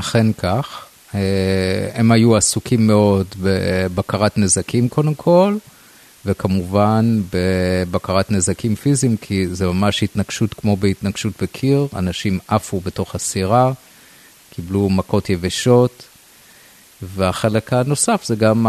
אכן 0.00 0.32
כך. 0.32 0.84
אה, 1.14 1.20
הם 1.94 2.12
היו 2.12 2.36
עסוקים 2.36 2.86
מאוד 2.86 3.26
בבקרת 3.40 4.38
נזקים 4.38 4.88
קודם 4.88 5.14
כל. 5.14 5.56
וכמובן 6.26 7.20
בבקרת 7.32 8.30
נזקים 8.30 8.74
פיזיים, 8.74 9.16
כי 9.16 9.46
זה 9.48 9.66
ממש 9.66 10.02
התנגשות 10.02 10.54
כמו 10.54 10.76
בהתנגשות 10.76 11.32
בקיר, 11.42 11.86
אנשים 11.96 12.38
עפו 12.48 12.80
בתוך 12.80 13.14
הסירה, 13.14 13.72
קיבלו 14.50 14.90
מכות 14.90 15.30
יבשות, 15.30 16.04
והחלק 17.02 17.72
הנוסף 17.72 18.24
זה 18.24 18.36
גם 18.36 18.66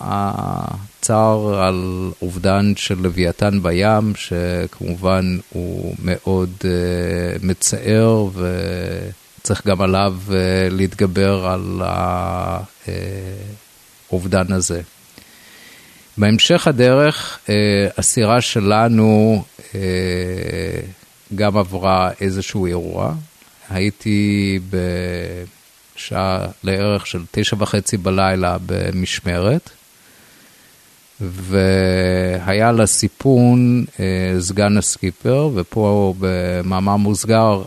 הצער 0.00 1.62
על 1.62 2.10
אובדן 2.22 2.72
של 2.76 2.94
לוויתן 2.98 3.62
בים, 3.62 4.12
שכמובן 4.16 5.38
הוא 5.50 5.94
מאוד 6.04 6.50
uh, 6.60 6.64
מצער 7.42 8.28
וצריך 9.44 9.66
גם 9.66 9.80
עליו 9.80 10.14
uh, 10.28 10.32
להתגבר 10.70 11.46
על 11.46 11.82
האובדן 14.10 14.52
הזה. 14.52 14.80
בהמשך 16.18 16.66
הדרך, 16.66 17.38
אה, 17.48 17.54
הסירה 17.98 18.40
שלנו 18.40 19.42
אה, 19.74 19.80
גם 21.34 21.56
עברה 21.56 22.10
איזשהו 22.20 22.66
אירוע. 22.66 23.14
הייתי 23.70 24.58
בשעה 25.96 26.46
לערך 26.64 27.06
של 27.06 27.22
תשע 27.30 27.56
וחצי 27.58 27.96
בלילה 27.96 28.56
במשמרת, 28.66 29.70
והיה 31.20 32.72
לה 32.72 32.86
סיפון 32.86 33.84
סגן 34.40 34.76
הסקיפר, 34.76 35.50
ופה 35.54 36.14
במאמר 36.18 36.96
מוסגר 36.96 37.62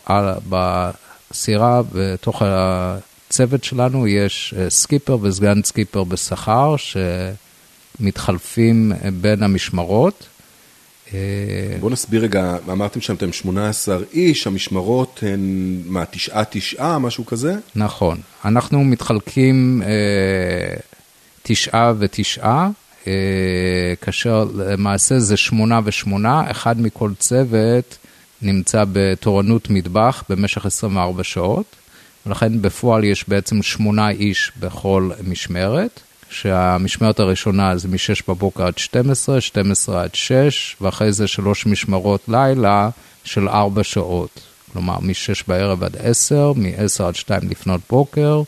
בסירה, 1.32 1.82
בתוך 1.94 2.42
הצוות 2.46 3.64
שלנו 3.64 4.08
יש 4.08 4.54
סקיפר 4.70 5.18
וסגן 5.22 5.64
סקיפר 5.64 6.04
בשכר, 6.04 6.76
ש... 6.78 6.98
מתחלפים 8.00 8.92
בין 9.22 9.44
המשמרות. 9.44 10.28
אה, 11.14 11.20
בוא 11.80 11.90
נסביר 11.92 12.22
רגע, 12.22 12.58
אמרתם 12.72 13.02
שאתם 13.02 13.34
18 13.34 13.98
איש, 14.14 14.48
המשמרות 14.48 15.24
הן 15.28 15.40
מה, 15.86 16.06
תשעה 16.06 16.44
תשעה, 16.50 17.00
משהו 17.00 17.26
כזה? 17.26 17.56
נכון, 17.76 18.18
אנחנו 18.46 18.84
מתחלקים 18.84 19.82
אה, 19.86 20.80
תשעה 21.44 21.94
ותשעה, 22.00 22.70
אה, 23.08 23.14
כאשר 24.02 24.46
למעשה 24.56 25.20
זה 25.20 25.38
שמונה 25.38 25.80
ושמונה, 25.84 26.52
אחד 26.52 26.82
מכל 26.82 27.12
צוות 27.20 27.98
נמצא 28.42 28.84
בתורנות 28.92 29.70
מטבח 29.70 30.24
במשך 30.30 30.66
24 30.66 31.24
שעות, 31.24 31.66
ולכן 32.26 32.62
בפועל 32.62 33.04
יש 33.04 33.30
בעצם 33.30 33.64
שמונה 33.64 34.10
איש 34.10 34.52
בכל 34.60 35.12
משמרת, 35.24 36.00
שהמשמרת 36.30 37.20
הראשונה 37.20 37.78
זה 37.78 37.88
מ-6 37.88 38.22
בבוקר 38.28 38.68
עד 38.68 38.78
12, 38.78 39.42
12 39.42 40.04
עד 40.04 40.16
6, 40.16 40.76
ואחרי 40.82 41.12
זה 41.12 41.28
שלוש 41.28 41.66
משמרות 41.66 42.22
לילה 42.28 42.90
של 43.24 43.50
4 43.50 43.84
שעות. 43.84 44.40
כלומר, 44.74 45.00
מ-6 45.00 45.44
בערב 45.48 45.84
עד 45.84 45.98
10, 46.00 46.54
מ-10 46.56 47.04
עד 47.04 47.16
2 47.16 47.42
לפנות 47.50 47.82
בוקר, 47.90 48.42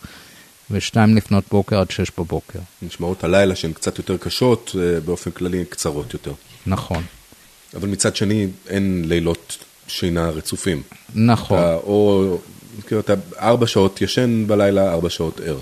ו-2 0.72 0.96
לפנות 1.16 1.44
בוקר 1.52 1.80
עד 1.80 1.92
6 1.92 2.12
בבוקר. 2.18 2.60
משמרות 2.82 3.24
הלילה 3.24 3.56
שהן 3.56 3.74
קצת 3.74 3.98
יותר 3.98 4.18
קשות, 4.18 4.76
אה, 4.80 5.00
באופן 5.00 5.32
כללי 5.32 5.66
קצרות 5.70 6.14
יותר. 6.14 6.34
נכון. 6.68 7.04
אבל 7.76 7.88
מצד 7.88 8.16
שני, 8.16 8.48
אין 8.68 9.04
לילות 9.08 9.58
שינה 9.90 10.30
רצופים. 10.30 10.82
נכון. 11.16 11.58
אתה, 11.58 11.76
או, 11.76 12.38
כאילו, 12.88 13.02
אתה 13.02 13.14
ארבע 13.40 13.68
שעות 13.68 14.02
ישן 14.02 14.48
בלילה, 14.48 14.94
ארבע 14.94 15.10
שעות 15.10 15.40
ער. 15.40 15.58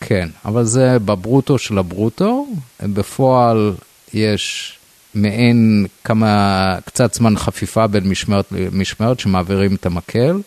כן, 0.00 0.28
אבל 0.44 0.64
זה 0.64 0.98
בברוטו 0.98 1.58
של 1.58 1.78
הברוטו, 1.78 2.46
בפועל 2.82 3.74
יש 4.14 4.76
מעין 5.14 5.86
כמה, 6.04 6.76
קצת 6.84 7.14
זמן 7.14 7.36
חפיפה 7.36 7.86
בין 7.86 8.08
משמרת 8.08 8.52
למשמרת 8.52 9.20
שמעבירים 9.20 9.74
את 9.74 9.86
המקל. 9.86 10.40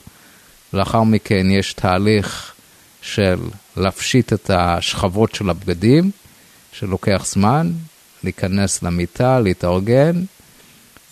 לאחר 0.74 1.04
מכן 1.04 1.48
יש 1.52 1.74
תהליך 1.74 2.54
של 3.02 3.39
להפשיט 3.78 4.34
את 4.34 4.50
השכבות 4.54 5.36
של 5.36 5.50
הבגדים, 5.50 6.12
שלוקח 6.72 7.26
זמן, 7.26 7.72
להיכנס 8.24 8.84
למיטה, 8.84 9.39
להתארגן, 9.39 10.24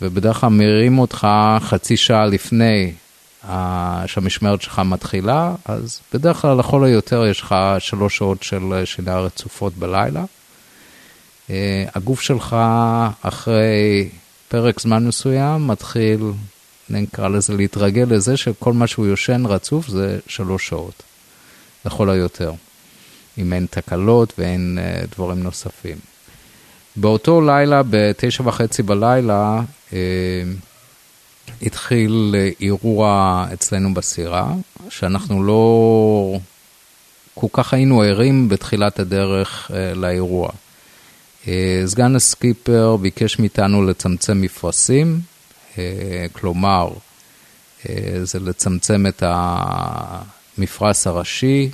ובדרך 0.01 0.37
כלל 0.37 0.49
מרים 0.49 0.99
אותך 0.99 1.27
חצי 1.59 1.97
שעה 1.97 2.25
לפני 2.25 2.93
שהמשמרת 4.05 4.61
שלך 4.61 4.81
מתחילה, 4.85 5.55
אז 5.65 5.99
בדרך 6.13 6.37
כלל 6.37 6.57
לכל 6.57 6.83
היותר 6.83 7.25
יש 7.25 7.41
לך 7.41 7.55
שלוש 7.79 8.17
שעות 8.17 8.43
של 8.43 8.81
שינה 8.85 9.19
רצופות 9.19 9.73
בלילה. 9.73 10.23
אה, 11.49 11.85
הגוף 11.95 12.21
שלך 12.21 12.55
אחרי 13.21 14.09
פרק 14.47 14.79
זמן 14.79 15.07
מסוים 15.07 15.67
מתחיל, 15.67 16.31
נקרא 16.89 17.27
לזה, 17.27 17.53
להתרגל 17.57 18.05
לזה 18.09 18.37
שכל 18.37 18.73
מה 18.73 18.87
שהוא 18.87 19.05
יושן 19.05 19.45
רצוף 19.45 19.87
זה 19.87 20.19
שלוש 20.27 20.67
שעות, 20.67 21.03
לכל 21.85 22.09
היותר, 22.09 22.53
אם 23.37 23.53
אין 23.53 23.65
תקלות 23.69 24.33
ואין 24.37 24.77
אה, 24.81 25.01
דברים 25.15 25.43
נוספים. 25.43 26.10
באותו 26.95 27.41
לילה, 27.41 27.81
בתשע 27.89 28.43
וחצי 28.47 28.83
בלילה, 28.83 29.61
אה, 29.93 29.99
התחיל 31.61 32.35
אירוע 32.61 33.45
אצלנו 33.53 33.93
בסירה, 33.93 34.53
שאנחנו 34.89 35.43
לא 35.43 36.39
כל 37.33 37.47
כך 37.53 37.73
היינו 37.73 38.01
ערים 38.01 38.49
בתחילת 38.49 38.99
הדרך 38.99 39.71
לאירוע. 39.95 40.49
אה, 41.47 41.83
סגן 41.85 42.15
הסקיפר 42.15 42.97
ביקש 43.01 43.39
מאיתנו 43.39 43.83
לצמצם 43.83 44.41
מפרשים, 44.41 45.19
אה, 45.77 46.25
כלומר, 46.31 46.89
אה, 47.89 48.19
זה 48.23 48.39
לצמצם 48.39 49.05
את 49.07 49.23
המפרש 49.25 51.07
הראשי 51.07 51.69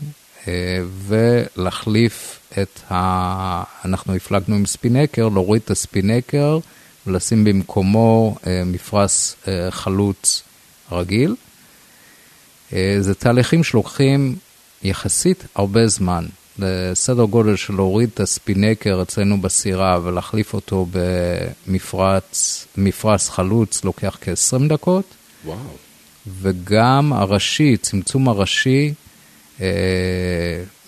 ולהחליף 1.07 2.39
את 2.62 2.79
ה... 2.91 3.63
אנחנו 3.86 4.15
הפלגנו 4.15 4.55
עם 4.55 4.65
ספינקר, 4.65 5.29
להוריד 5.29 5.62
את 5.65 5.71
הספינקר 5.71 6.60
ולשים 7.07 7.43
במקומו 7.43 8.36
מפרש 8.65 9.36
חלוץ 9.69 10.43
רגיל. 10.91 11.36
זה 12.99 13.15
תהליכים 13.19 13.63
שלוקחים 13.63 14.36
יחסית 14.83 15.43
הרבה 15.55 15.88
זמן. 15.88 16.25
לסדר 16.60 17.23
גודל 17.23 17.55
של 17.55 17.73
להוריד 17.73 18.10
את 18.13 18.19
הספינקר 18.19 18.99
אצלנו 19.01 19.41
בסירה 19.41 19.99
ולהחליף 20.03 20.53
אותו 20.53 20.86
במפרש 22.77 23.29
חלוץ 23.29 23.83
לוקח 23.83 24.17
כ-20 24.21 24.69
דקות. 24.69 25.05
וואו. 25.45 25.57
וגם 26.41 27.13
הראשי, 27.13 27.77
צמצום 27.77 28.27
הראשי, 28.27 28.88
אה, 28.88 29.07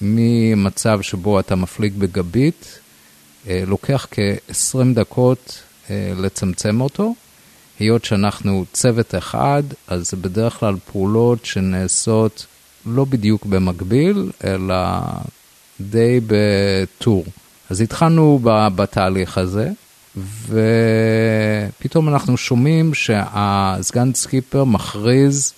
ממצב 0.01 1.01
שבו 1.01 1.39
אתה 1.39 1.55
מפליג 1.55 1.93
בגבית, 1.97 2.79
אה, 3.47 3.63
לוקח 3.67 4.07
כ-20 4.11 4.93
דקות 4.93 5.61
אה, 5.89 6.13
לצמצם 6.17 6.81
אותו. 6.81 7.13
היות 7.79 8.05
שאנחנו 8.05 8.65
צוות 8.73 9.15
אחד, 9.15 9.63
אז 9.87 10.09
זה 10.09 10.17
בדרך 10.17 10.53
כלל 10.53 10.75
פעולות 10.91 11.45
שנעשות 11.45 12.45
לא 12.85 13.05
בדיוק 13.05 13.45
במקביל, 13.45 14.31
אלא 14.43 14.75
די 15.81 16.19
בטור. 16.27 17.25
אז 17.69 17.81
התחלנו 17.81 18.39
בתהליך 18.75 19.37
הזה, 19.37 19.69
ופתאום 20.47 22.09
אנחנו 22.09 22.37
שומעים 22.37 22.93
שהסגן 22.93 24.13
סקיפר 24.13 24.63
מכריז 24.63 25.53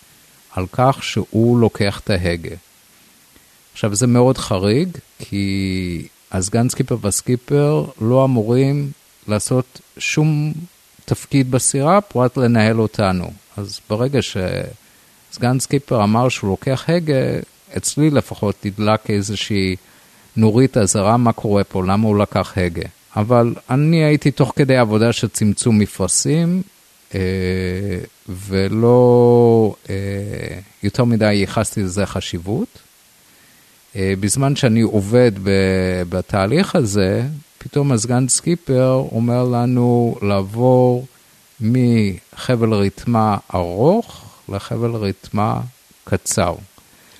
על 0.51 0.65
כך 0.71 1.03
שהוא 1.03 1.59
לוקח 1.59 1.99
את 2.03 2.09
ההגה. 2.09 2.55
עכשיו 3.73 3.95
זה 3.95 4.07
מאוד 4.07 4.37
חריג, 4.37 4.89
כי 5.19 6.07
הסגן 6.31 6.69
סקיפר 6.69 6.97
והסקיפר 7.01 7.85
לא 8.01 8.25
אמורים 8.25 8.91
לעשות 9.27 9.81
שום 9.97 10.53
תפקיד 11.05 11.51
בסירה 11.51 12.01
פרט 12.01 12.37
לנהל 12.37 12.81
אותנו. 12.81 13.31
אז 13.57 13.79
ברגע 13.89 14.19
שסגן 14.21 15.59
סקיפר 15.59 16.03
אמר 16.03 16.29
שהוא 16.29 16.49
לוקח 16.49 16.85
הגה, 16.87 17.15
אצלי 17.77 18.09
לפחות 18.09 18.55
תדלק 18.59 19.09
איזושהי 19.09 19.75
נורית 20.35 20.77
אזהרה 20.77 21.17
מה 21.17 21.33
קורה 21.33 21.63
פה, 21.63 21.83
למה 21.83 22.07
הוא 22.07 22.17
לקח 22.17 22.57
הגה. 22.57 22.87
אבל 23.15 23.55
אני 23.69 24.03
הייתי 24.03 24.31
תוך 24.31 24.53
כדי 24.55 24.77
עבודה 24.77 25.13
של 25.13 25.27
צמצום 25.27 25.79
מפרשים, 25.79 26.61
אה, 27.15 27.19
ולא 28.29 29.75
אה, 29.89 29.95
יותר 30.83 31.03
מדי 31.03 31.33
ייחסתי 31.33 31.83
לזה 31.83 32.05
חשיבות. 32.05 32.67
אה, 33.95 34.13
בזמן 34.19 34.55
שאני 34.55 34.81
עובד 34.81 35.31
בתהליך 36.09 36.75
הזה, 36.75 37.23
פתאום 37.57 37.91
הסגן 37.91 38.27
סקיפר 38.27 39.05
אומר 39.11 39.43
לנו 39.43 40.15
לעבור 40.21 41.05
מחבל 41.61 42.73
ריתמה 42.73 43.37
ארוך 43.53 44.25
לחבל 44.49 44.95
ריתמה 44.95 45.61
קצר. 46.03 46.55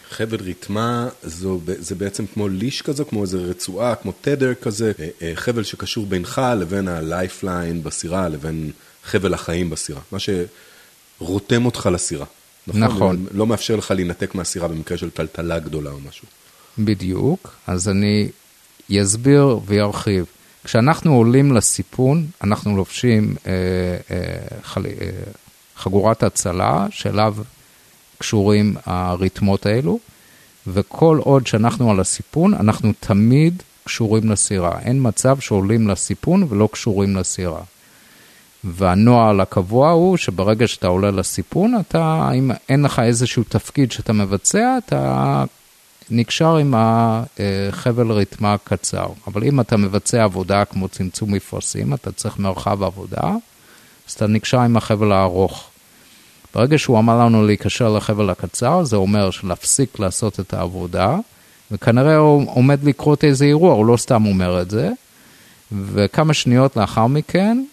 חבל 0.09 0.41
ריתמה 0.41 1.09
זו, 1.23 1.59
זה 1.65 1.95
בעצם 1.95 2.25
כמו 2.33 2.47
leash 2.47 2.81
כזה, 2.81 3.03
כמו 3.03 3.21
איזה 3.21 3.37
רצועה, 3.37 3.95
כמו 3.95 4.13
tether 4.21 4.53
כזה, 4.53 4.91
אה, 4.99 5.07
אה, 5.21 5.31
חבל 5.35 5.63
שקשור 5.63 6.05
בינך 6.05 6.41
לבין 6.57 6.87
ה 6.87 6.98
lifeline 6.98 7.83
בסירה, 7.83 8.29
לבין 8.29 8.71
חבל 9.03 9.33
החיים 9.33 9.69
בסירה, 9.69 10.01
מה 10.11 10.17
שרותם 10.19 11.65
אותך 11.65 11.89
לסירה. 11.93 12.25
נכון. 12.67 12.83
נכון. 12.83 13.25
לא 13.31 13.47
מאפשר 13.47 13.75
לך 13.75 13.91
להינתק 13.91 14.35
מהסירה 14.35 14.67
במקרה 14.67 14.97
של 14.97 15.09
טלטלה 15.09 15.59
גדולה 15.59 15.91
או 15.91 15.99
משהו. 15.99 16.27
בדיוק, 16.77 17.55
אז 17.67 17.89
אני 17.89 18.29
אסביר 19.01 19.59
וארחיב. 19.65 20.25
כשאנחנו 20.63 21.13
עולים 21.13 21.55
לסיפון, 21.55 22.25
אנחנו 22.43 22.77
לובשים 22.77 23.35
אה, 23.47 23.51
אה, 24.11 24.57
חל, 24.63 24.85
אה, 24.85 25.09
חגורת 25.75 26.23
הצלה, 26.23 26.87
שאליו 26.89 27.35
קשורים 28.17 28.75
הרתמות 28.85 29.65
האלו, 29.65 29.99
וכל 30.67 31.19
עוד 31.23 31.47
שאנחנו 31.47 31.91
על 31.91 31.99
הסיפון, 31.99 32.53
אנחנו 32.53 32.93
תמיד 32.99 33.63
קשורים 33.83 34.31
לסירה. 34.31 34.79
אין 34.79 34.97
מצב 35.01 35.39
שעולים 35.39 35.87
לסיפון 35.87 36.45
ולא 36.49 36.69
קשורים 36.71 37.15
לסירה. 37.15 37.61
והנוהל 38.63 39.41
הקבוע 39.41 39.89
הוא 39.89 40.17
שברגע 40.17 40.67
שאתה 40.67 40.87
עולה 40.87 41.11
לסיפון, 41.11 41.79
אתה, 41.79 42.29
אם 42.35 42.51
אין 42.69 42.81
לך 42.83 42.99
איזשהו 42.99 43.43
תפקיד 43.43 43.91
שאתה 43.91 44.13
מבצע, 44.13 44.77
אתה 44.85 45.43
נקשר 46.11 46.55
עם 46.55 46.73
החבל 46.77 48.11
רתמה 48.11 48.55
קצר. 48.63 49.07
אבל 49.27 49.43
אם 49.43 49.59
אתה 49.59 49.77
מבצע 49.77 50.23
עבודה 50.23 50.65
כמו 50.65 50.87
צמצום 50.87 51.33
מפרשים, 51.33 51.93
אתה 51.93 52.11
צריך 52.11 52.39
מרחב 52.39 52.83
עבודה, 52.83 53.31
אז 54.07 54.13
אתה 54.13 54.27
נקשר 54.27 54.59
עם 54.59 54.77
החבל 54.77 55.11
הארוך. 55.11 55.67
ברגע 56.55 56.77
שהוא 56.77 56.99
אמר 56.99 57.19
לנו 57.19 57.45
להיקשר 57.45 57.89
לחבל 57.89 58.29
הקצר, 58.29 58.83
זה 58.83 58.95
אומר 58.95 59.29
להפסיק 59.43 59.99
לעשות 59.99 60.39
את 60.39 60.53
העבודה, 60.53 61.17
וכנראה 61.71 62.15
הוא 62.15 62.51
עומד 62.55 62.83
לקרות 62.83 63.23
איזה 63.23 63.45
אירוע, 63.45 63.73
הוא 63.73 63.85
לא 63.85 63.97
סתם 63.97 64.25
אומר 64.25 64.61
את 64.61 64.69
זה. 64.69 64.89
וכמה 65.71 66.33
שניות 66.33 66.77
לאחר 66.77 67.07
מכן 67.07 67.63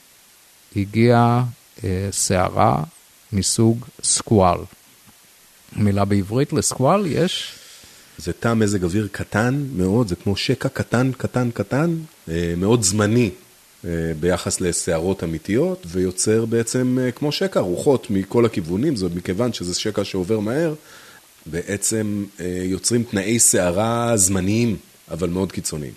הגיעה 0.77 1.44
אה, 1.85 2.09
סערה 2.11 2.83
מסוג 3.33 3.85
סקואל. 4.03 4.59
מילה 5.77 6.05
בעברית 6.05 6.53
לסקואל 6.53 7.07
יש? 7.07 7.58
זה 8.19 8.33
תא 8.33 8.55
מזג 8.55 8.85
אוויר 8.85 9.09
קטן 9.13 9.65
מאוד, 9.77 10.09
זה 10.09 10.17
כמו 10.17 10.37
שקע 10.37 10.69
קטן, 10.69 11.11
קטן, 11.13 11.51
קטן, 11.51 11.97
אה, 12.29 12.55
מאוד 12.57 12.83
זמני. 12.83 13.31
אה, 13.85 13.91
ביחס 14.21 14.61
לסערות 14.61 15.25
אמיתיות, 15.25 15.87
ויוצר 15.87 16.45
בעצם 16.45 16.99
אה, 17.01 17.11
כמו 17.11 17.33
שקע, 17.33 17.61
רוחות 17.61 18.11
מכל 18.11 18.47
הכיוונים, 18.47 18.97
זאת 18.97 19.15
מכיוון 19.15 19.53
שזה 19.53 19.81
שקע 19.81 20.05
שעובר 20.05 20.41
מהר, 20.41 20.75
בעצם 21.47 22.25
יוצרים 22.65 23.03
תנאי 23.03 23.39
סערה 23.39 24.17
זמניים, 24.17 24.77
אבל 25.11 25.29
מאוד 25.29 25.53
קיצוניים. 25.53 25.93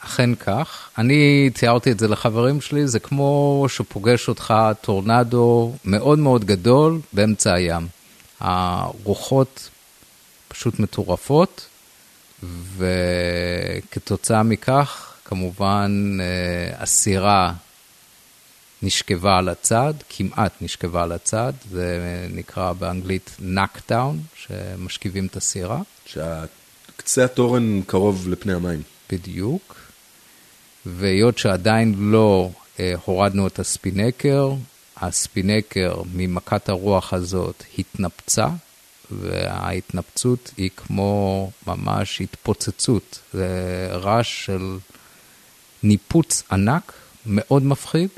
אכן 0.00 0.34
כך. 0.34 0.88
אני 0.98 1.50
תיארתי 1.54 1.92
את 1.92 1.98
זה 1.98 2.08
לחברים 2.08 2.60
שלי, 2.60 2.88
זה 2.88 2.98
כמו 2.98 3.64
שפוגש 3.68 4.28
אותך 4.28 4.54
טורנדו 4.80 5.72
מאוד 5.84 6.18
מאוד 6.18 6.44
גדול 6.44 7.00
באמצע 7.12 7.54
הים. 7.54 7.86
הרוחות 8.40 9.70
פשוט 10.60 10.78
מטורפות, 10.80 11.66
וכתוצאה 12.76 14.42
מכך, 14.42 15.14
כמובן, 15.24 16.18
אה, 16.20 16.82
הסירה 16.82 17.52
נשכבה 18.82 19.38
על 19.38 19.48
הצד, 19.48 19.94
כמעט 20.08 20.52
נשכבה 20.60 21.02
על 21.02 21.12
הצד, 21.12 21.52
זה 21.70 21.98
נקרא 22.32 22.72
באנגלית 22.72 23.36
נאקדאון, 23.38 24.20
שמשכיבים 24.34 25.26
את 25.26 25.36
הסירה. 25.36 25.80
שקצה 26.06 27.24
התורן 27.24 27.82
קרוב 27.82 28.28
לפני 28.28 28.52
המים. 28.52 28.82
בדיוק. 29.12 29.76
והיות 30.86 31.38
שעדיין 31.38 31.94
לא 31.98 32.50
אה, 32.80 32.94
הורדנו 33.04 33.46
את 33.46 33.58
הספינקר, 33.58 34.52
הספינקר 34.96 36.02
ממכת 36.14 36.68
הרוח 36.68 37.12
הזאת 37.12 37.64
התנפצה, 37.78 38.48
וההתנפצות 39.12 40.50
היא 40.56 40.70
כמו 40.76 41.50
ממש 41.66 42.20
התפוצצות. 42.20 43.20
זה 43.32 43.48
רעש 43.90 44.46
של 44.46 44.78
ניפוץ 45.82 46.42
ענק, 46.52 46.92
מאוד 47.26 47.62
מפחיד. 47.62 48.08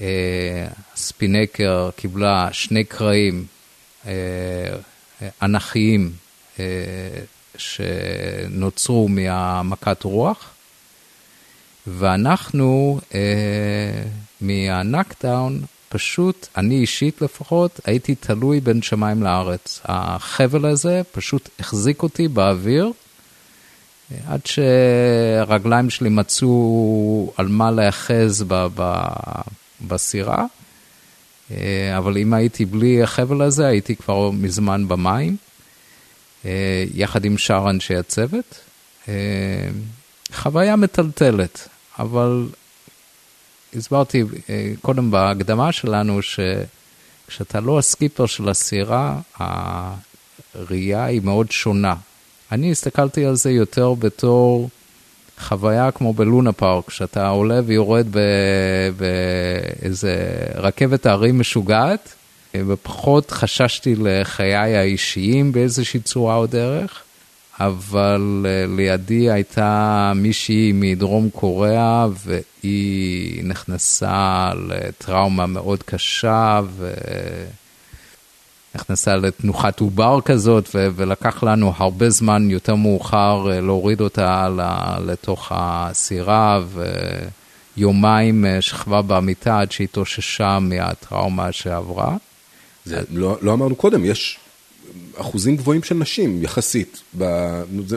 אה, 0.00 0.66
הספינקר 0.94 1.90
קיבלה 1.96 2.48
שני 2.52 2.84
קרעים 2.84 3.46
אה, 4.06 4.12
אנכיים 5.42 6.12
אה, 6.58 6.64
שנוצרו 7.56 9.08
מהמכת 9.08 10.02
רוח, 10.02 10.50
ואנחנו 11.86 13.00
מהנקדאון, 14.40 15.62
פשוט, 15.92 16.48
אני 16.56 16.74
אישית 16.74 17.22
לפחות, 17.22 17.80
הייתי 17.84 18.14
תלוי 18.14 18.60
בין 18.60 18.82
שמיים 18.82 19.22
לארץ. 19.22 19.80
החבל 19.84 20.66
הזה 20.66 21.02
פשוט 21.12 21.48
החזיק 21.60 22.02
אותי 22.02 22.28
באוויר, 22.28 22.92
עד 24.26 24.40
שהרגליים 24.46 25.90
שלי 25.90 26.08
מצאו 26.08 27.32
על 27.36 27.48
מה 27.48 27.70
להאחז 27.70 28.44
בסירה. 29.86 30.44
אבל 31.98 32.18
אם 32.18 32.34
הייתי 32.34 32.64
בלי 32.64 33.02
החבל 33.02 33.42
הזה, 33.42 33.66
הייתי 33.66 33.96
כבר 33.96 34.30
מזמן 34.30 34.88
במים, 34.88 35.36
יחד 36.94 37.24
עם 37.24 37.38
שאר 37.38 37.70
אנשי 37.70 37.96
הצוות. 37.96 38.60
חוויה 40.32 40.76
מטלטלת, 40.76 41.68
אבל 41.98 42.46
הסברתי 43.76 44.22
אה, 44.50 44.72
קודם 44.82 45.10
בהקדמה 45.10 45.72
שלנו, 45.72 46.20
שכשאתה 46.22 47.60
לא 47.60 47.78
הסקיפר 47.78 48.26
של 48.26 48.48
הסירה, 48.48 49.20
הראייה 50.54 51.04
היא 51.04 51.20
מאוד 51.24 51.50
שונה. 51.50 51.94
אני 52.52 52.70
הסתכלתי 52.70 53.24
על 53.24 53.34
זה 53.34 53.50
יותר 53.50 53.94
בתור 53.94 54.70
חוויה 55.38 55.90
כמו 55.90 56.12
בלונה 56.12 56.52
פארק, 56.52 56.90
שאתה 56.90 57.28
עולה 57.28 57.60
ויורד 57.66 58.06
באיזה 58.96 60.16
רכבת 60.54 61.06
הרים 61.06 61.40
משוגעת, 61.40 62.14
ופחות 62.56 63.30
חששתי 63.30 63.94
לחיי 63.98 64.76
האישיים 64.76 65.52
באיזושהי 65.52 66.00
צורה 66.00 66.36
או 66.36 66.46
דרך. 66.46 67.02
אבל 67.60 68.46
אה, 68.48 68.64
לידי 68.76 69.30
הייתה 69.30 70.12
מישהי 70.14 70.72
מדרום 70.74 71.30
קוריאה, 71.30 72.06
והיא 72.24 73.44
נכנסה 73.44 74.50
לטראומה 74.68 75.46
מאוד 75.46 75.82
קשה, 75.82 76.60
ונכנסה 78.74 79.16
לתנוחת 79.16 79.80
עובר 79.80 80.20
כזאת, 80.24 80.68
ולקח 80.72 81.42
לנו 81.42 81.72
הרבה 81.76 82.10
זמן 82.10 82.50
יותר 82.50 82.74
מאוחר 82.74 83.50
אה, 83.50 83.60
להוריד 83.60 84.00
אותה 84.00 84.48
לתוך 85.06 85.52
הסירה, 85.54 86.60
ויומיים 87.76 88.44
אה, 88.44 88.60
שכבה 88.60 89.02
במיטה 89.02 89.60
עד 89.60 89.72
שהיא 89.72 89.84
התאוששה 89.84 90.58
מהטראומה 90.60 91.52
שעברה. 91.52 92.16
זה 92.84 93.00
לא, 93.10 93.38
לא 93.42 93.52
אמרנו 93.52 93.76
קודם, 93.76 94.04
יש 94.04 94.38
אחוזים 95.16 95.56
גבוהים 95.56 95.82
של 95.82 95.94
נשים, 95.94 96.42
יחסית. 96.42 97.00
ב... 97.18 97.24
זה 97.86 97.96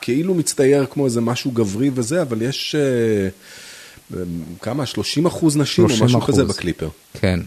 כאילו 0.00 0.34
מצטייר 0.34 0.86
כמו 0.90 1.04
איזה 1.04 1.20
משהו 1.20 1.50
גברי 1.50 1.90
וזה, 1.94 2.22
אבל 2.22 2.42
יש 2.42 2.74
uh, 4.12 4.16
כמה? 4.60 4.86
30 4.86 5.26
אחוז 5.26 5.56
נשים 5.56 5.88
30 5.88 6.00
או 6.02 6.06
משהו 6.06 6.18
אחוז. 6.18 6.34
כזה 6.34 6.44
בקליפר. 6.44 6.88
כן. 7.20 7.40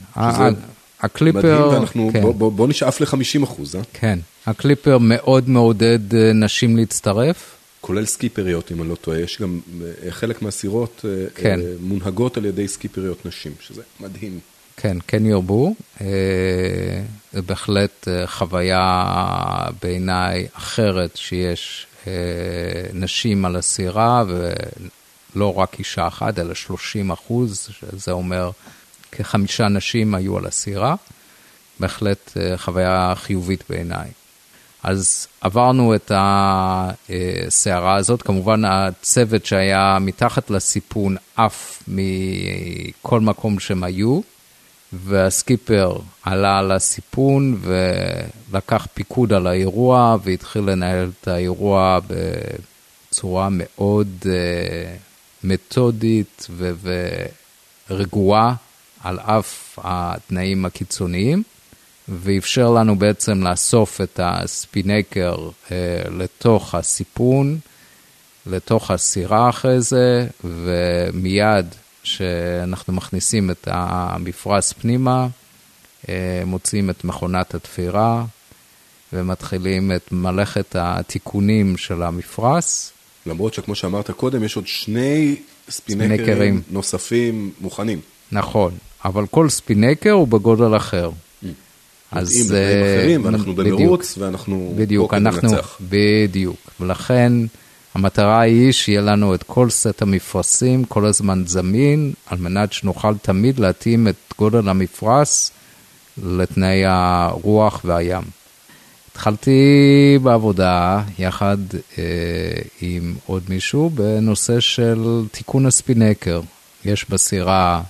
הקליפר... 1.02 1.40
מדהים, 1.40 1.68
ואנחנו, 1.74 2.10
כן. 2.14 2.22
בוא, 2.22 2.34
בוא, 2.34 2.52
בוא 2.52 2.68
נשאף 2.68 3.02
ל-50 3.02 3.44
אחוז, 3.44 3.76
אה? 3.76 3.82
כן. 3.94 4.20
הקליפר 4.46 4.98
מאוד 5.02 5.50
מעודד 5.50 6.16
אה, 6.16 6.34
נשים 6.34 6.78
להצטרף. 6.78 7.56
כולל 7.82 8.06
סקיפריות, 8.06 8.72
אם 8.72 8.82
אני 8.82 8.90
לא 8.90 8.96
טועה. 8.96 9.20
יש 9.20 9.42
גם 9.42 9.60
חלק 10.10 10.42
מהסירות 10.42 11.06
כן. 11.36 11.60
מונהגות 11.80 12.38
על 12.38 12.46
ידי 12.46 12.68
סקיפריות 12.68 13.26
נשים, 13.26 13.52
שזה 13.60 13.82
מדהים. 14.00 14.40
כן, 14.78 14.98
כן 15.08 15.26
ירבו. 15.26 15.76
אה, 17.36 17.42
זה 17.42 17.42
בהחלט 17.42 18.08
אה, 18.08 18.28
חוויה 18.28 19.06
בעיניי 19.82 20.48
אחרת 20.54 21.16
שיש 21.18 21.88
אה, 22.08 22.14
נשים 22.94 23.46
על 23.46 23.56
הסירה, 23.56 24.24
ולא 24.28 25.54
רק 25.54 25.80
אישה 25.80 26.08
אחת, 26.08 26.40
אלא 26.40 26.54
30 26.54 27.12
אחוז, 27.12 27.70
שזה 27.80 28.12
אומר 28.12 28.52
כחמישה 29.12 29.68
נשים 29.68 30.16
היו 30.16 30.38
על 30.38 30.46
הסירה. 30.46 30.96
בהחלט 31.80 32.32
חוויה 32.58 33.14
חיובית 33.16 33.64
בעיניי. 33.70 34.10
אז 34.84 35.28
עברנו 35.42 35.96
את 35.96 36.12
הסערה 36.16 37.96
הזאת, 37.96 38.22
כמובן 38.22 38.66
הצוות 38.66 39.46
שהיה 39.46 39.98
מתחת 40.02 40.50
לסיפון 40.50 41.16
עף 41.36 41.84
מכל 41.88 43.20
מקום 43.20 43.60
שהם 43.60 43.84
היו. 43.84 44.22
והסקיפר 45.04 45.98
עלה 46.24 46.60
על 46.60 46.72
הסיפון 46.72 47.60
ולקח 47.62 48.88
פיקוד 48.94 49.34
על 49.34 49.48
האירוע 49.48 50.18
והתחיל 50.24 50.62
לנהל 50.62 51.10
את 51.22 51.28
האירוע 51.28 52.00
בצורה 52.08 53.48
מאוד 53.52 54.08
uh, 54.22 54.26
מתודית 55.44 56.48
ורגועה 57.90 58.56
על 59.04 59.20
אף 59.20 59.80
התנאים 59.84 60.66
הקיצוניים, 60.66 61.44
ואפשר 62.10 62.70
לנו 62.70 62.96
בעצם 62.96 63.44
לאסוף 63.44 64.02
את 64.02 64.20
הספינקר 64.24 65.36
uh, 65.36 65.72
לתוך 66.10 66.76
הסיפון, 66.76 67.60
לתוך 68.46 68.92
הסירה 68.92 69.50
אחרי 69.50 69.82
זה, 69.82 70.28
ומיד 70.44 71.66
שאנחנו 72.06 72.94
מכניסים 72.94 73.52
את 73.52 73.68
המפרש 73.72 74.74
פנימה, 74.74 75.28
אה, 76.10 76.44
מוציאים 76.46 76.90
את 76.90 77.04
מכונת 77.04 77.56
התפירה 77.56 78.26
ומתחילים 79.14 79.92
את 79.92 80.12
מלאכת 80.12 80.76
התיקונים 80.80 81.78
של 81.78 82.04
המפרש. 82.04 82.90
למרות 83.26 83.54
שכמו 83.54 83.76
שאמרת 83.76 84.12
קודם, 84.12 84.44
יש 84.44 84.56
עוד 84.56 84.68
שני 84.68 85.36
ספינקרים, 85.70 86.16
ספינקרים 86.16 86.62
נוספים 86.70 87.52
מוכנים. 87.62 88.00
נכון, 88.32 88.74
אבל 89.06 89.26
כל 89.28 89.50
ספינקר 89.50 90.12
הוא 90.12 90.28
בגודל 90.28 90.76
אחר. 90.76 91.10
Mm. 91.10 91.48
אז... 92.12 92.36
עם 92.36 92.46
בתנאים 92.46 92.84
אחרים, 92.84 93.26
ואנחנו 93.26 93.56
במרוץ, 93.56 94.18
ואנחנו 94.18 94.74
בדיוק, 94.76 95.12
פה 95.12 95.20
כדי 95.20 95.24
לנצח. 95.24 95.78
בדיוק, 95.90 96.58
ולכן... 96.80 97.34
המטרה 97.96 98.42
היא 98.42 98.72
שיהיה 98.72 99.02
לנו 99.02 99.36
את 99.36 99.44
כל 99.44 99.70
סט 99.70 100.02
המפרשים 100.02 100.86
כל 100.86 101.06
הזמן 101.06 101.44
זמין, 101.48 102.14
על 102.26 102.38
מנת 102.38 102.74
שנוכל 102.74 103.18
תמיד 103.18 103.60
להתאים 103.60 104.08
את 104.08 104.34
גודל 104.38 104.70
המפרש 104.70 105.52
לתנאי 106.24 106.84
הרוח 106.86 107.82
והים. 107.86 108.24
התחלתי 109.12 109.60
בעבודה 110.24 111.02
יחד 111.20 111.58
אה, 111.98 112.04
עם 112.82 113.16
עוד 113.26 113.44
מישהו 113.50 113.90
בנושא 113.90 114.60
של 114.60 115.24
תיקון 115.32 115.66
הספינקר. 115.66 116.42
יש 116.86 117.10
בסירה 117.10 117.82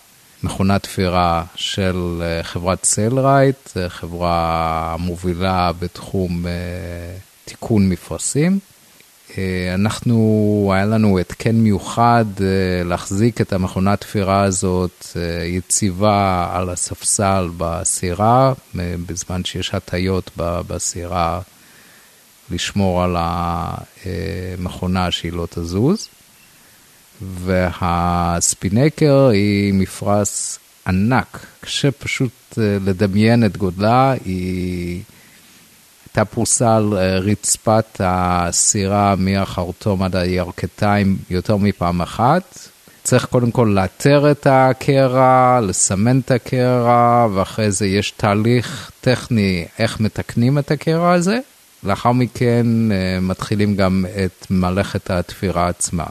מכונת 0.44 0.84
תפירה 0.84 1.44
של 1.56 2.22
אה, 2.22 2.44
חברת 2.44 2.86
סלרייט, 2.86 3.70
חברה 3.88 4.96
מובילה 5.00 5.72
בתחום 5.80 6.48
אה, 6.48 6.52
תיקון 7.46 7.90
מפרשים. 7.90 8.60
אה, 9.38 9.74
אנחנו, 9.74 10.72
היה 10.76 10.86
לנו 10.86 11.20
התקן 11.20 11.56
מיוחד 11.56 12.26
אה, 12.42 12.84
להחזיק 12.84 13.42
את 13.42 13.54
המכונת 13.54 14.02
תפירה 14.02 14.44
הזאת 14.44 15.08
אה, 15.16 15.46
יציבה 15.46 16.50
על 16.54 16.70
הספסל 16.70 17.50
בסירה, 17.58 18.54
בזמן 18.76 19.44
שיש 19.44 19.74
הטיות 19.74 20.32
בסירה, 20.38 21.42
לשמור 22.52 23.04
על 23.04 23.16
המכונה 23.20 25.12
שהיא 25.12 25.34
לא 25.34 25.48
תזוז. 25.50 26.08
והספינקר 27.22 29.28
היא 29.28 29.74
מפרש 29.74 30.58
ענק, 30.88 31.46
קשה 31.60 31.92
פשוט 31.92 32.58
לדמיין 32.58 33.46
את 33.46 33.58
גודלה, 33.58 34.14
היא... 34.26 35.02
הייתה 36.18 36.32
פרוסה 36.34 36.76
על 36.76 36.94
אה, 36.98 37.18
רצפת 37.18 37.86
הסירה 38.00 39.16
מהחרטום 39.18 40.04
עד 40.04 40.16
הירכתיים 40.16 41.18
יותר 41.30 41.58
מפעם 41.58 42.02
אחת. 42.02 42.60
צריך 43.04 43.26
קודם 43.26 43.52
כל 43.52 43.72
לאתר 43.76 44.32
את 44.32 44.48
הקרע, 44.50 45.60
לסמן 45.64 46.20
את 46.20 46.32
הקרע, 46.32 47.28
ואחרי 47.34 47.72
זה 47.72 47.88
יש 47.88 48.12
תהליך 48.12 48.92
טכני 49.02 49.66
איך 49.80 50.00
מתקנים 50.00 50.58
את 50.58 50.72
הקרע 50.72 51.12
הזה. 51.12 51.40
לאחר 51.84 52.12
מכן 52.12 52.66
אה, 52.92 53.20
מתחילים 53.22 53.76
גם 53.76 54.06
את 54.26 54.46
מלאכת 54.50 55.12
התפירה 55.12 55.68
עצמה, 55.68 56.06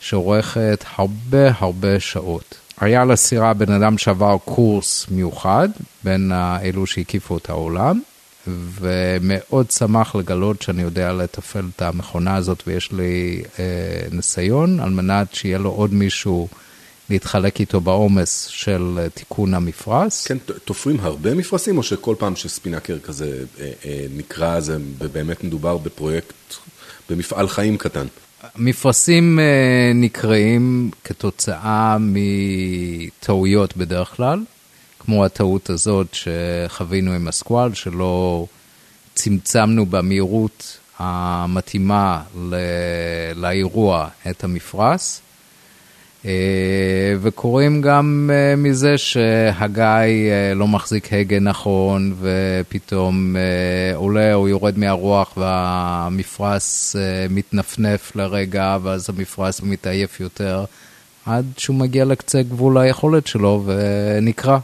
שאורכת 0.00 0.84
הרבה 0.96 1.50
הרבה 1.58 2.00
שעות. 2.00 2.54
היה 2.80 3.04
לסירה 3.04 3.54
בן 3.54 3.72
אדם 3.72 3.98
שעבר 3.98 4.36
קורס 4.44 5.06
מיוחד 5.10 5.68
בין 6.04 6.32
אלו 6.62 6.86
שהקיפו 6.86 7.36
את 7.36 7.50
העולם, 7.50 8.00
ומאוד 8.46 9.70
שמח 9.70 10.14
לגלות 10.14 10.62
שאני 10.62 10.82
יודע 10.82 11.12
לתפעל 11.12 11.64
את 11.76 11.82
המכונה 11.82 12.36
הזאת 12.36 12.62
ויש 12.66 12.92
לי 12.92 13.42
אה, 13.58 13.64
ניסיון 14.12 14.80
על 14.80 14.90
מנת 14.90 15.34
שיהיה 15.34 15.58
לו 15.58 15.70
עוד 15.70 15.94
מישהו 15.94 16.48
להתחלק 17.10 17.60
איתו 17.60 17.80
בעומס 17.80 18.46
של 18.46 18.98
אה, 18.98 19.08
תיקון 19.08 19.54
המפרש. 19.54 20.26
כן, 20.26 20.38
תופרים 20.64 21.00
הרבה 21.00 21.34
מפרשים 21.34 21.78
או 21.78 21.82
שכל 21.82 22.14
פעם 22.18 22.36
שספינקר 22.36 22.98
כזה 22.98 23.44
אה, 23.60 23.70
אה, 23.84 24.06
נקרא 24.16 24.60
זה 24.60 24.76
ובאמת 24.98 25.44
מדובר 25.44 25.76
בפרויקט, 25.76 26.34
במפעל 27.10 27.48
חיים 27.48 27.76
קטן? 27.76 28.06
מפרשים 28.56 29.38
אה, 29.40 29.92
נקראים 29.94 30.90
כתוצאה 31.04 31.96
מטעויות 32.00 33.76
בדרך 33.76 34.08
כלל. 34.16 34.42
כמו 35.10 35.24
הטעות 35.24 35.70
הזאת 35.70 36.06
שחווינו 36.12 37.12
עם 37.12 37.28
הסקואל, 37.28 37.74
שלא 37.74 38.46
צמצמנו 39.14 39.86
במהירות 39.86 40.78
המתאימה 40.98 42.22
לאירוע 43.34 44.08
את 44.30 44.44
המפרש. 44.44 45.20
אה, 46.24 46.30
וקוראים 47.20 47.80
גם 47.80 48.30
אה, 48.32 48.56
מזה 48.56 48.98
שהגיא 48.98 49.84
אה, 49.84 50.54
לא 50.54 50.68
מחזיק 50.68 51.12
הגה 51.12 51.40
נכון 51.40 52.14
ופתאום 52.20 53.36
עולה 53.94 54.34
או 54.34 54.48
יורד 54.48 54.78
מהרוח 54.78 55.36
והמפרש 55.36 56.96
מתנפנף 57.30 58.16
לרגע 58.16 58.78
ואז 58.82 59.10
המפרש 59.10 59.60
מתעייף 59.62 60.20
יותר 60.20 60.64
עד 61.26 61.44
שהוא 61.56 61.76
מגיע 61.76 62.04
לקצה 62.04 62.42
גבול 62.42 62.78
היכולת 62.78 63.26
שלו 63.26 63.64
ונקרע. 63.66 64.58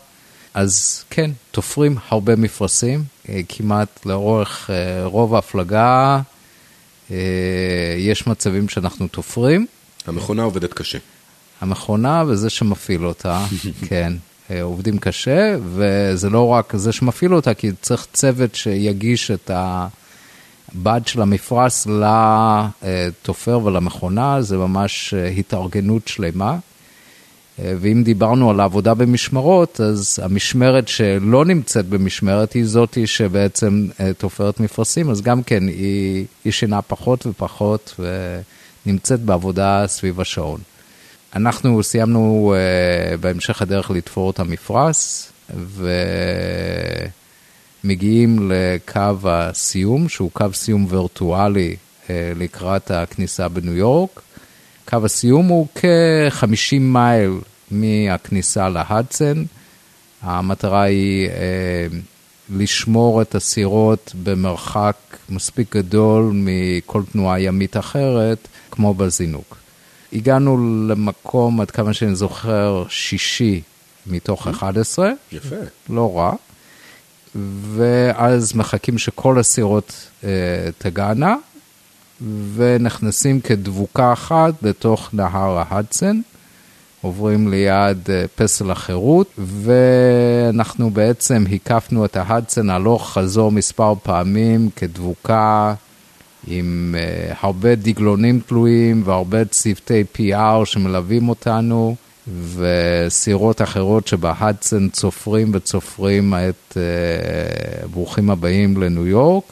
אז 0.57 1.05
כן, 1.11 1.31
תופרים 1.51 1.97
הרבה 2.09 2.37
מפרשים, 2.37 3.05
אה, 3.29 3.41
כמעט 3.49 4.07
לאורך 4.07 4.71
אה, 4.71 5.05
רוב 5.05 5.35
ההפלגה 5.35 6.21
אה, 7.11 7.17
יש 7.99 8.27
מצבים 8.27 8.69
שאנחנו 8.69 9.09
תופרים. 9.09 9.67
המכונה 10.07 10.43
עובדת 10.43 10.73
קשה. 10.73 10.99
המכונה 11.61 12.25
וזה 12.27 12.51
שמפעיל 12.51 13.07
אותה, 13.07 13.47
כן, 13.89 14.13
עובדים 14.63 14.99
קשה, 14.99 15.57
וזה 15.75 16.31
לא 16.31 16.47
רק 16.47 16.77
זה 16.77 16.93
שמפעיל 16.93 17.35
אותה, 17.35 17.55
כי 17.55 17.71
צריך 17.83 18.07
צוות 18.13 18.55
שיגיש 18.55 19.31
את 19.31 19.51
הבד 19.55 21.01
של 21.07 21.23
המפרש 21.23 21.87
לתופר 22.83 23.61
ולמכונה, 23.65 24.43
זה 24.43 24.57
ממש 24.57 25.15
התארגנות 25.15 26.09
שלמה. 26.09 26.59
אה, 27.59 27.75
ואם 27.81 28.03
דיברנו 28.03 28.51
על 28.51 28.61
העבודה 28.61 28.95
במשמרות, 28.95 29.81
אז 29.81 30.19
המשמרת 30.23 30.89
שלא 30.89 31.45
נמצאת 31.45 31.87
במשמרת 31.87 32.53
היא 32.53 32.65
זאתי 32.65 33.07
שבעצם 33.07 33.89
אה, 34.01 34.13
תופרת 34.19 34.61
מפרשים, 34.61 35.11
אז 35.11 35.23
גם 35.23 35.43
כן 35.43 35.69
היא 35.69 36.25
ישנה 36.45 36.83
פחות 36.83 37.27
ופחות 37.27 38.01
ונמצאת 38.87 39.21
בעבודה 39.21 39.85
סביב 39.87 40.21
השעון. 40.21 40.61
אנחנו 41.37 41.83
סיימנו 41.83 42.55
uh, 42.55 42.59
בהמשך 43.21 43.63
הדרך 43.63 43.91
לתפור 43.91 44.31
את 44.31 44.41
המפרש, 44.41 45.29
ומגיעים 47.85 48.51
לקו 48.53 49.29
הסיום, 49.29 50.09
שהוא 50.09 50.31
קו 50.33 50.47
סיום 50.53 50.87
וירטואלי 50.89 51.77
לקראת 52.11 52.91
הכניסה 52.91 53.49
בניו 53.49 53.75
יורק. 53.77 54.21
קו 54.89 55.05
הסיום 55.05 55.47
הוא 55.47 55.67
כ-50 55.75 56.79
מייל 56.81 57.33
מהכניסה 57.71 58.69
להדסן. 58.69 59.45
המטרה 60.23 60.83
היא 60.83 61.29
אה, 61.29 61.87
לשמור 62.51 63.23
את 63.23 63.35
הסירות 63.35 64.15
במרחק 64.23 64.97
מספיק 65.29 65.77
גדול 65.77 66.31
מכל 66.35 67.03
תנועה 67.13 67.41
ימית 67.41 67.77
אחרת, 67.77 68.49
כמו 68.71 68.95
בזינוק. 68.95 69.57
הגענו 70.13 70.87
למקום, 70.89 71.61
עד 71.61 71.71
כמה 71.71 71.93
שאני 71.93 72.15
זוכר, 72.15 72.85
שישי 72.89 73.63
מתוך 74.07 74.49
11. 74.49 75.11
יפה. 75.33 75.57
לא 75.91 76.19
רע. 76.19 76.33
ואז 77.75 78.57
מחכים 78.57 78.99
שכל 78.99 79.39
הסירות 79.39 80.09
אה, 80.25 80.29
תגענה, 80.79 81.37
ונכנסים 82.55 83.41
כדבוקה 83.41 84.13
אחת 84.13 84.55
לתוך 84.63 85.11
נהר 85.13 85.63
ההדסן, 85.69 86.21
עוברים 87.03 87.49
ליד 87.49 88.11
אה, 88.11 88.25
פסל 88.35 88.71
החירות, 88.71 89.31
ואנחנו 89.39 90.91
בעצם 90.91 91.45
הקפנו 91.53 92.05
את 92.05 92.17
ההדסן 92.17 92.71
הלוך 92.71 93.13
חזור 93.13 93.53
מספר 93.53 93.95
פעמים 94.03 94.71
כדבוקה. 94.77 95.75
עם 96.47 96.95
uh, 96.99 97.37
הרבה 97.41 97.75
דגלונים 97.75 98.41
תלויים 98.47 99.03
והרבה 99.05 99.45
צוותי 99.45 100.05
PR 100.17 100.65
שמלווים 100.65 101.29
אותנו, 101.29 101.97
וסירות 102.55 103.63
אחרות 103.63 104.07
שבהדסן 104.07 104.89
צופרים 104.89 105.51
וצופרים 105.55 106.35
את 106.35 106.77
uh, 106.77 107.89
ברוכים 107.89 108.31
הבאים 108.31 108.77
לניו 108.83 109.07
יורק. 109.07 109.45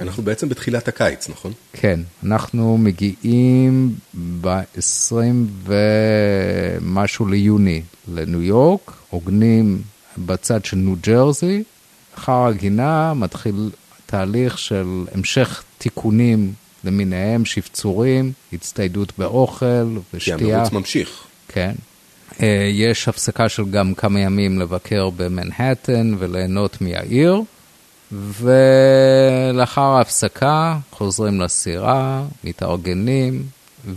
אנחנו 0.00 0.22
בעצם 0.22 0.48
בתחילת 0.48 0.88
הקיץ, 0.88 1.28
נכון? 1.28 1.52
כן, 1.72 2.00
אנחנו 2.24 2.78
מגיעים 2.78 3.94
ב-20 4.40 5.14
ומשהו 5.64 7.26
ליוני 7.26 7.82
לניו 8.14 8.42
יורק, 8.42 8.92
עוגנים 9.10 9.82
בצד 10.18 10.64
של 10.64 10.76
ניו 10.76 10.94
ג'רזי, 11.02 11.62
אחר 12.18 12.46
הגינה 12.46 13.14
מתחיל 13.14 13.70
תהליך 14.06 14.58
של 14.58 15.04
המשך 15.14 15.62
תיקונים 15.78 16.52
למיניהם, 16.84 17.44
שפצורים, 17.44 18.32
הצטיידות 18.52 19.12
באוכל 19.18 19.96
ושתייה. 20.14 20.38
כי 20.38 20.54
המרוץ 20.54 20.72
ממשיך. 20.72 21.24
כן. 21.48 21.72
אה, 22.42 22.68
יש 22.72 23.08
הפסקה 23.08 23.48
של 23.48 23.64
גם 23.70 23.94
כמה 23.94 24.20
ימים 24.20 24.58
לבקר 24.58 25.10
במנהטן 25.10 26.14
וליהנות 26.18 26.80
מהעיר. 26.80 27.42
ולאחר 28.12 29.80
ההפסקה 29.80 30.78
חוזרים 30.90 31.40
לסירה, 31.40 32.24
מתארגנים 32.44 33.46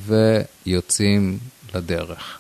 ויוצאים 0.07 1.37
לדרך. 1.75 2.37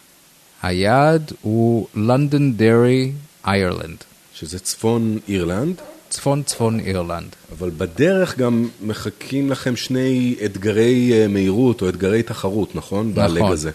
היעד 0.61 1.31
הוא 1.41 1.87
לונדון 1.95 2.53
דרי, 2.57 3.11
איירלנד. 3.45 3.97
שזה 4.33 4.59
צפון 4.59 5.19
אירלנד? 5.27 5.81
צפון 6.09 6.43
צפון 6.43 6.79
אירלנד. 6.79 7.35
אבל 7.57 7.69
בדרך 7.77 8.37
גם 8.37 8.67
מחכים 8.81 9.51
לכם 9.51 9.75
שני 9.75 10.35
אתגרי 10.45 11.13
אה, 11.13 11.27
מהירות 11.27 11.81
או 11.81 11.89
אתגרי 11.89 12.23
תחרות, 12.23 12.75
נכון? 12.75 13.11
נכון. 13.15 13.33
בלג 13.33 13.51
הזה. 13.51 13.71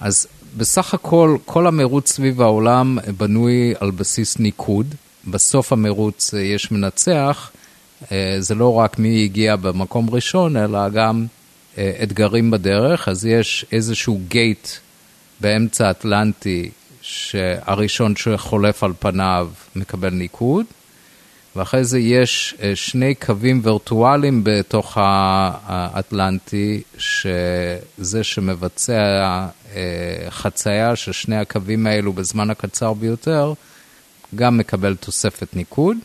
אז 0.00 0.26
בסך 0.56 0.94
הכל, 0.94 1.36
כל 1.44 1.66
המרוץ 1.66 2.12
סביב 2.12 2.42
העולם 2.42 2.98
בנוי 3.16 3.74
על 3.80 3.90
בסיס 3.90 4.38
ניקוד. 4.38 4.94
בסוף 5.26 5.72
המרוץ 5.72 6.34
אה, 6.34 6.40
יש 6.40 6.70
מנצח, 6.70 7.50
אה, 8.12 8.36
זה 8.38 8.54
לא 8.54 8.74
רק 8.74 8.98
מי 8.98 9.24
הגיע 9.24 9.56
במקום 9.56 10.10
ראשון, 10.10 10.56
אלא 10.56 10.88
גם 10.88 11.26
אה, 11.78 11.92
אתגרים 12.02 12.50
בדרך, 12.50 13.08
אז 13.08 13.26
יש 13.26 13.66
איזשהו 13.72 14.20
גייט 14.28 14.68
באמצע 15.40 15.88
האטלנטי, 15.88 16.70
שהראשון 17.02 18.16
שחולף 18.16 18.84
על 18.84 18.92
פניו 18.98 19.48
מקבל 19.76 20.10
ניקוד, 20.10 20.66
ואחרי 21.56 21.84
זה 21.84 21.98
יש 21.98 22.54
שני 22.74 23.14
קווים 23.14 23.60
וירטואליים 23.64 24.40
בתוך 24.44 24.98
האטלנטי, 25.66 26.82
שזה 26.98 28.24
שמבצע 28.24 29.46
חצייה 30.30 30.96
של 30.96 31.12
שני 31.12 31.36
הקווים 31.36 31.86
האלו 31.86 32.12
בזמן 32.12 32.50
הקצר 32.50 32.92
ביותר, 32.92 33.52
גם 34.34 34.58
מקבל 34.58 34.96
תוספת 34.96 35.56
ניקוד. 35.56 35.96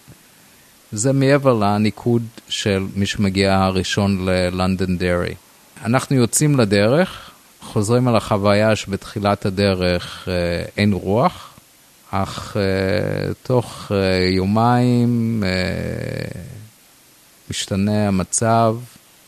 זה 0.92 1.14
מעבר 1.14 1.54
לניקוד 1.54 2.24
של 2.50 2.88
מי 2.96 3.06
שמגיע 3.06 3.58
הראשון 3.58 4.26
ללונדון 4.26 4.98
דרעי. 4.98 5.36
אנחנו 5.86 6.16
יוצאים 6.16 6.60
לדרך, 6.60 7.32
חוזרים 7.62 8.08
על 8.08 8.16
החוויה 8.16 8.76
שבתחילת 8.76 9.46
הדרך 9.46 10.28
אה, 10.28 10.34
אין 10.78 10.94
רוח, 10.94 11.52
אך 12.12 12.58
uh, 12.58 13.34
תוך 13.44 13.92
uh, 13.92 13.94
יומיים 14.36 15.44
uh, 15.44 16.38
משתנה 17.50 18.08
המצב, 18.08 18.76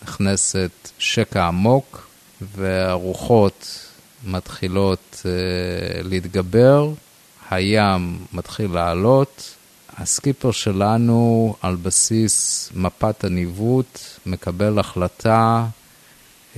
נכנסת 0.04 0.72
שקע 1.00 1.48
עמוק 1.48 2.08
והרוחות 2.56 3.88
מתחילות 4.24 5.22
uh, 5.22 5.28
להתגבר, 6.08 6.90
הים 7.54 8.18
מתחיל 8.34 8.72
לעלות, 8.72 9.56
הסקיפר 9.98 10.52
שלנו 10.52 11.56
על 11.62 11.76
בסיס 11.76 12.70
מפת 12.76 13.24
הניווט 13.24 14.00
מקבל 14.26 14.80
החלטה 14.80 15.66
uh, 16.54 16.58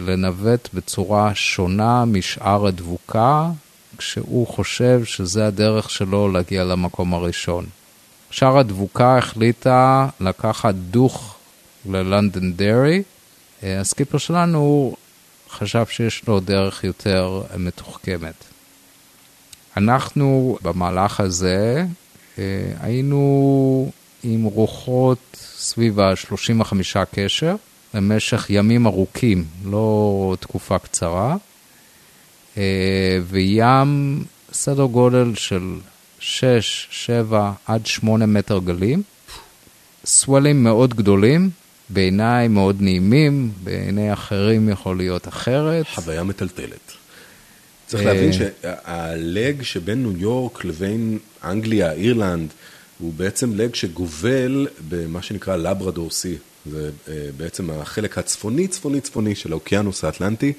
לנווט 0.00 0.68
בצורה 0.74 1.34
שונה 1.34 2.04
משאר 2.04 2.66
הדבוקה 2.66 3.50
כשהוא 3.98 4.46
חושב 4.46 5.04
שזה 5.04 5.46
הדרך 5.46 5.90
שלו 5.90 6.28
להגיע 6.28 6.64
למקום 6.64 7.14
הראשון. 7.14 7.66
שאר 8.30 8.58
הדבוקה 8.58 9.18
החליטה 9.18 10.08
לקחת 10.20 10.74
דוך 10.74 11.36
ללונדון 11.86 12.52
דרעי. 12.52 13.02
אה, 13.62 13.80
הסקיפר 13.80 14.18
שלנו 14.18 14.96
חשב 15.50 15.86
שיש 15.86 16.28
לו 16.28 16.40
דרך 16.40 16.84
יותר 16.84 17.42
מתוחכמת. 17.58 18.55
אנחנו 19.76 20.58
במהלך 20.62 21.20
הזה 21.20 21.84
אה, 22.38 22.44
היינו 22.80 23.90
עם 24.22 24.44
רוחות 24.44 25.18
סביב 25.58 26.00
ה-35 26.00 26.74
קשר 27.14 27.56
במשך 27.94 28.46
ימים 28.50 28.86
ארוכים, 28.86 29.44
לא 29.64 30.36
תקופה 30.40 30.78
קצרה. 30.78 31.36
אה, 32.56 33.18
וים 33.22 34.24
סדר 34.52 34.84
גודל 34.84 35.34
של 35.34 35.74
6, 36.18 36.88
7 36.90 37.52
עד 37.66 37.86
8 37.86 38.26
מטר 38.26 38.58
גלים, 38.58 39.02
סוולים 40.04 40.64
מאוד 40.64 40.94
גדולים, 40.94 41.50
בעיניי 41.88 42.48
מאוד 42.48 42.76
נעימים, 42.80 43.52
בעיני 43.64 44.12
אחרים 44.12 44.68
יכול 44.68 44.96
להיות 44.96 45.28
אחרת. 45.28 45.86
חוויה 45.94 46.22
מטלטלת. 46.22 46.85
צריך 47.86 48.04
להבין 48.04 48.30
שהלג 48.32 49.62
שבין 49.62 50.02
ניו 50.02 50.16
יורק 50.16 50.64
לבין 50.64 51.18
אנגליה, 51.44 51.92
אירלנד, 51.92 52.50
הוא 52.98 53.12
בעצם 53.16 53.54
לג 53.54 53.74
שגובל 53.74 54.66
במה 54.88 55.22
שנקרא 55.22 55.56
לברדור 55.56 56.10
סי. 56.10 56.36
זה 56.70 56.90
אה, 57.08 57.14
בעצם 57.36 57.70
החלק 57.70 58.18
הצפוני, 58.18 58.68
צפוני, 58.68 59.00
צפוני 59.00 59.34
של 59.34 59.52
האוקיינוס 59.52 60.04
האטלנטי. 60.04 60.52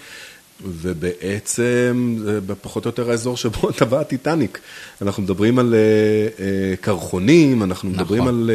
ובעצם 0.63 2.17
זה 2.23 2.55
פחות 2.61 2.85
או 2.85 2.89
יותר 2.89 3.09
האזור 3.09 3.37
שבו 3.37 3.71
טבע 3.79 3.99
הטיטניק. 3.99 4.59
אנחנו 5.01 5.23
מדברים 5.23 5.59
על 5.59 5.73
uh, 5.73 6.37
קרחונים, 6.81 7.63
אנחנו 7.63 7.89
נכון. 7.89 8.01
מדברים 8.01 8.27
על 8.27 8.51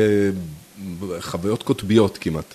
חוויות 1.21 1.63
קוטביות 1.63 2.19
כמעט. 2.19 2.55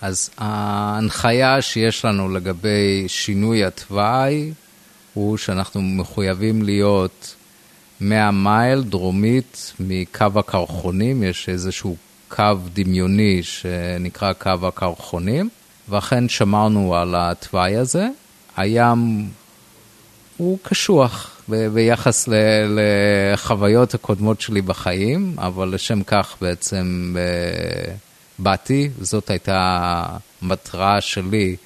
אז 0.00 0.30
ההנחיה 0.38 1.62
שיש 1.62 2.04
לנו 2.04 2.28
לגבי 2.28 3.04
שינוי 3.08 3.64
התוואי, 3.64 4.52
הוא 5.18 5.36
שאנחנו 5.36 5.82
מחויבים 5.82 6.62
להיות 6.62 7.34
100 8.00 8.30
מייל 8.30 8.82
דרומית 8.82 9.72
מקו 9.80 10.26
הקרחונים, 10.36 11.22
יש 11.22 11.48
איזשהו 11.48 11.96
קו 12.28 12.56
דמיוני 12.72 13.42
שנקרא 13.42 14.32
קו 14.32 14.50
הקרחונים, 14.62 15.48
ואכן 15.88 16.28
שמרנו 16.28 16.94
על 16.94 17.14
התוואי 17.18 17.76
הזה. 17.76 18.08
הים 18.56 19.28
הוא 20.36 20.58
קשוח 20.62 21.30
ב- 21.48 21.66
ביחס 21.66 22.28
ל- 22.28 22.34
לחוויות 23.32 23.94
הקודמות 23.94 24.40
שלי 24.40 24.62
בחיים, 24.62 25.34
אבל 25.38 25.74
לשם 25.74 26.02
כך 26.02 26.36
בעצם 26.40 27.14
uh, 27.16 27.90
באתי, 28.38 28.90
זאת 29.00 29.30
הייתה 29.30 29.58
המטרה 30.42 31.00
שלי 31.00 31.56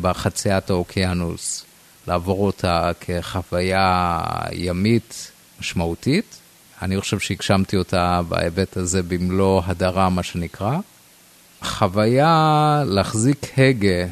בחציית 0.00 0.70
האוקיינוס, 0.70 1.65
לעבור 2.08 2.46
אותה 2.46 2.90
כחוויה 3.00 4.20
ימית 4.52 5.32
משמעותית. 5.60 6.38
אני 6.82 7.00
חושב 7.00 7.18
שהגשמתי 7.18 7.76
אותה 7.76 8.20
בהיבט 8.28 8.76
הזה 8.76 9.02
במלוא 9.02 9.62
הדרה, 9.66 10.08
מה 10.08 10.22
שנקרא. 10.22 10.78
חוויה 11.62 12.82
להחזיק 12.86 13.58
הגה 13.58 14.06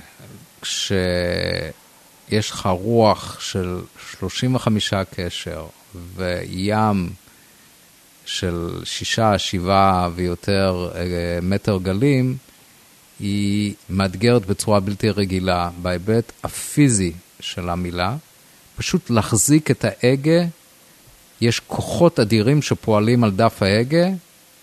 כש... 0.63 0.93
יש 2.29 2.51
לך 2.51 2.67
רוח 2.67 3.41
של 3.41 3.81
35 4.21 4.95
קשר 4.95 5.67
וים 6.17 7.11
של 8.27 8.81
שישה, 8.85 9.39
שבעה 9.39 10.09
ויותר 10.15 10.91
אה, 10.95 11.01
מטר 11.43 11.79
גלים, 11.83 12.37
היא 13.21 13.75
מאתגרת 13.91 14.47
בצורה 14.47 14.81
בלתי 14.81 15.11
רגילה 15.11 15.71
בהיבט 15.83 16.33
הפיזי 16.45 17.13
של 17.45 17.69
המילה. 17.69 18.17
פשוט 18.77 19.11
להחזיק 19.11 19.71
את 19.71 19.85
ההגה, 19.89 20.45
יש 21.41 21.61
כוחות 21.61 22.21
אדירים 22.21 22.63
שפועלים 22.63 23.25
על 23.25 23.31
דף 23.31 23.63
ההגה, 23.63 24.07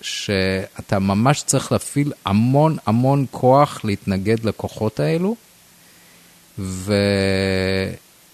שאתה 0.01 0.99
ממש 0.99 1.43
צריך 1.43 1.71
להפעיל 1.71 2.13
המון 2.25 2.77
המון 2.85 3.25
כוח 3.31 3.79
להתנגד 3.83 4.45
לכוחות 4.45 4.99
האלו. 4.99 5.35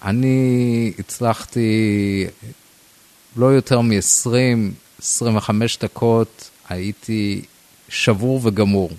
ואני 0.04 0.92
הצלחתי 0.98 2.26
לא 3.36 3.46
יותר 3.46 3.80
מ-20-25 3.80 5.50
דקות, 5.80 6.50
הייתי 6.68 7.42
שבור 7.88 8.40
וגמור. 8.42 8.90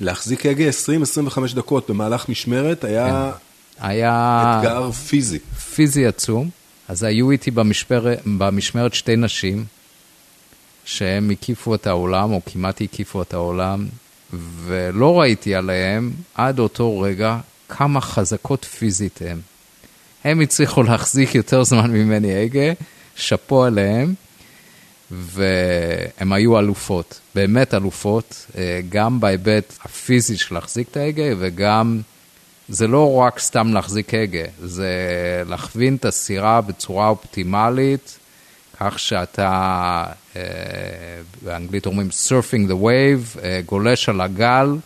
להחזיק 0.00 0.46
הגה 0.46 0.64
20-25 1.28 1.54
דקות 1.54 1.90
במהלך 1.90 2.28
משמרת 2.28 2.84
היה, 2.84 3.30
כן. 3.32 3.38
היה 3.80 4.54
אתגר 4.58 4.90
פיזי. 4.90 5.38
פיזי 5.74 6.06
עצום. 6.06 6.50
אז 6.88 7.02
היו 7.02 7.30
איתי 7.30 7.50
במשמר, 7.50 8.14
במשמרת 8.26 8.94
שתי 8.94 9.16
נשים, 9.16 9.64
שהם 10.84 11.30
הקיפו 11.30 11.74
את 11.74 11.86
העולם, 11.86 12.32
או 12.32 12.40
כמעט 12.46 12.80
הקיפו 12.80 13.22
את 13.22 13.34
העולם, 13.34 13.86
ולא 14.64 15.20
ראיתי 15.20 15.54
עליהם 15.54 16.12
עד 16.34 16.58
אותו 16.58 17.00
רגע 17.00 17.38
כמה 17.68 18.00
חזקות 18.00 18.64
פיזית 18.64 19.22
הן. 19.22 19.40
הם 20.24 20.40
הצליחו 20.40 20.82
להחזיק 20.82 21.34
יותר 21.34 21.64
זמן 21.64 21.90
ממני 21.90 22.34
הגה, 22.42 22.72
שאפו 23.16 23.64
עליהם, 23.64 24.14
והם 25.10 26.32
היו 26.32 26.58
אלופות, 26.58 27.20
באמת 27.34 27.74
אלופות, 27.74 28.46
אה, 28.58 28.80
גם 28.88 29.20
בהיבט 29.20 29.72
הפיזי 29.84 30.36
של 30.36 30.54
להחזיק 30.54 30.88
את 30.90 30.96
ההגה, 30.96 31.32
וגם, 31.38 32.00
זה 32.68 32.86
לא 32.86 33.14
רק 33.14 33.38
סתם 33.38 33.72
להחזיק 33.74 34.14
הגה, 34.14 34.44
זה 34.62 34.92
להכווין 35.46 35.96
את 35.96 36.04
הסירה 36.04 36.60
בצורה 36.60 37.08
אופטימלית, 37.08 38.18
כך 38.80 38.98
שאתה, 38.98 40.04
אה, 40.36 40.42
באנגלית 41.42 41.86
אומרים 41.86 42.08
surfing 42.08 42.70
the 42.70 42.74
wave, 42.82 43.38
אה, 43.42 43.60
גולש 43.66 44.08
על 44.08 44.20
הגל. 44.20 44.76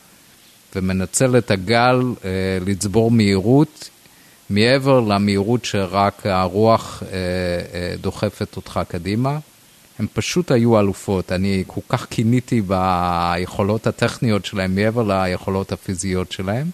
ומנצל 0.76 1.38
את 1.38 1.50
הגל 1.50 2.02
אה, 2.24 2.30
לצבור 2.66 3.10
מהירות 3.10 3.90
מעבר 4.50 5.00
למהירות 5.00 5.64
שרק 5.64 6.26
הרוח 6.26 7.02
דוחפת 8.00 8.56
אותך 8.56 8.80
קדימה. 8.88 9.38
הן 9.98 10.06
פשוט 10.12 10.50
היו 10.50 10.80
אלופות, 10.80 11.32
אני 11.32 11.64
כל 11.66 11.80
כך 11.88 12.06
קיניתי 12.06 12.62
ביכולות 12.62 13.86
הטכניות 13.86 14.44
שלהן 14.44 14.74
מעבר 14.74 15.02
ליכולות 15.02 15.72
הפיזיות 15.72 16.32
שלהן. 16.32 16.66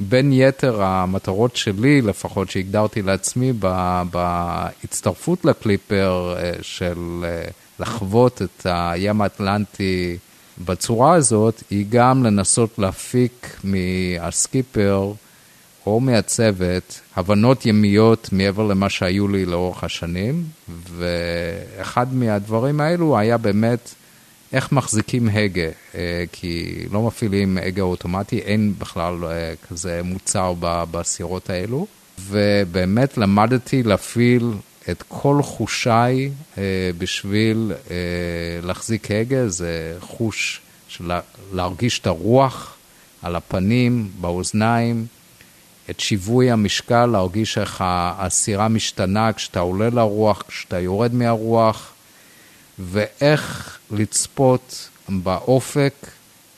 בין 0.00 0.32
יתר 0.32 0.82
המטרות 0.82 1.56
שלי, 1.56 2.02
לפחות 2.02 2.50
שהגדרתי 2.50 3.02
לעצמי 3.02 3.52
בהצטרפות 4.10 5.44
לקליפר 5.44 6.34
אה, 6.36 6.52
של 6.62 7.24
אה, 7.24 7.44
לחוות 7.80 8.42
את 8.42 8.66
הים 8.70 9.20
האטלנטי 9.20 10.18
בצורה 10.64 11.14
הזאת 11.14 11.62
היא 11.70 11.86
גם 11.88 12.24
לנסות 12.24 12.78
להפיק 12.78 13.56
מהסקיפר 13.64 15.12
או 15.86 16.00
מהצוות 16.00 17.00
הבנות 17.16 17.66
ימיות 17.66 18.28
מעבר 18.32 18.66
למה 18.66 18.90
שהיו 18.90 19.28
לי 19.28 19.44
לאורך 19.46 19.84
השנים, 19.84 20.44
ואחד 20.96 22.14
מהדברים 22.14 22.80
האלו 22.80 23.18
היה 23.18 23.36
באמת 23.36 23.94
איך 24.52 24.72
מחזיקים 24.72 25.28
הגה, 25.28 25.68
אה, 25.94 26.24
כי 26.32 26.84
לא 26.92 27.02
מפעילים 27.02 27.58
הגה 27.58 27.82
אוטומטי, 27.82 28.38
אין 28.38 28.74
בכלל 28.78 29.24
אה, 29.24 29.54
כזה 29.68 30.00
מוצר 30.04 30.54
בסירות 30.60 31.50
האלו, 31.50 31.86
ובאמת 32.20 33.18
למדתי 33.18 33.82
להפעיל 33.82 34.52
את 34.90 35.02
כל 35.08 35.42
חושיי 35.42 36.30
בשביל 36.98 37.72
להחזיק 38.62 39.10
הגה, 39.10 39.48
זה 39.48 39.96
חוש 40.00 40.60
של 40.88 41.10
להרגיש 41.52 41.98
את 41.98 42.06
הרוח 42.06 42.76
על 43.22 43.36
הפנים, 43.36 44.08
באוזניים, 44.20 45.06
את 45.90 46.00
שיווי 46.00 46.50
המשקל, 46.50 47.06
להרגיש 47.06 47.58
איך 47.58 47.84
הסירה 48.18 48.68
משתנה 48.68 49.32
כשאתה 49.32 49.60
עולה 49.60 49.90
לרוח, 49.90 50.42
כשאתה 50.48 50.80
יורד 50.80 51.14
מהרוח, 51.14 51.92
ואיך 52.78 53.78
לצפות 53.90 54.88
באופק 55.08 55.94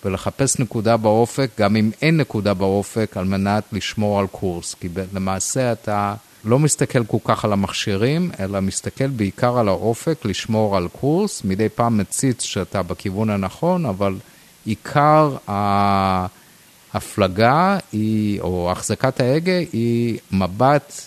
ולחפש 0.04 0.58
נקודה 0.58 0.96
באופק, 0.96 1.50
גם 1.58 1.76
אם 1.76 1.90
אין 2.02 2.16
נקודה 2.16 2.54
באופק, 2.54 3.16
על 3.16 3.24
מנת 3.24 3.64
לשמור 3.72 4.20
על 4.20 4.26
קורס. 4.26 4.74
כי 4.74 4.88
למעשה 5.14 5.72
אתה 5.72 6.14
לא 6.44 6.58
מסתכל 6.58 7.04
כל 7.04 7.18
כך 7.24 7.44
על 7.44 7.52
המכשירים, 7.52 8.30
אלא 8.40 8.60
מסתכל 8.60 9.06
בעיקר 9.06 9.58
על 9.58 9.68
האופק, 9.68 10.24
לשמור 10.24 10.76
על 10.76 10.88
קורס. 11.00 11.44
מדי 11.44 11.68
פעם 11.68 11.98
מציץ 11.98 12.42
שאתה 12.42 12.82
בכיוון 12.82 13.30
הנכון, 13.30 13.86
אבל 13.86 14.14
עיקר 14.64 15.36
ההפלגה 16.94 17.78
היא, 17.92 18.40
או 18.40 18.72
החזקת 18.72 19.20
ההגה 19.20 19.58
היא 19.72 20.18
מבט 20.32 21.02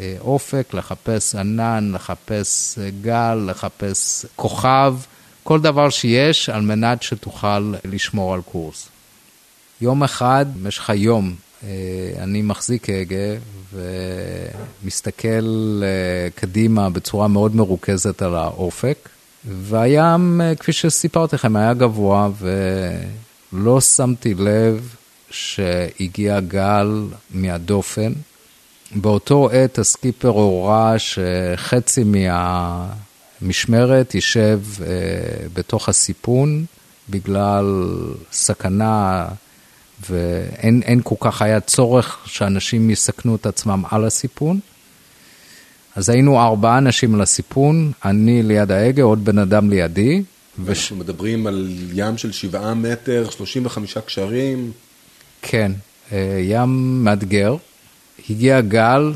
באופק, 0.00 0.74
לחפש 0.74 1.34
ענן, 1.34 1.92
לחפש 1.94 2.78
גל, 3.02 3.34
לחפש 3.34 4.26
כוכב, 4.36 4.94
כל 5.42 5.60
דבר 5.60 5.90
שיש 5.90 6.48
על 6.48 6.62
מנת 6.62 7.02
שתוכל 7.02 7.74
לשמור 7.84 8.34
על 8.34 8.40
קורס. 8.42 8.88
יום 9.80 10.02
אחד, 10.02 10.46
במשך 10.54 10.90
היום, 10.90 11.34
אה, 11.64 11.68
אני 12.18 12.42
מחזיק 12.42 12.90
הגה 12.90 13.38
ומסתכל 14.82 15.82
אה, 15.82 16.30
קדימה 16.34 16.90
בצורה 16.90 17.28
מאוד 17.28 17.56
מרוכזת 17.56 18.22
על 18.22 18.34
האופק. 18.34 19.08
והים, 19.44 20.40
אה, 20.40 20.54
כפי 20.54 20.72
שסיפרתי 20.72 21.36
לכם, 21.36 21.56
היה 21.56 21.74
גבוה, 21.74 22.28
ולא 23.52 23.80
שמתי 23.80 24.34
לב 24.34 24.94
שהגיע 25.30 26.40
גל 26.40 27.04
מהדופן. 27.30 28.12
באותו 28.94 29.50
עת 29.52 29.78
הסקיפר 29.78 30.28
הורה 30.28 30.94
שחצי 30.98 32.04
מהמשמרת 33.40 34.14
יישב 34.14 34.60
אה, 34.80 34.86
בתוך 35.54 35.88
הסיפון 35.88 36.64
בגלל 37.10 37.94
סכנה 38.32 39.28
ואין 40.10 41.00
כל 41.04 41.14
כך 41.20 41.42
היה 41.42 41.60
צורך 41.60 42.18
שאנשים 42.26 42.90
יסכנו 42.90 43.36
את 43.36 43.46
עצמם 43.46 43.82
על 43.90 44.04
הסיפון. 44.04 44.60
אז 45.96 46.08
היינו 46.08 46.40
ארבעה 46.40 46.78
אנשים 46.78 47.14
על 47.14 47.20
הסיפון, 47.20 47.92
אני 48.04 48.42
ליד 48.42 48.70
ההגה, 48.70 49.02
עוד 49.02 49.24
בן 49.24 49.38
אדם 49.38 49.70
לידי. 49.70 50.22
ואנחנו 50.58 50.72
וש... 50.72 50.92
מדברים 50.92 51.46
על 51.46 51.68
ים 51.94 52.18
של 52.18 52.32
שבעה 52.32 52.74
מטר, 52.74 53.30
35 53.30 53.98
קשרים. 53.98 54.72
כן, 55.42 55.72
אה, 56.12 56.40
ים 56.42 57.04
מאתגר. 57.04 57.56
הגיע 58.30 58.60
גל 58.60 59.12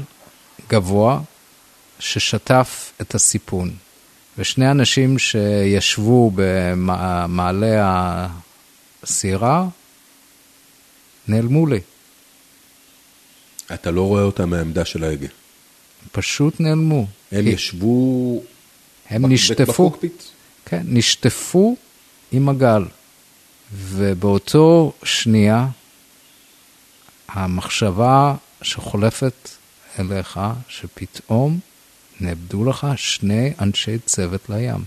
גבוה 0.69 1.21
ששטף 1.99 2.93
את 3.01 3.15
הסיפון. 3.15 3.75
ושני 4.39 4.71
אנשים 4.71 5.19
שישבו 5.19 6.31
במעלה 6.35 8.29
הסירה 9.03 9.67
נעלמו 11.29 11.67
לי. 11.67 11.81
אתה 13.75 13.91
לא 13.91 14.03
רואה 14.03 14.23
אותם 14.23 14.51
מהעמדה 14.51 14.85
של 14.85 15.05
ההגה. 15.05 15.29
פשוט 16.13 16.61
נעלמו. 16.61 17.07
הם 17.33 17.47
ישבו 17.49 18.43
הם 19.11 19.33
נשטפו, 19.33 19.73
בפוקפיט? 19.73 20.23
כן, 20.65 20.83
נשטפו 20.85 21.77
עם 22.33 22.49
הגל. 22.49 22.85
ובאותו 23.73 24.93
שנייה, 25.03 25.67
המחשבה 27.29 28.35
שחולפת 28.65 29.49
אליך, 29.99 30.41
שפתאום 30.69 31.59
נאבדו 32.21 32.65
לך 32.65 32.87
שני 32.97 33.53
אנשי 33.61 33.99
צוות 34.07 34.51
לים. 34.51 34.85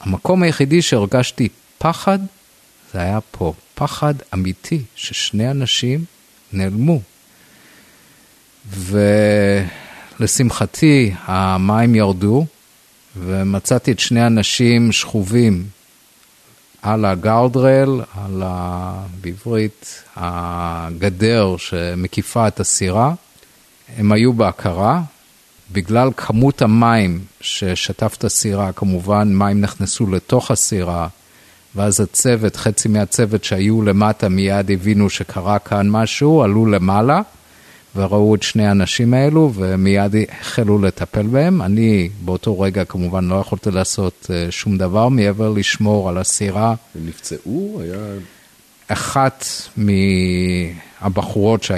המקום 0.00 0.42
היחידי 0.42 0.82
שהרגשתי 0.82 1.48
פחד, 1.78 2.18
זה 2.92 3.00
היה 3.00 3.20
פה. 3.30 3.54
פחד 3.74 4.14
אמיתי 4.34 4.82
ששני 4.96 5.50
אנשים 5.50 6.04
נעלמו. 6.52 7.00
ולשמחתי 10.18 11.14
המים 11.24 11.94
ירדו 11.94 12.46
ומצאתי 13.16 13.92
את 13.92 13.98
שני 13.98 14.20
האנשים 14.20 14.92
שכובים 14.92 15.66
על 16.82 17.04
הגארדרל, 17.04 18.00
על 18.24 18.42
ה... 18.46 18.92
בעברית 19.20 20.02
הגדר 20.16 21.56
שמקיפה 21.56 22.48
את 22.48 22.60
הסירה. 22.60 23.14
הם 23.96 24.12
היו 24.12 24.32
בהכרה, 24.32 25.02
בגלל 25.72 26.10
כמות 26.16 26.62
המים 26.62 27.20
ששטף 27.40 28.14
את 28.18 28.24
הסירה, 28.24 28.72
כמובן 28.72 29.34
מים 29.34 29.60
נכנסו 29.60 30.06
לתוך 30.06 30.50
הסירה, 30.50 31.08
ואז 31.76 32.00
הצוות, 32.00 32.56
חצי 32.56 32.88
מהצוות 32.88 33.44
שהיו 33.44 33.82
למטה 33.82 34.28
מיד 34.28 34.70
הבינו 34.70 35.10
שקרה 35.10 35.58
כאן 35.58 35.90
משהו, 35.90 36.42
עלו 36.42 36.66
למעלה. 36.66 37.20
וראו 37.96 38.34
את 38.34 38.42
שני 38.42 38.66
האנשים 38.66 39.14
האלו 39.14 39.52
ומיד 39.54 40.14
החלו 40.40 40.78
לטפל 40.78 41.22
בהם. 41.22 41.62
אני 41.62 42.08
באותו 42.24 42.60
רגע 42.60 42.84
כמובן 42.84 43.24
לא 43.24 43.34
יכולתי 43.34 43.70
לעשות 43.70 44.30
אה, 44.30 44.46
שום 44.50 44.78
דבר 44.78 45.08
מעבר 45.08 45.48
לשמור 45.48 46.08
על 46.08 46.18
הסירה. 46.18 46.74
הם 46.94 47.06
נפצעו? 47.06 47.80
היה... 47.82 47.98
אחת 48.88 49.44
מהבחורות 49.76 51.62
ש... 51.62 51.70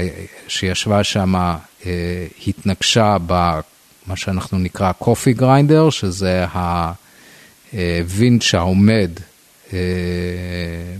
שישבה 0.49 1.05
שם 1.05 1.35
אה, 1.35 2.27
התנגשה 2.47 3.17
במה 3.27 4.17
שאנחנו 4.17 4.59
נקרא 4.59 4.93
קופי 4.93 5.33
גריינדר, 5.33 5.91
שזה 5.91 6.45
הווינץ' 7.73 8.55
העומד 8.55 9.11
אה, 9.73 9.79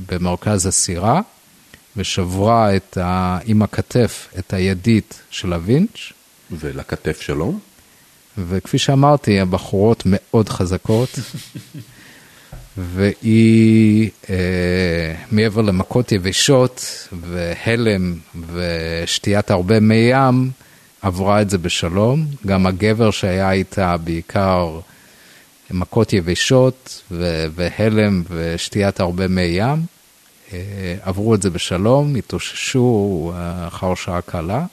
במרכז 0.09 0.67
הסירה. 0.67 1.21
ושברה 1.97 2.77
את 2.77 2.97
ה... 2.97 3.39
עם 3.45 3.63
הכתף 3.63 4.29
את 4.39 4.53
הידית 4.53 5.23
של 5.31 5.53
הווינץ'. 5.53 6.13
ולכתף 6.51 7.21
שלו? 7.21 7.55
וכפי 8.39 8.79
שאמרתי, 8.79 9.41
הבחורות 9.41 10.03
מאוד 10.07 10.49
חזקות, 10.49 11.19
והיא 12.77 14.11
אה, 14.31 15.15
מעבר 15.31 15.61
למכות 15.61 16.13
יבשות 16.13 17.09
והלם 17.13 18.15
ושתיית 18.53 19.51
הרבה 19.51 19.81
מי 19.81 19.95
ים, 20.11 20.51
עברה 21.03 21.43
את 21.43 21.51
זה 21.51 21.59
בשלום. 21.59 22.27
גם 22.47 22.67
הגבר 22.67 23.11
שהיה 23.11 23.53
איתה 23.53 23.97
בעיקר 23.97 24.81
מכות 25.71 26.13
יבשות 26.13 27.03
והלם 27.55 28.23
ושתיית 28.31 29.01
הרבה 29.01 29.29
מי 29.29 29.43
ים. 29.43 29.94
אה, 30.53 30.97
עברו 31.03 31.35
את 31.35 31.43
זה 31.43 31.51
בשלום, 31.51 32.15
התאוששו 32.15 33.33
אה, 33.35 33.67
אחר 33.67 33.95
שעה 33.95 34.21
קלה, 34.21 34.65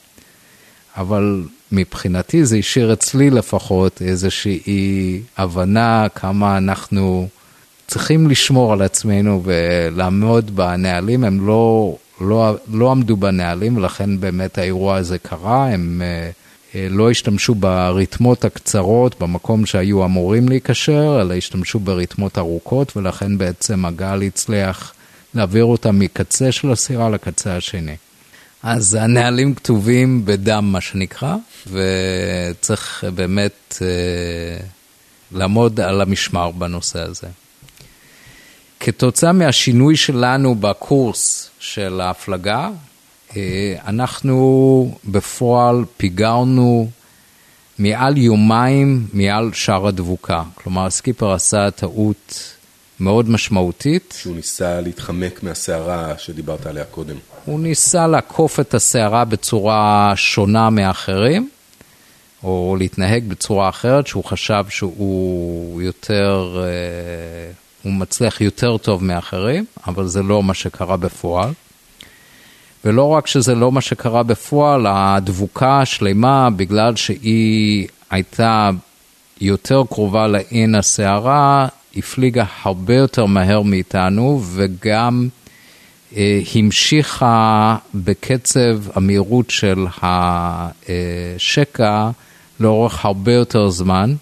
אבל 0.97 1.43
מבחינתי 1.72 2.45
זה 2.45 2.57
השאיר 2.57 2.93
אצלי 2.93 3.30
לפחות 3.30 4.01
איזושהי 4.01 5.22
הבנה 5.38 6.07
כמה 6.15 6.57
אנחנו 6.57 7.28
צריכים 7.88 8.30
לשמור 8.30 8.74
על 8.74 8.82
עצמנו 8.82 9.41
ולעמוד 9.43 10.55
בנהלים, 10.55 11.24
הם 11.24 11.47
לא, 11.47 11.95
לא, 12.22 12.55
לא 12.74 12.91
עמדו 12.91 13.17
בנהלים 13.17 13.78
ולכן 13.78 14.19
באמת 14.19 14.57
האירוע 14.57 14.95
הזה 14.95 15.17
קרה, 15.17 15.67
הם 15.67 16.01
אה, 16.76 16.88
לא 16.89 17.11
השתמשו 17.11 17.55
ברתמות 17.55 18.45
הקצרות 18.45 19.19
במקום 19.19 19.65
שהיו 19.65 20.05
אמורים 20.05 20.49
להיקשר, 20.49 21.22
אלא 21.22 21.34
השתמשו 21.34 21.80
ברתמות 21.80 22.38
ארוכות 22.38 22.97
ולכן 22.97 23.38
בעצם 23.38 23.86
הגל 23.86 24.22
הצליח 24.22 24.93
להעביר 25.34 25.66
אותה 25.66 25.92
מקצה 25.92 26.52
של 26.52 26.72
הסירה 26.72 27.10
לקצה 27.10 27.58
השני. 27.58 27.96
אז 28.64 28.94
הנהלים 28.94 29.56
כתובים 29.56 30.26
בדם, 30.26 30.70
מה 30.72 30.82
שנקרא, 30.82 31.36
וצריך 31.68 33.04
באמת 33.16 33.78
אה, 33.82 34.66
לעמוד 35.32 35.80
על 35.80 36.02
המשמר 36.02 36.52
בנושא 36.52 37.02
הזה. 37.02 37.28
כתוצאה 38.80 39.32
מהשינוי 39.32 39.96
שלנו 39.96 40.56
בקורס 40.56 41.50
של 41.60 42.02
ההפלגה, 42.02 42.70
אה, 43.36 43.76
אנחנו 43.88 44.98
בפועל 45.06 45.86
פיגרנו 45.98 46.90
מעל 47.80 48.18
יומיים 48.18 49.08
מעל 49.14 49.54
שער 49.54 49.88
הדבוקה. 49.88 50.44
כלומר, 50.56 50.90
סקיפר 50.90 51.32
עשה 51.32 51.72
טעות 51.72 52.54
מאוד 53.02 53.30
משמעותית. 53.30 54.14
שהוא 54.18 54.36
ניסה 54.36 54.82
להתחמק 54.82 55.43
מהסערה 55.43 56.14
שדיברת 56.18 56.66
עליה 56.66 56.84
קודם. 56.84 57.16
הוא 57.45 57.60
ניסה 57.60 58.08
לעקוף 58.08 58.60
את 58.60 58.74
הסערה 58.74 59.26
בצורה 59.26 60.14
שונה 60.16 60.70
מאחרים, 60.70 61.49
או 62.43 62.76
להתנהג 62.80 63.24
בצורה 63.28 63.70
אחרת, 63.70 64.08
שהוא 64.08 64.24
חשב 64.24 64.66
שהוא 64.70 65.82
יותר, 65.82 66.64
אה, 66.64 67.52
הוא 67.84 67.93
מצליח 67.93 68.41
יותר 68.41 68.78
טוב 68.78 69.04
מאחרים, 69.04 69.66
אבל 69.88 70.08
זה 70.08 70.24
לא 70.24 70.43
מה 70.43 70.54
שקרה 70.54 70.97
בפועל. 70.97 71.49
ולא 72.86 73.08
רק 73.08 73.28
שזה 73.28 73.56
לא 73.56 73.72
מה 73.72 73.82
שקרה 73.82 74.24
בפועל, 74.24 74.86
הדבוקה 74.89 75.82
השלמה, 75.82 76.49
בגלל 76.49 76.95
שהיא 76.95 77.88
הייתה 78.10 78.70
יותר 79.41 79.84
קרובה 79.89 80.28
לעין 80.28 80.76
הסערה, 80.76 81.68
הפליגה 81.96 82.46
הרבה 82.64 82.96
יותר 82.96 83.26
מהר 83.26 83.62
מאיתנו, 83.62 84.42
וגם 84.54 85.28
אה, 86.18 86.39
המשיכה 86.56 87.78
בקצב 87.94 88.78
המהירות 88.94 89.50
של 89.50 89.86
השקע 90.02 92.10
לאורך 92.60 93.06
הרבה 93.06 93.34
יותר 93.34 93.70
זמן, 93.70 94.16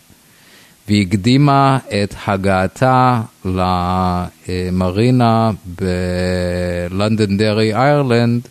והקדימה 0.89 1.77
את 1.87 2.15
הגעתה 2.27 3.21
למרינה 3.45 5.51
בלונדונדרי 6.89 7.75
איירלנד 7.75 8.47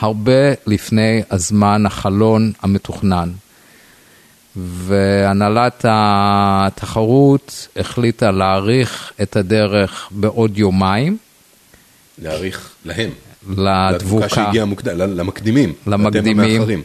הרבה 0.00 0.52
לפני 0.66 1.22
הזמן 1.30 1.86
החלון 1.86 2.52
המתוכנן. 2.62 3.30
והנהלת 4.56 5.84
התחרות 5.88 7.68
החליטה 7.76 8.30
להאריך 8.30 9.12
את 9.22 9.36
הדרך 9.36 10.08
בעוד 10.10 10.58
יומיים. 10.58 11.16
להאריך 12.18 12.70
להם. 12.84 13.10
לדבוקה. 13.48 13.90
לדבוקה 13.90 14.28
שהגיעה 14.28 14.64
מוקדם, 14.64 14.98
למקדימים. 14.98 15.72
למקדימים. 15.86 16.82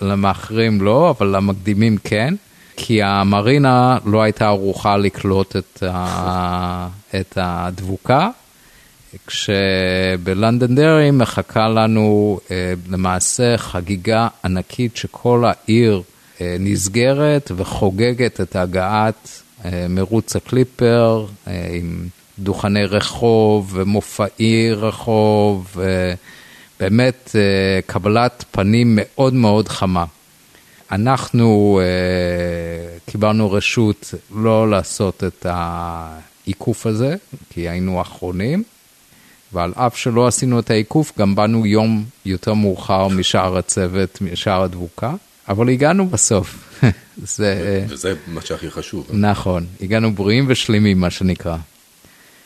ולמאחרים 0.00 0.82
לא, 0.82 1.10
אבל 1.10 1.36
למקדימים 1.36 1.96
כן. 2.04 2.34
כי 2.76 3.02
המרינה 3.02 3.98
לא 4.04 4.22
הייתה 4.22 4.46
ערוכה 4.46 4.96
לקלוט 4.96 5.56
את, 5.56 5.82
ה... 5.82 6.88
את 7.20 7.38
הדבוקה, 7.40 8.28
כשבלונדונדרי 9.26 11.10
מחכה 11.10 11.68
לנו 11.68 12.40
אה, 12.50 12.74
למעשה 12.90 13.56
חגיגה 13.56 14.28
ענקית 14.44 14.96
שכל 14.96 15.44
העיר 15.44 16.02
נסגרת 16.40 17.50
וחוגגת 17.56 18.40
את 18.40 18.56
הגעת 18.56 19.42
אה, 19.64 19.86
מרוץ 19.88 20.36
הקליפר 20.36 21.26
עם 21.70 22.08
דוכני 22.38 22.84
רחוב 22.84 23.70
ומופעי 23.74 24.72
רחוב, 24.72 25.76
באמת 26.80 27.36
קבלת 27.86 28.44
פנים 28.50 28.98
מאוד 29.00 29.34
מאוד 29.34 29.68
חמה. 29.68 30.04
אנחנו 30.92 31.80
קיבלנו 33.06 33.52
רשות 33.52 34.14
לא 34.34 34.70
לעשות 34.70 35.24
את 35.24 35.46
העיקוף 35.48 36.86
הזה, 36.86 37.16
כי 37.50 37.68
היינו 37.68 38.00
אחרונים, 38.00 38.62
ועל 39.52 39.72
אף 39.76 39.96
שלא 39.98 40.26
עשינו 40.26 40.58
את 40.58 40.70
העיקוף, 40.70 41.12
גם 41.18 41.34
באנו 41.34 41.66
יום 41.66 42.04
יותר 42.24 42.54
מאוחר 42.54 43.08
משאר 43.08 43.58
הצוות, 43.58 44.20
משאר 44.20 44.62
הדבוקה, 44.62 45.14
אבל 45.48 45.68
הגענו 45.68 46.06
בסוף. 46.06 46.80
זה... 47.36 47.84
וזה 47.88 48.14
מה 48.26 48.40
שהכי 48.40 48.70
חשוב. 48.70 49.06
נכון, 49.12 49.66
הגענו 49.80 50.14
בריאים 50.14 50.44
ושלימים, 50.48 51.00
מה 51.00 51.10
שנקרא. 51.10 51.56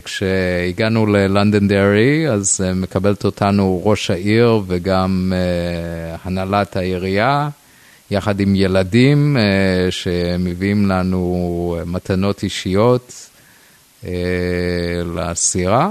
כשהגענו 0.04 1.06
ללונדונדרי, 1.06 2.30
אז 2.30 2.60
uh, 2.60 2.74
מקבלת 2.74 3.24
אותנו 3.24 3.82
ראש 3.84 4.10
העיר 4.10 4.60
וגם 4.66 5.32
uh, 5.32 6.18
הנהלת 6.24 6.76
העירייה. 6.76 7.48
יחד 8.10 8.40
עם 8.40 8.54
ילדים 8.54 9.36
שמביאים 9.90 10.86
לנו 10.86 11.76
מתנות 11.86 12.42
אישיות 12.42 13.30
לסירה, 15.14 15.90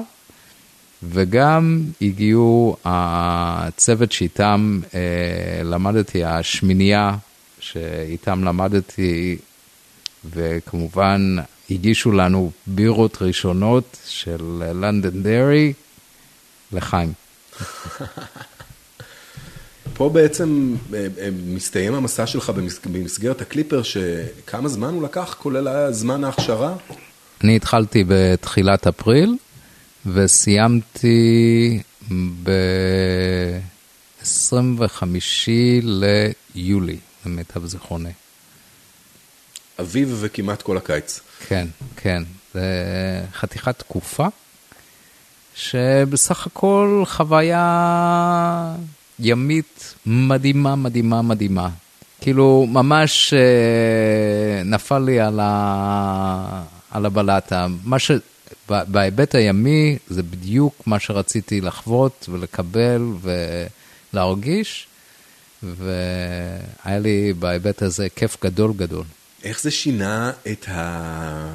וגם 1.03 1.83
הגיעו 2.01 2.77
הצוות 2.85 4.11
שאיתם 4.11 4.79
uh, 4.83 4.93
למדתי, 5.63 6.23
השמינייה 6.23 7.15
שאיתם 7.59 8.43
למדתי, 8.43 9.37
וכמובן 10.29 11.35
הגישו 11.71 12.11
לנו 12.11 12.51
בירות 12.67 13.17
ראשונות 13.21 13.97
של 14.07 14.63
לונדון 14.73 15.23
דרי 15.23 15.73
לחיים. 16.71 17.13
פה 19.93 20.09
בעצם 20.09 20.75
אה, 20.93 21.07
אה, 21.19 21.29
מסתיים 21.47 21.93
המסע 21.93 22.27
שלך 22.27 22.51
במסגרת 22.85 23.41
הקליפר, 23.41 23.81
שכמה 23.83 24.67
זמן 24.69 24.93
הוא 24.93 25.03
לקח, 25.03 25.35
כולל 25.39 25.91
זמן 25.91 26.23
ההכשרה? 26.23 26.75
אני 27.43 27.55
התחלתי 27.55 28.03
בתחילת 28.07 28.87
אפריל, 28.87 29.37
וסיימתי 30.13 31.79
ב-25 32.43 35.03
ליולי, 35.83 36.97
למיטב 37.25 37.65
זיכרוני. 37.65 38.09
אביב 39.79 40.17
וכמעט 40.19 40.61
כל 40.61 40.77
הקיץ. 40.77 41.19
כן, 41.47 41.67
כן. 41.95 42.23
זה 42.53 42.61
חתיכת 43.33 43.79
תקופה, 43.79 44.27
שבסך 45.55 46.47
הכל 46.47 47.03
חוויה 47.05 48.75
ימית 49.19 49.93
מדהימה, 50.05 50.75
מדהימה, 50.75 51.21
מדהימה. 51.21 51.69
כאילו, 52.21 52.67
ממש 52.69 53.33
אה, 53.33 54.63
נפל 54.63 54.99
לי 54.99 55.19
על, 55.19 55.39
ה... 55.43 56.63
על 56.91 57.05
הבלטה. 57.05 57.67
מה 57.83 57.99
ש... 57.99 58.11
בהיבט 58.67 59.35
הימי, 59.35 59.97
זה 60.07 60.23
בדיוק 60.23 60.83
מה 60.85 60.99
שרציתי 60.99 61.61
לחוות 61.61 62.29
ולקבל 62.31 63.01
ולהרגיש, 64.13 64.87
והיה 65.63 66.99
לי 66.99 67.33
בהיבט 67.39 67.81
הזה 67.81 68.07
כיף 68.15 68.37
גדול 68.43 68.73
גדול. 68.77 69.03
איך 69.43 69.61
זה 69.61 69.71
שינה 69.71 70.31
את 70.51 70.65
ה... 70.69 71.53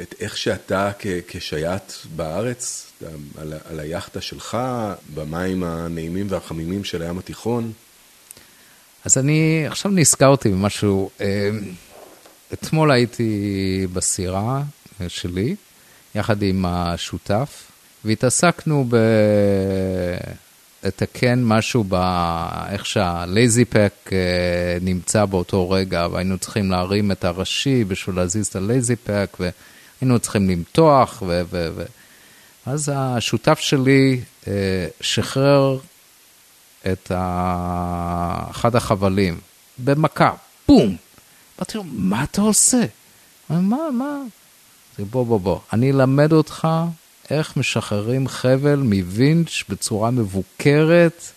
את 0.00 0.14
איך 0.20 0.36
שאתה 0.36 0.90
כ- 0.98 1.06
כשייט 1.28 1.92
בארץ, 2.16 2.86
על, 3.38 3.54
על 3.64 3.80
היאכטה 3.80 4.20
שלך, 4.20 4.58
במים 5.14 5.64
הנעימים 5.64 6.26
והחמימים 6.30 6.84
של 6.84 7.02
הים 7.02 7.18
התיכון? 7.18 7.72
אז 9.04 9.18
אני 9.18 9.64
עכשיו 9.66 9.92
נזכרתי 9.92 10.48
במשהו. 10.48 11.10
אה, 11.20 11.50
אתמול 12.52 12.90
הייתי 12.90 13.86
בסירה 13.92 14.62
שלי, 15.08 15.56
יחד 16.14 16.42
עם 16.42 16.64
השותף, 16.68 17.70
והתעסקנו 18.04 18.86
ב... 18.88 18.96
לתקן 20.84 21.42
משהו 21.44 21.84
באיך 21.84 22.86
שהלייזי 22.86 23.64
פק 23.64 24.10
נמצא 24.80 25.24
באותו 25.24 25.70
רגע, 25.70 26.06
והיינו 26.12 26.38
צריכים 26.38 26.70
להרים 26.70 27.12
את 27.12 27.24
הראשי 27.24 27.84
בשביל 27.84 28.16
להזיז 28.16 28.46
את 28.46 28.56
הלייזי 28.56 28.96
פק, 28.96 29.36
היינו 30.00 30.18
צריכים 30.18 30.50
למתוח, 30.50 31.22
ו... 31.26 31.42
ו, 31.50 31.68
ו... 31.74 31.82
אז 32.66 32.92
השותף 32.94 33.58
שלי 33.58 34.20
אה, 34.48 34.52
שחרר 35.00 35.78
את 36.92 37.10
ה... 37.14 38.46
אחד 38.50 38.76
החבלים 38.76 39.40
במכה, 39.78 40.32
בום. 40.68 40.96
אמרתי 41.58 41.78
לו, 41.78 41.84
מה 41.84 42.24
אתה 42.24 42.42
עושה? 42.42 42.82
מה, 43.50 43.90
מה? 43.92 44.18
בוא, 45.04 45.26
בוא, 45.26 45.40
בוא, 45.40 45.58
אני 45.72 45.90
אלמד 45.90 46.32
אותך 46.32 46.68
איך 47.30 47.56
משחררים 47.56 48.28
חבל 48.28 48.76
מווינץ' 48.76 49.64
בצורה 49.68 50.10
מבוקרת. 50.10 51.32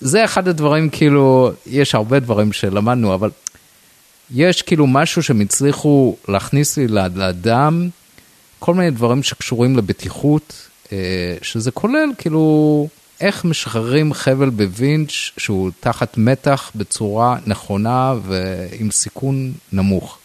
זה 0.00 0.24
אחד 0.24 0.48
הדברים, 0.48 0.90
כאילו, 0.90 1.50
יש 1.66 1.94
הרבה 1.94 2.20
דברים 2.20 2.52
שלמדנו, 2.52 3.14
אבל 3.14 3.30
יש 4.34 4.62
כאילו 4.62 4.86
משהו 4.86 5.22
שהם 5.22 5.40
הצליחו 5.40 6.16
להכניס 6.28 6.76
לי 6.76 6.88
לאדם, 6.88 7.88
כל 8.58 8.74
מיני 8.74 8.90
דברים 8.90 9.22
שקשורים 9.22 9.76
לבטיחות, 9.76 10.68
אה, 10.92 11.36
שזה 11.42 11.70
כולל 11.70 12.08
כאילו 12.18 12.88
איך 13.20 13.44
משחררים 13.44 14.14
חבל 14.14 14.50
בווינץ' 14.50 15.10
שהוא 15.36 15.70
תחת 15.80 16.18
מתח 16.18 16.70
בצורה 16.74 17.36
נכונה 17.46 18.14
ועם 18.22 18.90
סיכון 18.90 19.52
נמוך. 19.72 20.18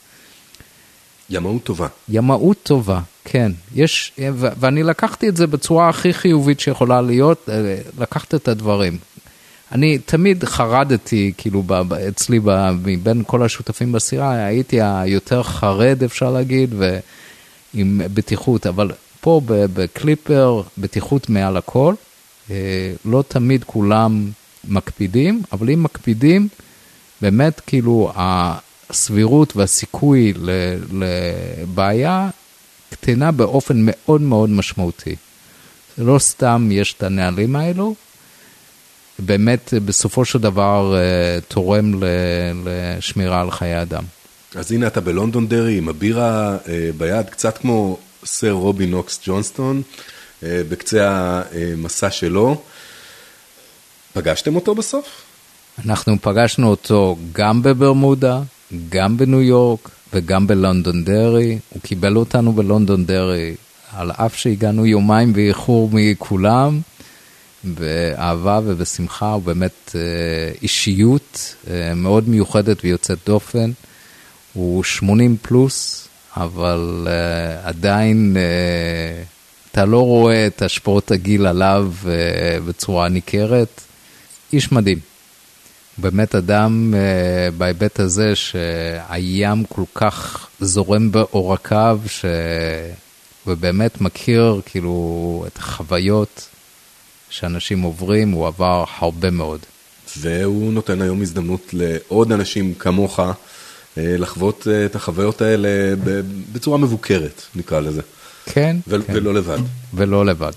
ימאות 1.32 1.64
טובה. 1.64 1.88
ימאות 2.10 2.58
טובה, 2.64 3.00
כן. 3.26 3.52
יש, 3.76 4.12
ואני 4.36 4.84
לקחתי 4.84 5.30
את 5.30 5.38
זה 5.38 5.48
בצורה 5.48 5.90
הכי 5.90 6.14
חיובית 6.14 6.60
שיכולה 6.60 7.02
להיות, 7.02 7.50
אה, 7.50 7.78
לקחת 8.00 8.36
את 8.36 8.48
הדברים. 8.48 8.98
אני 9.72 9.98
תמיד 9.98 10.44
חרדתי, 10.44 11.34
כאילו, 11.38 11.64
ב, 11.68 11.94
אצלי, 11.94 12.40
ב, 12.40 12.70
מבין 12.86 13.24
כל 13.28 13.44
השותפים 13.44 13.92
בסירה, 13.92 14.46
הייתי 14.46 14.82
היותר 14.82 15.44
חרד, 15.44 16.04
אפשר 16.04 16.32
להגיד, 16.32 16.76
ועם 17.74 18.02
בטיחות, 18.14 18.68
אבל 18.68 18.92
פה 19.22 19.42
בקליפר, 19.46 20.62
בטיחות 20.78 21.30
מעל 21.30 21.58
הכל, 21.58 21.94
אה, 22.52 22.56
לא 23.06 23.24
תמיד 23.28 23.64
כולם 23.64 24.30
מקפידים, 24.68 25.42
אבל 25.52 25.70
אם 25.70 25.84
מקפידים, 25.84 26.48
באמת, 27.22 27.62
כאילו, 27.68 28.12
הסבירות 28.92 29.56
והסיכוי 29.56 30.34
לבעיה 30.92 32.30
קטנה 32.90 33.32
באופן 33.32 33.78
מאוד 33.80 34.22
מאוד 34.22 34.50
משמעותי. 34.50 35.16
לא 35.98 36.20
סתם 36.20 36.70
יש 36.72 36.94
את 36.94 37.04
הנהלים 37.04 37.56
האלו, 37.56 37.96
באמת 39.20 39.74
בסופו 39.86 40.26
של 40.26 40.40
דבר 40.40 40.96
אה, 40.96 41.42
תורם 41.48 41.94
לשמירה 42.66 43.42
על 43.42 43.52
חיי 43.52 43.82
אדם. 43.82 44.04
אז 44.56 44.72
הנה 44.72 44.88
אתה 44.88 45.02
בלונדון 45.02 45.48
דרי 45.48 45.78
עם 45.78 45.90
הבירה 45.90 46.58
אה, 46.68 46.90
ביד, 46.98 47.30
קצת 47.30 47.58
כמו 47.58 47.98
סר 48.26 48.52
רובי 48.52 48.86
נוקס 48.86 49.20
ג'ונסטון, 49.26 49.82
אה, 50.44 50.62
בקצה 50.70 51.42
המסע 51.54 52.12
שלו. 52.12 52.62
פגשתם 54.14 54.56
אותו 54.56 54.76
בסוף? 54.76 55.06
אנחנו 55.86 56.16
פגשנו 56.22 56.70
אותו 56.70 57.18
גם 57.32 57.62
בברמודה, 57.62 58.42
גם 58.90 59.18
בניו 59.18 59.42
יורק 59.42 59.90
וגם 60.14 60.48
בלונדון 60.48 61.04
דרי. 61.04 61.60
הוא 61.70 61.82
קיבל 61.82 62.16
אותנו 62.16 62.54
בלונדון 62.54 63.06
דרי, 63.06 63.56
על 63.96 64.12
אף 64.12 64.36
שהגענו 64.36 64.86
יומיים 64.86 65.34
באיחור 65.34 65.90
מכולם. 65.94 66.80
באהבה 67.64 68.60
ובשמחה, 68.66 69.32
הוא 69.32 69.44
באמת 69.44 69.96
אה, 69.96 70.02
אישיות 70.62 71.56
אה, 71.70 71.94
מאוד 71.96 72.30
מיוחדת 72.30 72.78
ויוצאת 72.84 73.18
דופן. 73.26 73.72
הוא 74.54 74.84
80 74.84 75.38
פלוס, 75.42 76.08
אבל 76.38 77.08
uh, 77.08 77.68
עדיין 77.68 78.36
uh, 78.36 79.72
אתה 79.72 79.86
לא 79.86 80.00
רואה 80.06 80.48
את 80.48 80.62
השפעות 80.62 81.12
הגיל 81.12 81.46
עליו 81.46 81.92
בצורה 82.66 83.10
ניכרת. 83.10 83.82
איש 84.54 84.72
מדהים. 84.72 85.11
באמת 85.98 86.36
אדם 86.36 86.94
uh, 86.94 87.56
בהיבט 87.58 88.00
הזה 88.00 88.36
שהים 88.36 89.64
כל 89.66 89.84
כך 89.94 90.48
זורם 90.60 91.12
בעורקיו, 91.12 92.00
ש... 92.08 92.26
ובאמת 93.48 94.02
מכיר 94.02 94.62
כאילו 94.66 95.44
את 95.48 95.58
החוויות 95.58 96.48
שאנשים 97.30 97.82
עוברים, 97.82 98.32
הוא 98.32 98.48
עבר 98.48 98.84
הרבה 98.98 99.30
מאוד. 99.30 99.60
והוא 100.18 100.74
נותן 100.74 101.02
היום 101.02 101.22
הזדמנות 101.22 101.74
לעוד 101.74 102.32
אנשים 102.32 102.74
כמוך 102.74 103.20
אה, 103.20 103.34
לחוות 103.98 104.68
אה, 104.72 104.86
את 104.86 104.96
החוויות 104.96 105.42
האלה 105.42 105.96
בצורה 106.54 106.78
מבוקרת, 106.78 107.42
נקרא 107.56 107.80
לזה. 107.80 108.02
כן, 108.46 108.78
ו- 108.88 109.04
כן. 109.08 109.14
ולא 109.16 109.34
לבד. 109.34 109.58
ולא 109.94 110.26
לבד. 110.26 110.52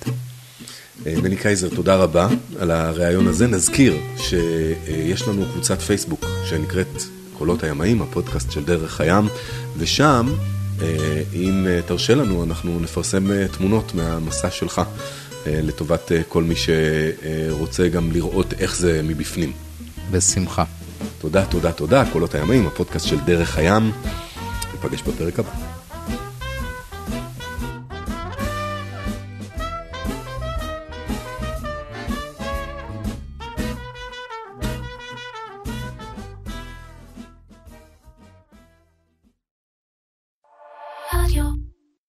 אה, 1.07 1.14
בני 1.22 1.36
קייזר, 1.36 1.68
תודה 1.68 1.97
רבה 1.97 2.28
על 2.59 2.70
הריאיון 2.70 3.26
הזה. 3.26 3.47
נזכיר 3.47 3.97
שיש 4.16 5.28
לנו 5.28 5.45
קבוצת 5.53 5.80
פייסבוק 5.80 6.24
שנקראת 6.45 7.03
קולות 7.38 7.62
הימאים, 7.62 8.03
הפודקאסט 8.03 8.51
של 8.51 8.64
דרך 8.64 9.01
הים, 9.01 9.28
ושם, 9.78 10.32
אם 11.34 11.66
תרשה 11.86 12.14
לנו, 12.14 12.45
אנחנו 12.45 12.80
נפרסם 12.80 13.47
תמונות 13.47 13.95
מהמסע 13.95 14.51
שלך. 14.51 14.82
אה, 15.47 15.61
לטובת 15.62 16.12
אה, 16.12 16.22
כל 16.28 16.42
מי 16.42 16.55
שרוצה 16.57 17.88
גם 17.88 18.12
לראות 18.12 18.53
איך 18.53 18.76
זה 18.76 19.01
מבפנים. 19.05 19.53
בשמחה. 20.11 20.64
תודה, 21.18 21.47
תודה, 21.47 21.72
תודה. 21.72 22.05
קולות 22.12 22.34
הימים, 22.34 22.66
הפודקאסט 22.66 23.07
של 23.07 23.20
דרך 23.20 23.57
הים. 23.57 23.92
ניפגש 24.72 25.03
בפרק 25.03 25.38
הבא. 25.38 25.74